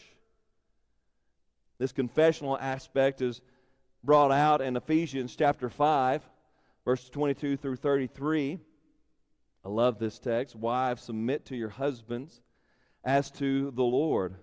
This 1.79 1.91
confessional 1.91 2.57
aspect 2.57 3.21
is 3.21 3.41
brought 4.03 4.31
out 4.31 4.61
in 4.61 4.75
Ephesians 4.75 5.35
chapter 5.35 5.69
5, 5.69 6.21
verses 6.85 7.09
22 7.09 7.57
through 7.57 7.77
33. 7.77 8.59
I 9.69 9.71
love 9.71 9.99
this 9.99 10.17
text. 10.17 10.55
Wives, 10.55 11.03
submit 11.03 11.45
to 11.45 11.55
your 11.55 11.69
husbands 11.69 12.41
as 13.03 13.29
to 13.33 13.69
the 13.69 13.83
Lord. 13.83 14.33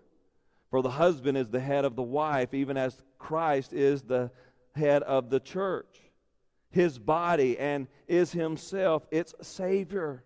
For 0.70 0.82
the 0.82 0.90
husband 0.90 1.36
is 1.36 1.50
the 1.50 1.58
head 1.58 1.84
of 1.84 1.96
the 1.96 2.02
wife, 2.02 2.54
even 2.54 2.76
as 2.76 3.02
Christ 3.18 3.72
is 3.72 4.02
the 4.02 4.30
head 4.76 5.02
of 5.02 5.28
the 5.28 5.40
church, 5.40 6.00
his 6.70 6.96
body, 6.96 7.58
and 7.58 7.88
is 8.06 8.30
himself 8.30 9.04
its 9.10 9.34
Savior. 9.42 10.22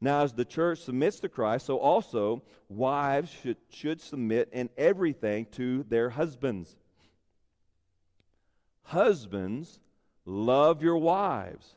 Now, 0.00 0.22
as 0.22 0.32
the 0.32 0.44
church 0.44 0.80
submits 0.80 1.20
to 1.20 1.28
Christ, 1.28 1.66
so 1.66 1.78
also 1.78 2.42
wives 2.68 3.30
should, 3.30 3.56
should 3.70 4.00
submit 4.00 4.48
in 4.50 4.68
everything 4.76 5.46
to 5.52 5.84
their 5.84 6.10
husbands. 6.10 6.74
Husbands, 8.82 9.78
love 10.24 10.82
your 10.82 10.98
wives 10.98 11.76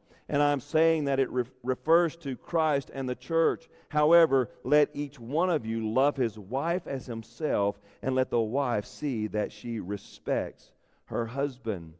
and 0.31 0.41
I'm 0.41 0.61
saying 0.61 1.05
that 1.05 1.19
it 1.19 1.29
re- 1.29 1.43
refers 1.61 2.15
to 2.17 2.37
Christ 2.37 2.89
and 2.93 3.07
the 3.07 3.15
church. 3.15 3.67
However, 3.89 4.49
let 4.63 4.89
each 4.93 5.19
one 5.19 5.49
of 5.49 5.65
you 5.65 5.91
love 5.91 6.15
his 6.15 6.39
wife 6.39 6.87
as 6.87 7.05
himself, 7.05 7.77
and 8.01 8.15
let 8.15 8.29
the 8.29 8.39
wife 8.39 8.85
see 8.85 9.27
that 9.27 9.51
she 9.51 9.81
respects 9.81 10.71
her 11.07 11.25
husband. 11.25 11.95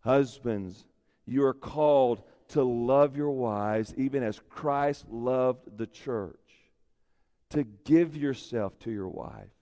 Husbands, 0.00 0.84
you 1.26 1.44
are 1.44 1.54
called 1.54 2.22
to 2.48 2.64
love 2.64 3.16
your 3.16 3.30
wives 3.30 3.94
even 3.96 4.24
as 4.24 4.40
Christ 4.50 5.04
loved 5.08 5.78
the 5.78 5.86
church, 5.86 6.34
to 7.50 7.62
give 7.62 8.16
yourself 8.16 8.76
to 8.80 8.90
your 8.90 9.08
wife, 9.08 9.54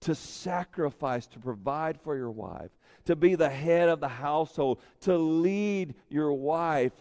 to 0.00 0.14
sacrifice, 0.14 1.26
to 1.28 1.38
provide 1.38 1.98
for 2.02 2.14
your 2.18 2.30
wife, 2.30 2.70
to 3.06 3.16
be 3.16 3.34
the 3.34 3.48
head 3.48 3.88
of 3.88 4.00
the 4.00 4.08
household, 4.08 4.80
to 5.00 5.16
lead 5.16 5.94
your 6.10 6.34
wife 6.34 6.92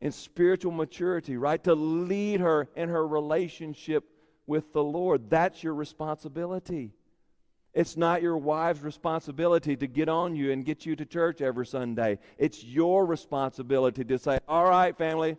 in 0.00 0.12
spiritual 0.12 0.72
maturity, 0.72 1.36
right? 1.36 1.62
To 1.64 1.74
lead 1.74 2.40
her 2.40 2.68
in 2.76 2.88
her 2.88 3.06
relationship 3.06 4.04
with 4.46 4.72
the 4.72 4.82
Lord. 4.82 5.28
That's 5.28 5.62
your 5.62 5.74
responsibility. 5.74 6.92
It's 7.74 7.96
not 7.96 8.22
your 8.22 8.36
wife's 8.36 8.82
responsibility 8.82 9.76
to 9.76 9.86
get 9.86 10.08
on 10.08 10.34
you 10.34 10.52
and 10.52 10.64
get 10.64 10.86
you 10.86 10.96
to 10.96 11.04
church 11.04 11.40
every 11.40 11.66
Sunday. 11.66 12.18
It's 12.38 12.64
your 12.64 13.04
responsibility 13.06 14.04
to 14.04 14.18
say, 14.18 14.38
All 14.48 14.64
right, 14.64 14.96
family, 14.96 15.36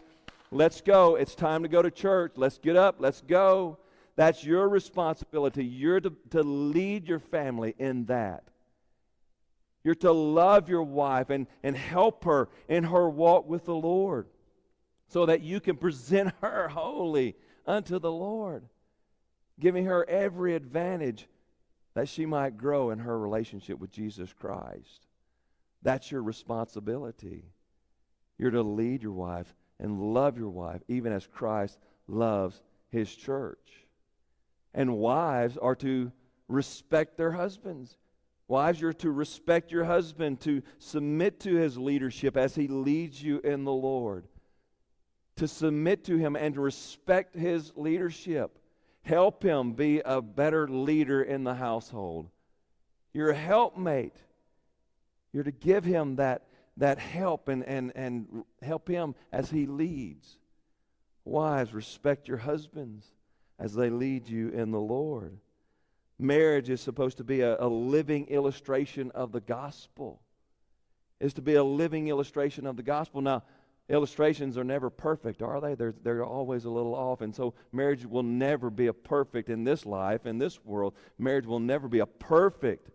let's 0.51 0.82
go. 0.82 1.16
It's 1.16 1.36
time 1.36 1.64
to 1.64 1.70
go 1.70 1.82
to 1.82 1.91
church. 1.91 2.34
Let's 2.36 2.57
get 2.57 2.76
up. 2.76 2.97
Let's 2.99 3.22
go. 3.22 3.78
That's 4.16 4.43
your 4.43 4.68
responsibility. 4.68 5.66
You're 5.66 6.01
to, 6.01 6.14
to 6.32 6.43
lead 6.43 7.07
your 7.07 7.20
family 7.20 7.74
in 7.80 8.05
that. 8.05 8.43
You're 9.84 9.95
to 9.95 10.12
love 10.12 10.68
your 10.68 10.84
wife 10.84 11.30
and, 11.30 11.47
and 11.64 11.76
help 11.76 12.26
her 12.26 12.49
in 12.68 12.84
her 12.84 13.10
walk 13.10 13.47
with 13.47 13.64
the 13.66 13.76
Lord 13.76 14.28
so 15.10 15.26
that 15.26 15.41
you 15.41 15.60
can 15.60 15.76
present 15.76 16.34
her 16.41 16.70
holy 16.70 17.36
unto 17.66 17.99
the 17.99 18.12
Lord, 18.12 18.64
giving 19.60 19.86
her 19.86 20.07
every 20.10 20.55
advantage 20.55 21.28
that 21.95 22.07
she 22.07 22.26
might 22.26 22.57
grow 22.57 22.91
in 22.91 22.99
her 22.99 23.20
relationship 23.20 23.80
with 23.80 23.91
Jesus 23.91 24.32
Christ. 24.32 25.07
That's 25.82 26.12
your 26.12 26.24
responsibility. 26.24 27.43
You're 28.38 28.51
to 28.51 28.64
lead 28.64 29.03
your 29.03 29.12
wife 29.12 29.53
and 29.80 30.14
love 30.14 30.38
your 30.38 30.49
wife, 30.49 30.82
even 30.88 31.12
as 31.12 31.28
Christ 31.28 31.78
loves 32.07 32.62
his 32.89 33.14
church. 33.14 33.88
And 34.74 34.97
wives 34.97 35.57
are 35.57 35.76
to 35.76 36.12
respect 36.47 37.18
their 37.18 37.32
husbands. 37.32 37.97
Wives, 38.47 38.82
you're 38.82 38.93
to 38.93 39.12
respect 39.12 39.72
your 39.72 39.86
husband, 39.86 40.41
to 40.41 40.62
submit 40.80 41.39
to 41.41 41.55
his 41.55 41.78
leadership 41.78 42.36
as 42.36 42.55
he 42.55 42.68
leads 42.68 43.22
you 43.22 43.39
in 43.43 43.64
the 43.64 43.72
Lord, 43.72 44.28
to 45.39 45.47
submit 45.47 46.05
to 46.05 46.17
him 46.17 46.35
and 46.35 46.53
to 46.53 46.61
respect 46.61 47.35
his 47.35 47.71
leadership. 47.75 48.59
Help 49.01 49.43
him 49.43 49.73
be 49.73 50.01
a 50.03 50.21
better 50.21 50.67
leader 50.67 51.21
in 51.21 51.43
the 51.43 51.55
household. 51.55 52.29
You're 53.13 53.31
a 53.31 53.35
helpmate. 53.35 54.15
You're 55.33 55.43
to 55.43 55.51
give 55.51 55.83
him 55.83 56.17
that, 56.17 56.47
that 56.77 56.99
help 56.99 57.47
and, 57.47 57.63
and, 57.63 57.91
and 57.95 58.43
help 58.61 58.87
him 58.87 59.15
as 59.31 59.49
he 59.49 59.65
leads. 59.65 60.37
Wives, 61.25 61.73
respect 61.73 62.27
your 62.27 62.37
husbands 62.37 63.05
as 63.57 63.73
they 63.73 63.89
lead 63.89 64.27
you 64.27 64.49
in 64.49 64.71
the 64.71 64.79
Lord. 64.79 65.37
Marriage 66.17 66.69
is 66.69 66.81
supposed 66.81 67.17
to 67.17 67.23
be 67.23 67.41
a, 67.41 67.57
a 67.59 67.67
living 67.67 68.27
illustration 68.27 69.11
of 69.11 69.31
the 69.31 69.41
gospel. 69.41 70.21
Is 71.19 71.33
to 71.35 71.41
be 71.41 71.55
a 71.55 71.63
living 71.63 72.07
illustration 72.07 72.65
of 72.65 72.77
the 72.77 72.83
gospel. 72.83 73.21
Now, 73.21 73.43
illustrations 73.89 74.57
are 74.57 74.63
never 74.63 74.89
perfect, 74.89 75.41
are 75.41 75.59
they? 75.59 75.75
They're, 75.75 75.95
they're 76.03 76.23
always 76.23 76.65
a 76.65 76.69
little 76.69 76.93
off. 76.93 77.21
And 77.21 77.35
so 77.35 77.55
marriage 77.71 78.05
will 78.05 78.23
never 78.23 78.69
be 78.69 78.87
a 78.87 78.93
perfect 78.93 79.49
in 79.49 79.63
this 79.63 79.85
life, 79.85 80.25
in 80.25 80.37
this 80.37 80.63
world. 80.63 80.93
Marriage 81.17 81.47
will 81.47 81.59
never 81.59 81.87
be 81.87 81.99
a 81.99 82.05
perfect 82.05 82.91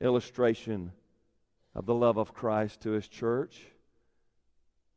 illustration 0.00 0.92
of 1.74 1.86
the 1.86 1.94
love 1.94 2.16
of 2.16 2.32
Christ 2.32 2.80
to 2.82 2.90
his 2.90 3.06
church. 3.06 3.60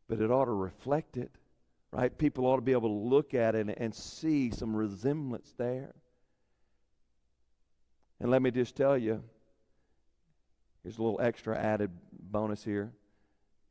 But 0.08 0.22
it 0.22 0.32
ought 0.32 0.46
to 0.46 0.52
reflect 0.52 1.18
it, 1.18 1.32
right? 1.92 2.18
People 2.18 2.46
ought 2.46 2.56
to 2.56 2.62
be 2.62 2.72
able 2.72 2.90
to 2.90 3.10
look 3.10 3.34
at 3.34 3.56
it 3.56 3.68
and, 3.68 3.78
and 3.78 3.94
see 3.94 4.52
some 4.52 4.76
resemblance 4.76 5.54
there. 5.58 5.94
And 8.22 8.32
let 8.32 8.42
me 8.42 8.52
just 8.52 8.76
tell 8.76 8.98
you 8.98 9.22
here's 10.84 10.98
a 10.98 11.02
little 11.02 11.20
extra 11.22 11.58
added 11.58 11.92
bonus 12.12 12.64
here. 12.64 12.94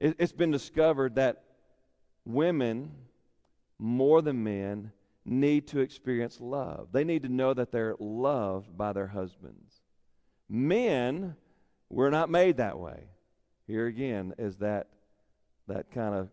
It, 0.01 0.16
it's 0.18 0.32
been 0.32 0.51
discovered 0.51 1.16
that 1.16 1.42
women, 2.24 2.92
more 3.78 4.22
than 4.22 4.42
men, 4.44 4.92
need 5.24 5.66
to 5.68 5.80
experience 5.80 6.40
love. 6.40 6.88
They 6.92 7.05
need 7.05 7.22
to 7.22 7.28
know 7.28 7.53
that 7.55 7.70
they're 7.70 7.96
loved 7.99 8.76
by 8.76 8.92
their 8.92 9.09
husbands. 9.09 9.72
Men, 10.49 11.36
we're 11.90 12.11
not 12.11 12.30
made 12.30 12.57
that 12.59 12.78
way. 12.78 13.05
Here 13.66 13.86
again 13.86 14.34
is 14.38 14.57
that 14.57 14.88
that 15.66 15.90
kind 15.90 16.14
of 16.14 16.30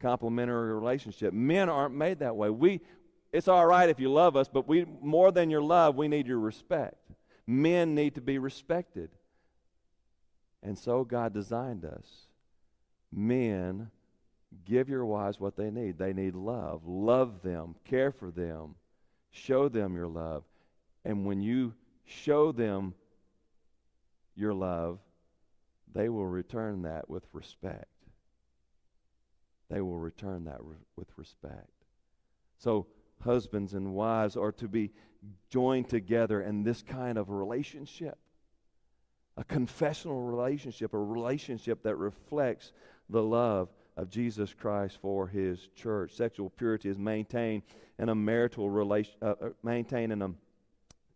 complementary 0.00 0.72
relationship. 0.72 1.34
Men 1.34 1.68
aren't 1.68 1.94
made 1.94 2.20
that 2.20 2.34
way. 2.36 2.48
We 2.48 2.80
it's 3.32 3.48
all 3.48 3.66
right 3.66 3.88
if 3.88 3.98
you 3.98 4.12
love 4.12 4.36
us, 4.36 4.48
but 4.48 4.68
we 4.68 4.86
more 5.02 5.32
than 5.32 5.50
your 5.50 5.60
love, 5.60 5.96
we 5.96 6.08
need 6.08 6.26
your 6.26 6.38
respect. 6.38 7.10
Men 7.46 7.94
need 7.94 8.14
to 8.14 8.20
be 8.20 8.38
respected. 8.38 9.10
And 10.62 10.78
so 10.78 11.04
God 11.04 11.34
designed 11.34 11.84
us 11.84 12.23
men, 13.14 13.90
give 14.64 14.88
your 14.88 15.04
wives 15.04 15.40
what 15.40 15.56
they 15.56 15.70
need. 15.70 15.98
They 15.98 16.12
need 16.12 16.34
love. 16.34 16.82
Love 16.84 17.42
them, 17.42 17.74
care 17.84 18.12
for 18.12 18.30
them, 18.30 18.74
show 19.30 19.68
them 19.68 19.94
your 19.94 20.08
love. 20.08 20.44
And 21.04 21.26
when 21.26 21.40
you 21.40 21.74
show 22.04 22.52
them 22.52 22.94
your 24.36 24.54
love, 24.54 24.98
they 25.92 26.08
will 26.08 26.26
return 26.26 26.82
that 26.82 27.08
with 27.08 27.24
respect. 27.32 27.86
They 29.70 29.80
will 29.80 29.98
return 29.98 30.44
that 30.44 30.62
re- 30.62 30.76
with 30.96 31.08
respect. 31.16 31.68
So, 32.58 32.86
husbands 33.20 33.74
and 33.74 33.94
wives 33.94 34.36
are 34.36 34.52
to 34.52 34.68
be 34.68 34.90
joined 35.48 35.88
together 35.88 36.42
in 36.42 36.64
this 36.64 36.82
kind 36.82 37.16
of 37.16 37.30
relationship 37.30 38.18
a 39.36 39.44
confessional 39.44 40.22
relationship, 40.22 40.94
a 40.94 40.98
relationship 40.98 41.82
that 41.82 41.96
reflects 41.96 42.72
the 43.08 43.22
love 43.22 43.68
of 43.96 44.10
Jesus 44.10 44.52
Christ 44.52 44.98
for 45.00 45.26
his 45.26 45.68
church. 45.74 46.12
Sexual 46.12 46.50
purity 46.50 46.88
is 46.88 46.98
maintained 46.98 47.62
in 47.98 48.08
a 48.08 48.14
marital 48.14 48.68
relation, 48.68 49.14
uh, 49.22 49.34
uh, 49.40 49.48
maintained 49.62 50.12
in 50.12 50.22
a 50.22 50.30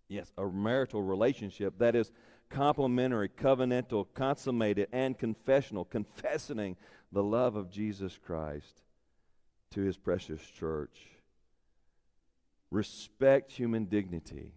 yes, 0.09 0.32
a 0.39 0.47
marital 0.47 1.03
relationship 1.03 1.78
that 1.78 1.95
is 1.95 2.12
complementary, 2.49 3.28
covenantal, 3.28 4.07
consummated, 4.14 4.89
and 4.93 5.18
confessional, 5.18 5.84
confessing 5.84 6.76
the 7.12 7.22
love 7.22 7.57
of 7.57 7.70
Jesus 7.70 8.18
Christ 8.24 8.82
to 9.72 9.82
his 9.82 9.97
precious 9.97 10.41
church. 10.41 10.99
Respect 12.70 13.53
human 13.53 13.86
dignity 13.86 14.53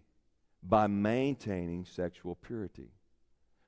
by 0.62 0.86
maintaining 0.86 1.84
sexual 1.84 2.34
purity 2.34 2.92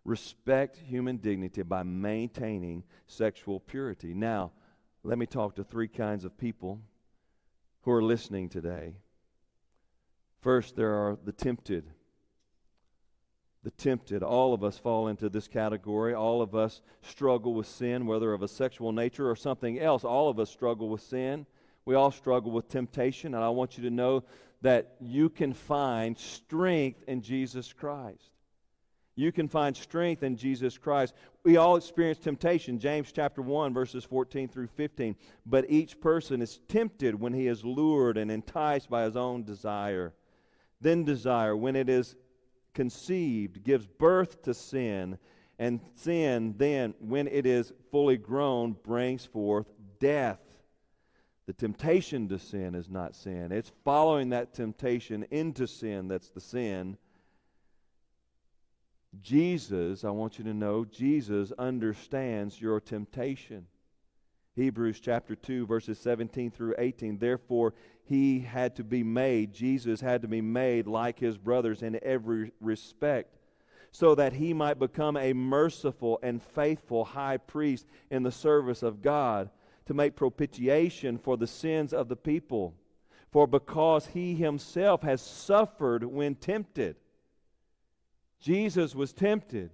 respect 0.05 0.77
human 0.77 1.17
dignity 1.17 1.63
by 1.63 1.83
maintaining 1.83 2.85
sexual 3.07 3.61
purity. 3.61 4.15
Now, 4.15 4.53
let 5.03 5.19
me 5.19 5.27
talk 5.27 5.57
to 5.57 5.65
three 5.65 5.89
kinds 5.89 6.25
of 6.25 6.39
people 6.39 6.81
who 7.83 7.91
are 7.91 8.03
listening 8.03 8.49
today. 8.49 8.95
First, 10.41 10.77
there 10.77 10.93
are 10.93 11.17
the 11.25 11.33
tempted. 11.33 11.85
The 13.63 13.71
tempted. 13.71 14.23
All 14.23 14.53
of 14.53 14.63
us 14.63 14.77
fall 14.77 15.09
into 15.09 15.31
this 15.31 15.49
category. 15.49 16.13
All 16.13 16.43
of 16.43 16.55
us 16.55 16.83
struggle 17.03 17.55
with 17.55 17.67
sin, 17.67 18.07
whether 18.07 18.33
of 18.33 18.43
a 18.43 18.49
sexual 18.49 18.93
nature 18.93 19.31
or 19.31 19.37
something 19.37 19.79
else. 19.79 20.05
All 20.05 20.29
of 20.29 20.39
us 20.39 20.51
struggle 20.51 20.91
with 20.91 21.01
sin. 21.01 21.47
We 21.87 21.95
all 21.95 22.11
struggle 22.11 22.51
with 22.51 22.69
temptation, 22.69 23.35
and 23.35 23.43
I 23.43 23.49
want 23.51 23.79
you 23.79 23.85
to 23.85 23.91
know 23.91 24.25
that 24.61 24.97
you 25.01 25.29
can 25.29 25.53
find 25.53 26.19
strength 26.19 27.05
in 27.07 27.21
Jesus 27.21 27.73
Christ. 27.73 28.34
You 29.17 29.31
can 29.31 29.49
find 29.49 29.77
strength 29.77 30.23
in 30.23 30.37
Jesus 30.37 30.77
Christ. 30.77 31.15
We 31.45 31.57
all 31.57 31.77
experience 31.77 32.19
temptation. 32.19 32.79
James 32.79 33.13
chapter 33.13 33.43
1 33.43 33.73
verses 33.73 34.05
14 34.05 34.49
through 34.49 34.67
15. 34.69 35.15
But 35.47 35.71
each 35.71 36.01
person 36.01 36.43
is 36.43 36.59
tempted 36.69 37.19
when 37.19 37.33
he 37.33 37.47
is 37.47 37.65
lured 37.65 38.17
and 38.17 38.31
enticed 38.31 38.91
by 38.91 39.05
his 39.05 39.17
own 39.17 39.45
desire. 39.45 40.13
Then 40.81 41.05
desire, 41.05 41.57
when 41.57 41.77
it 41.77 41.89
is 41.89 42.17
conceived, 42.75 43.63
gives 43.63 43.87
birth 43.87 44.43
to 44.43 44.53
sin, 44.53 45.17
and 45.59 45.81
sin 45.95 46.55
then 46.59 46.95
when 46.99 47.29
it 47.29 47.47
is 47.47 47.73
fully 47.91 48.17
grown 48.17 48.73
brings 48.73 49.25
forth 49.25 49.67
death. 50.01 50.41
The 51.47 51.53
temptation 51.53 52.29
to 52.29 52.39
sin 52.39 52.75
is 52.75 52.89
not 52.89 53.15
sin. 53.15 53.53
It's 53.53 53.71
following 53.85 54.31
that 54.31 54.55
temptation 54.55 55.25
into 55.31 55.67
sin 55.67 56.09
that's 56.09 56.31
the 56.31 56.41
sin. 56.41 56.97
Jesus, 59.23 60.05
I 60.05 60.11
want 60.11 60.39
you 60.39 60.45
to 60.45 60.55
know, 60.55 60.85
Jesus 60.85 61.53
understands 61.59 62.61
your 62.61 62.81
temptation. 62.81 63.67
Hebrews 64.57 65.01
chapter 65.01 65.35
2, 65.35 65.67
verses 65.67 65.99
17 65.99 66.51
through 66.51 66.77
18. 66.79 67.19
Therefore, 67.19 67.75
he 68.05 68.41
had 68.41 68.77
to 68.77 68.85
be 68.85 69.03
made, 69.03 69.53
Jesus 69.53 70.01
had 70.01 70.23
to 70.23 70.29
be 70.29 70.41
made 70.41 70.87
like 70.87 71.19
his 71.19 71.37
brothers 71.37 71.83
in 71.83 71.99
every 72.03 72.53
respect, 72.61 73.37
so 73.91 74.15
that 74.15 74.35
he 74.35 74.53
might 74.53 74.79
become 74.79 75.17
a 75.17 75.33
merciful 75.33 76.19
and 76.23 76.43
faithful 76.43 77.05
high 77.05 77.37
priest 77.37 77.87
in 78.11 78.23
the 78.23 78.33
service 78.33 78.83
of 78.83 79.03
God 79.03 79.51
to 79.87 79.95
make 79.95 80.17
propitiation 80.17 81.19
for 81.19 81.37
the 81.37 81.47
sins 81.47 81.93
of 81.93 82.09
the 82.09 82.17
people. 82.17 82.75
For 83.33 83.47
because 83.47 84.07
he 84.07 84.35
himself 84.35 85.03
has 85.03 85.21
suffered 85.21 86.05
when 86.05 86.37
tempted, 86.37 86.97
Jesus 88.45 88.95
was 88.95 89.15
tempted. 89.15 89.71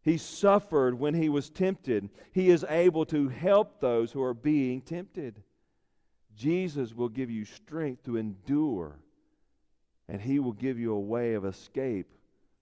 He 0.00 0.16
suffered 0.16 0.96
when 0.96 1.14
he 1.14 1.28
was 1.28 1.50
tempted. 1.50 2.08
He 2.30 2.50
is 2.50 2.64
able 2.68 3.04
to 3.06 3.30
help 3.30 3.80
those 3.80 4.12
who 4.12 4.22
are 4.22 4.32
being 4.32 4.80
tempted. 4.80 5.42
Jesus 6.36 6.94
will 6.94 7.08
give 7.08 7.32
you 7.32 7.44
strength 7.44 8.04
to 8.04 8.16
endure, 8.16 9.00
and 10.08 10.20
he 10.20 10.38
will 10.38 10.52
give 10.52 10.78
you 10.78 10.92
a 10.92 11.00
way 11.00 11.34
of 11.34 11.44
escape 11.44 12.14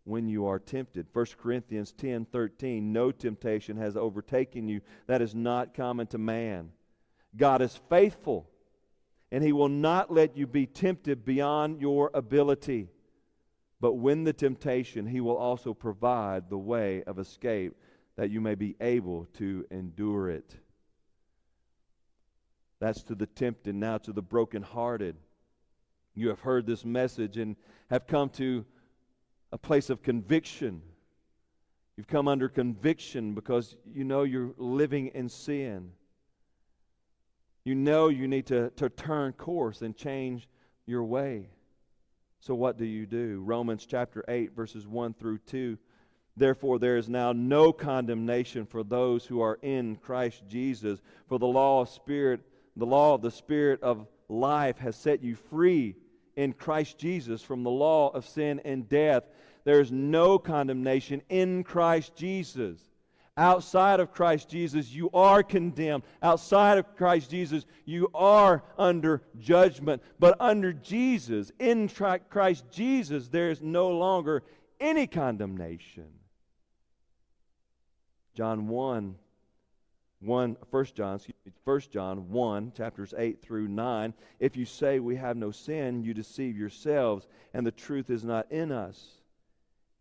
when 0.04 0.30
you 0.30 0.46
are 0.46 0.58
tempted. 0.58 1.08
1 1.12 1.26
Corinthians 1.42 1.92
10 1.92 2.24
13, 2.32 2.90
no 2.90 3.12
temptation 3.12 3.76
has 3.76 3.98
overtaken 3.98 4.66
you 4.66 4.80
that 5.06 5.20
is 5.20 5.34
not 5.34 5.74
common 5.74 6.06
to 6.06 6.16
man. 6.16 6.72
God 7.36 7.60
is 7.60 7.78
faithful, 7.90 8.48
and 9.30 9.44
he 9.44 9.52
will 9.52 9.68
not 9.68 10.10
let 10.10 10.38
you 10.38 10.46
be 10.46 10.64
tempted 10.64 11.26
beyond 11.26 11.82
your 11.82 12.10
ability. 12.14 12.88
But 13.80 13.94
when 13.94 14.24
the 14.24 14.32
temptation, 14.32 15.06
he 15.06 15.20
will 15.20 15.36
also 15.36 15.72
provide 15.72 16.50
the 16.50 16.58
way 16.58 17.02
of 17.04 17.18
escape 17.18 17.74
that 18.16 18.30
you 18.30 18.40
may 18.40 18.54
be 18.54 18.76
able 18.80 19.26
to 19.38 19.66
endure 19.70 20.28
it. 20.28 20.56
That's 22.78 23.02
to 23.04 23.14
the 23.14 23.26
tempted, 23.26 23.74
now 23.74 23.98
to 23.98 24.12
the 24.12 24.22
brokenhearted. 24.22 25.16
You 26.14 26.28
have 26.28 26.40
heard 26.40 26.66
this 26.66 26.84
message 26.84 27.38
and 27.38 27.56
have 27.88 28.06
come 28.06 28.28
to 28.30 28.64
a 29.52 29.58
place 29.58 29.88
of 29.90 30.02
conviction. 30.02 30.82
You've 31.96 32.08
come 32.08 32.28
under 32.28 32.48
conviction 32.48 33.34
because 33.34 33.76
you 33.86 34.04
know 34.04 34.22
you're 34.22 34.52
living 34.56 35.08
in 35.08 35.28
sin. 35.28 35.92
You 37.64 37.74
know 37.74 38.08
you 38.08 38.26
need 38.28 38.46
to, 38.46 38.70
to 38.70 38.88
turn 38.88 39.32
course 39.32 39.82
and 39.82 39.96
change 39.96 40.48
your 40.86 41.04
way. 41.04 41.50
So, 42.40 42.54
what 42.54 42.78
do 42.78 42.86
you 42.86 43.04
do? 43.04 43.42
Romans 43.44 43.84
chapter 43.86 44.24
8, 44.26 44.56
verses 44.56 44.86
1 44.86 45.14
through 45.14 45.38
2. 45.46 45.76
Therefore, 46.36 46.78
there 46.78 46.96
is 46.96 47.08
now 47.08 47.32
no 47.32 47.70
condemnation 47.70 48.64
for 48.64 48.82
those 48.82 49.26
who 49.26 49.42
are 49.42 49.58
in 49.60 49.96
Christ 49.96 50.42
Jesus. 50.48 51.02
For 51.28 51.38
the 51.38 51.46
law 51.46 51.82
of 51.82 51.90
Spirit, 51.90 52.40
the 52.76 52.86
law 52.86 53.14
of 53.14 53.20
the 53.20 53.30
Spirit 53.30 53.82
of 53.82 54.06
life 54.28 54.78
has 54.78 54.96
set 54.96 55.22
you 55.22 55.34
free 55.34 55.96
in 56.34 56.54
Christ 56.54 56.96
Jesus 56.96 57.42
from 57.42 57.62
the 57.62 57.70
law 57.70 58.08
of 58.08 58.26
sin 58.26 58.60
and 58.64 58.88
death. 58.88 59.24
There 59.64 59.80
is 59.80 59.92
no 59.92 60.38
condemnation 60.38 61.20
in 61.28 61.62
Christ 61.62 62.14
Jesus. 62.16 62.80
Outside 63.40 64.00
of 64.00 64.12
Christ 64.12 64.50
Jesus, 64.50 64.92
you 64.92 65.08
are 65.14 65.42
condemned. 65.42 66.02
Outside 66.22 66.76
of 66.76 66.94
Christ 66.94 67.30
Jesus, 67.30 67.64
you 67.86 68.10
are 68.12 68.62
under 68.76 69.22
judgment. 69.38 70.02
But 70.18 70.38
under 70.38 70.74
Jesus, 70.74 71.50
in 71.58 71.88
Christ 71.88 72.66
Jesus, 72.70 73.28
there 73.28 73.50
is 73.50 73.62
no 73.62 73.88
longer 73.88 74.42
any 74.78 75.06
condemnation. 75.06 76.08
John 78.34 78.68
1 78.68 79.14
1 80.20 80.56
1 80.70 80.84
John, 80.94 81.16
excuse 81.16 81.34
me, 81.46 81.52
1 81.64 81.80
John 81.90 82.28
1, 82.28 82.72
chapters 82.76 83.14
8 83.16 83.40
through 83.40 83.68
9. 83.68 84.12
If 84.38 84.54
you 84.54 84.66
say 84.66 84.98
we 84.98 85.16
have 85.16 85.38
no 85.38 85.50
sin, 85.50 86.02
you 86.02 86.12
deceive 86.12 86.58
yourselves, 86.58 87.26
and 87.54 87.66
the 87.66 87.70
truth 87.70 88.10
is 88.10 88.22
not 88.22 88.52
in 88.52 88.70
us. 88.70 89.02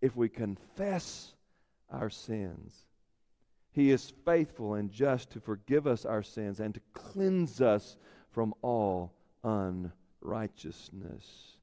If 0.01 0.17
we 0.17 0.27
confess 0.27 1.35
our 1.89 2.09
sins, 2.09 2.88
he 3.71 3.91
is 3.91 4.13
faithful 4.25 4.73
and 4.73 4.91
just 4.91 5.29
to 5.31 5.39
forgive 5.39 5.87
us 5.87 6.05
our 6.05 6.23
sins 6.23 6.59
and 6.59 6.73
to 6.73 6.81
cleanse 6.93 7.61
us 7.61 7.95
from 8.31 8.53
all 8.61 9.13
unrighteousness. 9.43 11.57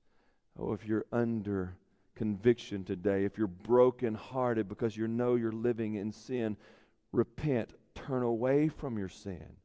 Oh, 0.59 0.73
if 0.73 0.87
you're 0.87 1.05
under 1.13 1.77
conviction 2.15 2.85
today, 2.85 3.25
if 3.25 3.37
you're 3.37 3.47
brokenhearted 3.47 4.69
because 4.69 4.97
you 4.97 5.07
know 5.09 5.35
you're 5.35 5.53
living 5.53 5.97
in 5.97 6.13
sin, 6.13 6.57
repent 7.13 7.75
turn 7.95 8.23
away 8.23 8.69
from 8.69 8.97
your 8.99 9.09
sin 9.09 9.57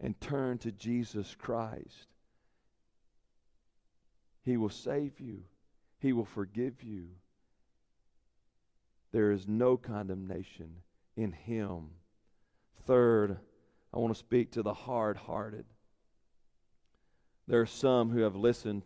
and 0.00 0.20
turn 0.20 0.58
to 0.58 0.72
Jesus 0.72 1.34
Christ. 1.38 2.08
He 4.42 4.58
will 4.58 4.70
save 4.70 5.20
you, 5.20 5.44
He 5.98 6.12
will 6.12 6.26
forgive 6.26 6.82
you. 6.82 7.08
There 9.12 9.30
is 9.30 9.48
no 9.48 9.76
condemnation 9.76 10.82
in 11.16 11.32
Him. 11.32 11.90
Third, 12.86 13.38
I 13.92 13.98
want 13.98 14.12
to 14.12 14.18
speak 14.18 14.52
to 14.52 14.62
the 14.62 14.74
hard 14.74 15.16
hearted. 15.16 15.64
There 17.46 17.60
are 17.60 17.66
some 17.66 18.10
who 18.10 18.20
have 18.20 18.36
listened, 18.36 18.82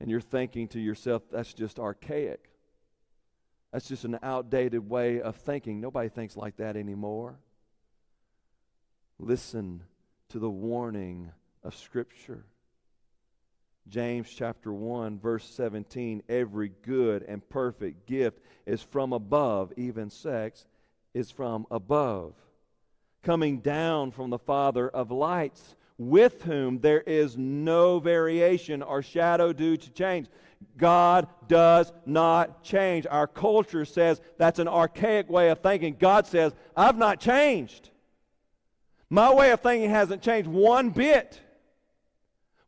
and 0.00 0.10
you're 0.10 0.20
thinking 0.20 0.68
to 0.68 0.80
yourself, 0.80 1.22
that's 1.30 1.54
just 1.54 1.78
archaic. 1.78 2.50
That's 3.72 3.88
just 3.88 4.04
an 4.04 4.18
outdated 4.22 4.88
way 4.88 5.20
of 5.20 5.36
thinking. 5.36 5.80
Nobody 5.80 6.08
thinks 6.08 6.36
like 6.36 6.56
that 6.56 6.76
anymore. 6.76 7.38
Listen 9.18 9.82
to 10.30 10.38
the 10.38 10.50
warning 10.50 11.30
of 11.62 11.74
Scripture. 11.76 12.44
James 13.88 14.28
chapter 14.30 14.72
1, 14.72 15.18
verse 15.18 15.48
17 15.48 16.22
every 16.28 16.70
good 16.82 17.22
and 17.22 17.48
perfect 17.48 18.06
gift 18.06 18.40
is 18.66 18.82
from 18.82 19.12
above, 19.12 19.72
even 19.76 20.10
sex 20.10 20.66
is 21.14 21.30
from 21.30 21.66
above, 21.70 22.34
coming 23.22 23.58
down 23.58 24.10
from 24.10 24.30
the 24.30 24.38
Father 24.38 24.88
of 24.88 25.10
lights, 25.10 25.76
with 25.98 26.42
whom 26.42 26.80
there 26.80 27.02
is 27.02 27.36
no 27.36 27.98
variation 28.00 28.82
or 28.82 29.02
shadow 29.02 29.52
due 29.52 29.76
to 29.76 29.90
change. 29.90 30.26
God 30.76 31.28
does 31.48 31.92
not 32.06 32.62
change. 32.64 33.06
Our 33.08 33.26
culture 33.26 33.84
says 33.84 34.20
that's 34.38 34.58
an 34.58 34.68
archaic 34.68 35.28
way 35.28 35.50
of 35.50 35.60
thinking. 35.60 35.96
God 35.98 36.26
says, 36.26 36.52
I've 36.76 36.96
not 36.96 37.20
changed. 37.20 37.90
My 39.10 39.32
way 39.32 39.50
of 39.50 39.60
thinking 39.60 39.90
hasn't 39.90 40.22
changed 40.22 40.48
one 40.48 40.90
bit. 40.90 41.40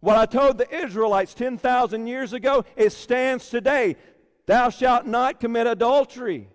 What 0.00 0.16
I 0.18 0.26
told 0.26 0.58
the 0.58 0.70
Israelites 0.74 1.32
10,000 1.32 2.06
years 2.06 2.34
ago, 2.34 2.66
it 2.76 2.90
stands 2.90 3.48
today. 3.48 3.96
Thou 4.44 4.68
shalt 4.68 5.06
not 5.06 5.40
commit 5.40 5.66
adultery. 5.66 6.48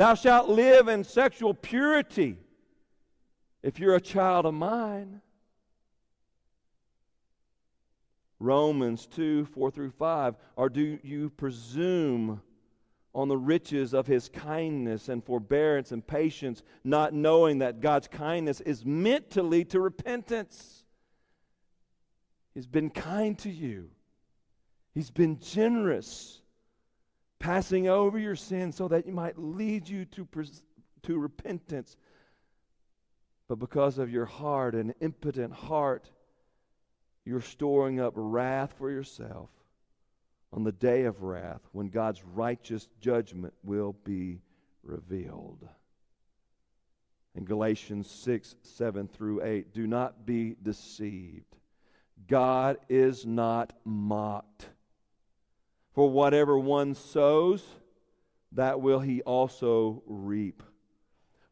Thou 0.00 0.14
shalt 0.14 0.48
live 0.48 0.88
in 0.88 1.04
sexual 1.04 1.52
purity 1.52 2.38
if 3.62 3.78
you're 3.78 3.96
a 3.96 4.00
child 4.00 4.46
of 4.46 4.54
mine. 4.54 5.20
Romans 8.38 9.06
2 9.08 9.44
4 9.44 9.70
through 9.70 9.90
5. 9.90 10.36
Or 10.56 10.70
do 10.70 10.98
you 11.02 11.28
presume 11.28 12.40
on 13.14 13.28
the 13.28 13.36
riches 13.36 13.92
of 13.92 14.06
his 14.06 14.30
kindness 14.30 15.10
and 15.10 15.22
forbearance 15.22 15.92
and 15.92 16.06
patience, 16.06 16.62
not 16.82 17.12
knowing 17.12 17.58
that 17.58 17.82
God's 17.82 18.08
kindness 18.08 18.62
is 18.62 18.86
meant 18.86 19.28
to 19.32 19.42
lead 19.42 19.68
to 19.68 19.80
repentance. 19.80 20.86
He's 22.54 22.66
been 22.66 22.88
kind 22.88 23.38
to 23.40 23.50
you, 23.50 23.90
He's 24.94 25.10
been 25.10 25.40
generous, 25.40 26.40
passing 27.40 27.88
over 27.88 28.18
your 28.18 28.36
sins 28.36 28.76
so 28.76 28.86
that 28.86 29.06
you 29.06 29.12
might 29.12 29.36
lead 29.36 29.88
you 29.88 30.04
to, 30.04 30.28
to 31.02 31.18
repentance. 31.18 31.96
But 33.48 33.58
because 33.58 33.98
of 33.98 34.12
your 34.12 34.26
hard 34.26 34.76
and 34.76 34.94
impotent 35.00 35.52
heart, 35.52 36.08
you're 37.24 37.40
storing 37.40 37.98
up 37.98 38.12
wrath 38.14 38.74
for 38.78 38.90
yourself 38.90 39.50
on 40.52 40.62
the 40.62 40.72
day 40.72 41.04
of 41.04 41.22
wrath 41.22 41.60
when 41.72 41.88
God's 41.88 42.22
righteous 42.24 42.86
judgment 43.00 43.54
will 43.64 43.96
be 44.04 44.40
revealed. 44.82 45.66
In 47.34 47.44
Galatians 47.44 48.10
6, 48.10 48.56
7 48.62 49.08
through 49.08 49.42
8, 49.42 49.72
do 49.72 49.86
not 49.86 50.26
be 50.26 50.56
deceived. 50.62 51.56
God 52.28 52.76
is 52.88 53.24
not 53.24 53.72
mocked. 53.84 54.68
For 55.92 56.08
whatever 56.10 56.58
one 56.58 56.94
sows, 56.94 57.64
that 58.52 58.80
will 58.80 59.00
he 59.00 59.22
also 59.22 60.02
reap. 60.06 60.62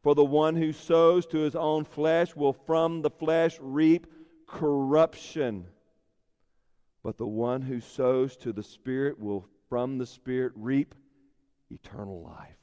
For 0.01 0.15
the 0.15 0.25
one 0.25 0.55
who 0.55 0.71
sows 0.71 1.25
to 1.27 1.39
his 1.39 1.55
own 1.55 1.85
flesh 1.85 2.35
will 2.35 2.53
from 2.53 3.01
the 3.01 3.09
flesh 3.09 3.57
reap 3.61 4.07
corruption 4.47 5.67
but 7.03 7.17
the 7.17 7.27
one 7.27 7.61
who 7.61 7.79
sows 7.79 8.35
to 8.37 8.51
the 8.51 8.63
Spirit 8.63 9.19
will 9.19 9.47
from 9.69 9.97
the 9.97 10.05
Spirit 10.05 10.51
reap 10.55 10.95
eternal 11.69 12.21
life. 12.21 12.57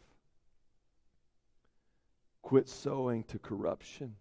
Quit 2.42 2.68
sowing 2.68 3.24
to 3.24 3.38
corruption. 3.38 4.16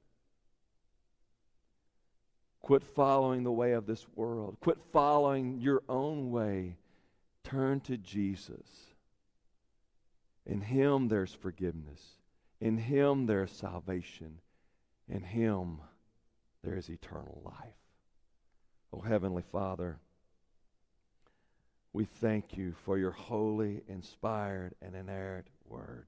Quit 2.61 2.83
following 2.83 3.43
the 3.43 3.51
way 3.51 3.73
of 3.73 3.85
this 3.85 4.07
world. 4.15 4.57
Quit 4.61 4.79
following 4.91 5.59
your 5.59 5.83
own 5.87 6.31
way. 6.31 6.77
Turn 7.45 7.79
to 7.81 7.95
Jesus. 7.95 8.67
In 10.45 10.61
Him 10.61 11.07
there's 11.07 11.33
forgiveness. 11.33 12.01
In 12.59 12.77
Him 12.77 13.27
there's 13.27 13.51
salvation. 13.51 14.39
In 15.07 15.21
Him 15.21 15.79
there 16.63 16.75
is 16.75 16.89
eternal 16.89 17.41
life. 17.45 17.77
Oh, 18.91 18.99
Heavenly 18.99 19.43
Father, 19.51 19.99
we 21.93 22.05
thank 22.05 22.57
you 22.57 22.73
for 22.83 22.97
your 22.97 23.11
holy, 23.11 23.83
inspired, 23.87 24.73
and 24.81 24.95
inerrant 24.95 25.47
word. 25.69 26.07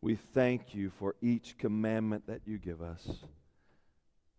We 0.00 0.14
thank 0.14 0.74
you 0.74 0.90
for 0.98 1.16
each 1.20 1.58
commandment 1.58 2.28
that 2.28 2.42
you 2.46 2.58
give 2.58 2.80
us. 2.80 3.06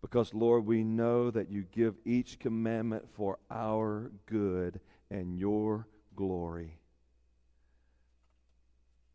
Because, 0.01 0.34
Lord, 0.34 0.65
we 0.65 0.84
know 0.84 1.30
that 1.30 1.51
you 1.51 1.65
give 1.74 1.95
each 2.05 2.39
commandment 2.39 3.05
for 3.15 3.38
our 3.51 4.11
good 4.26 4.80
and 5.12 5.38
your 5.38 5.88
glory. 6.16 6.80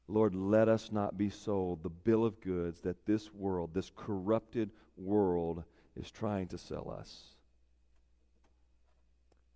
Lord, 0.07 0.35
let 0.35 0.69
us 0.69 0.93
not 0.93 1.17
be 1.17 1.31
sold 1.31 1.83
the 1.83 1.89
bill 1.89 2.25
of 2.25 2.41
goods 2.41 2.81
that 2.81 3.07
this 3.07 3.33
world, 3.33 3.73
this 3.73 3.91
corrupted 3.97 4.71
world, 4.97 5.65
is 5.97 6.11
trying 6.11 6.49
to 6.49 6.59
sell 6.59 6.91
us. 6.91 7.35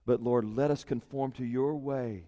But 0.06 0.22
Lord, 0.22 0.44
let 0.44 0.70
us 0.70 0.84
conform 0.84 1.32
to 1.32 1.44
your 1.44 1.76
way. 1.76 2.24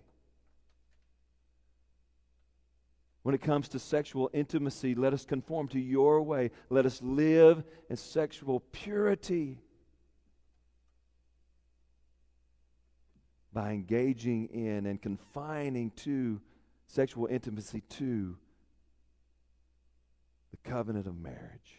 When 3.22 3.34
it 3.34 3.42
comes 3.42 3.68
to 3.70 3.78
sexual 3.78 4.30
intimacy, 4.32 4.94
let 4.94 5.12
us 5.14 5.24
conform 5.24 5.68
to 5.68 5.80
your 5.80 6.22
way. 6.22 6.50
Let 6.68 6.86
us 6.86 7.00
live 7.02 7.62
in 7.88 7.96
sexual 7.96 8.61
purity 8.72 9.61
by 13.53 13.72
engaging 13.72 14.46
in 14.46 14.86
and 14.86 15.01
confining 15.01 15.90
to 15.90 16.40
sexual 16.86 17.26
intimacy 17.26 17.82
to 17.88 18.36
the 20.51 20.70
covenant 20.70 21.07
of 21.07 21.16
marriage, 21.18 21.78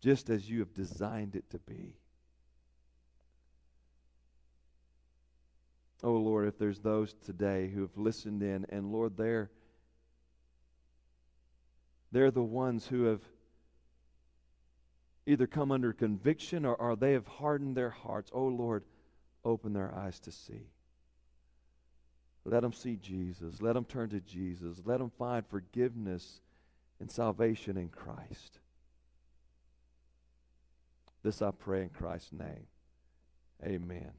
just 0.00 0.30
as 0.30 0.48
you 0.48 0.60
have 0.60 0.74
designed 0.74 1.36
it 1.36 1.48
to 1.50 1.58
be. 1.58 1.96
Oh 6.02 6.16
Lord, 6.16 6.46
if 6.46 6.58
there's 6.58 6.80
those 6.80 7.14
today 7.24 7.68
who 7.68 7.80
have 7.80 7.96
listened 7.96 8.42
in, 8.42 8.66
and 8.68 8.92
Lord, 8.92 9.16
they're 9.16 9.50
they're 12.12 12.30
the 12.30 12.42
ones 12.42 12.86
who 12.86 13.04
have 13.04 13.20
either 15.26 15.46
come 15.46 15.72
under 15.72 15.92
conviction 15.92 16.64
or, 16.64 16.74
or 16.76 16.94
they 16.94 17.12
have 17.12 17.26
hardened 17.26 17.76
their 17.76 17.90
hearts. 17.90 18.30
Oh 18.32 18.46
Lord, 18.46 18.84
open 19.46 19.72
their 19.72 19.94
eyes 19.94 20.18
to 20.20 20.32
see. 20.32 20.68
Let 22.44 22.62
them 22.62 22.72
see 22.72 22.96
Jesus. 22.96 23.62
Let 23.62 23.74
them 23.74 23.84
turn 23.84 24.10
to 24.10 24.20
Jesus. 24.20 24.82
Let 24.84 24.98
them 24.98 25.10
find 25.18 25.46
forgiveness 25.46 26.40
and 27.00 27.10
salvation 27.10 27.76
in 27.76 27.88
Christ. 27.88 28.58
This 31.22 31.42
I 31.42 31.50
pray 31.50 31.82
in 31.82 31.88
Christ's 31.88 32.32
name. 32.32 32.66
Amen. 33.64 34.12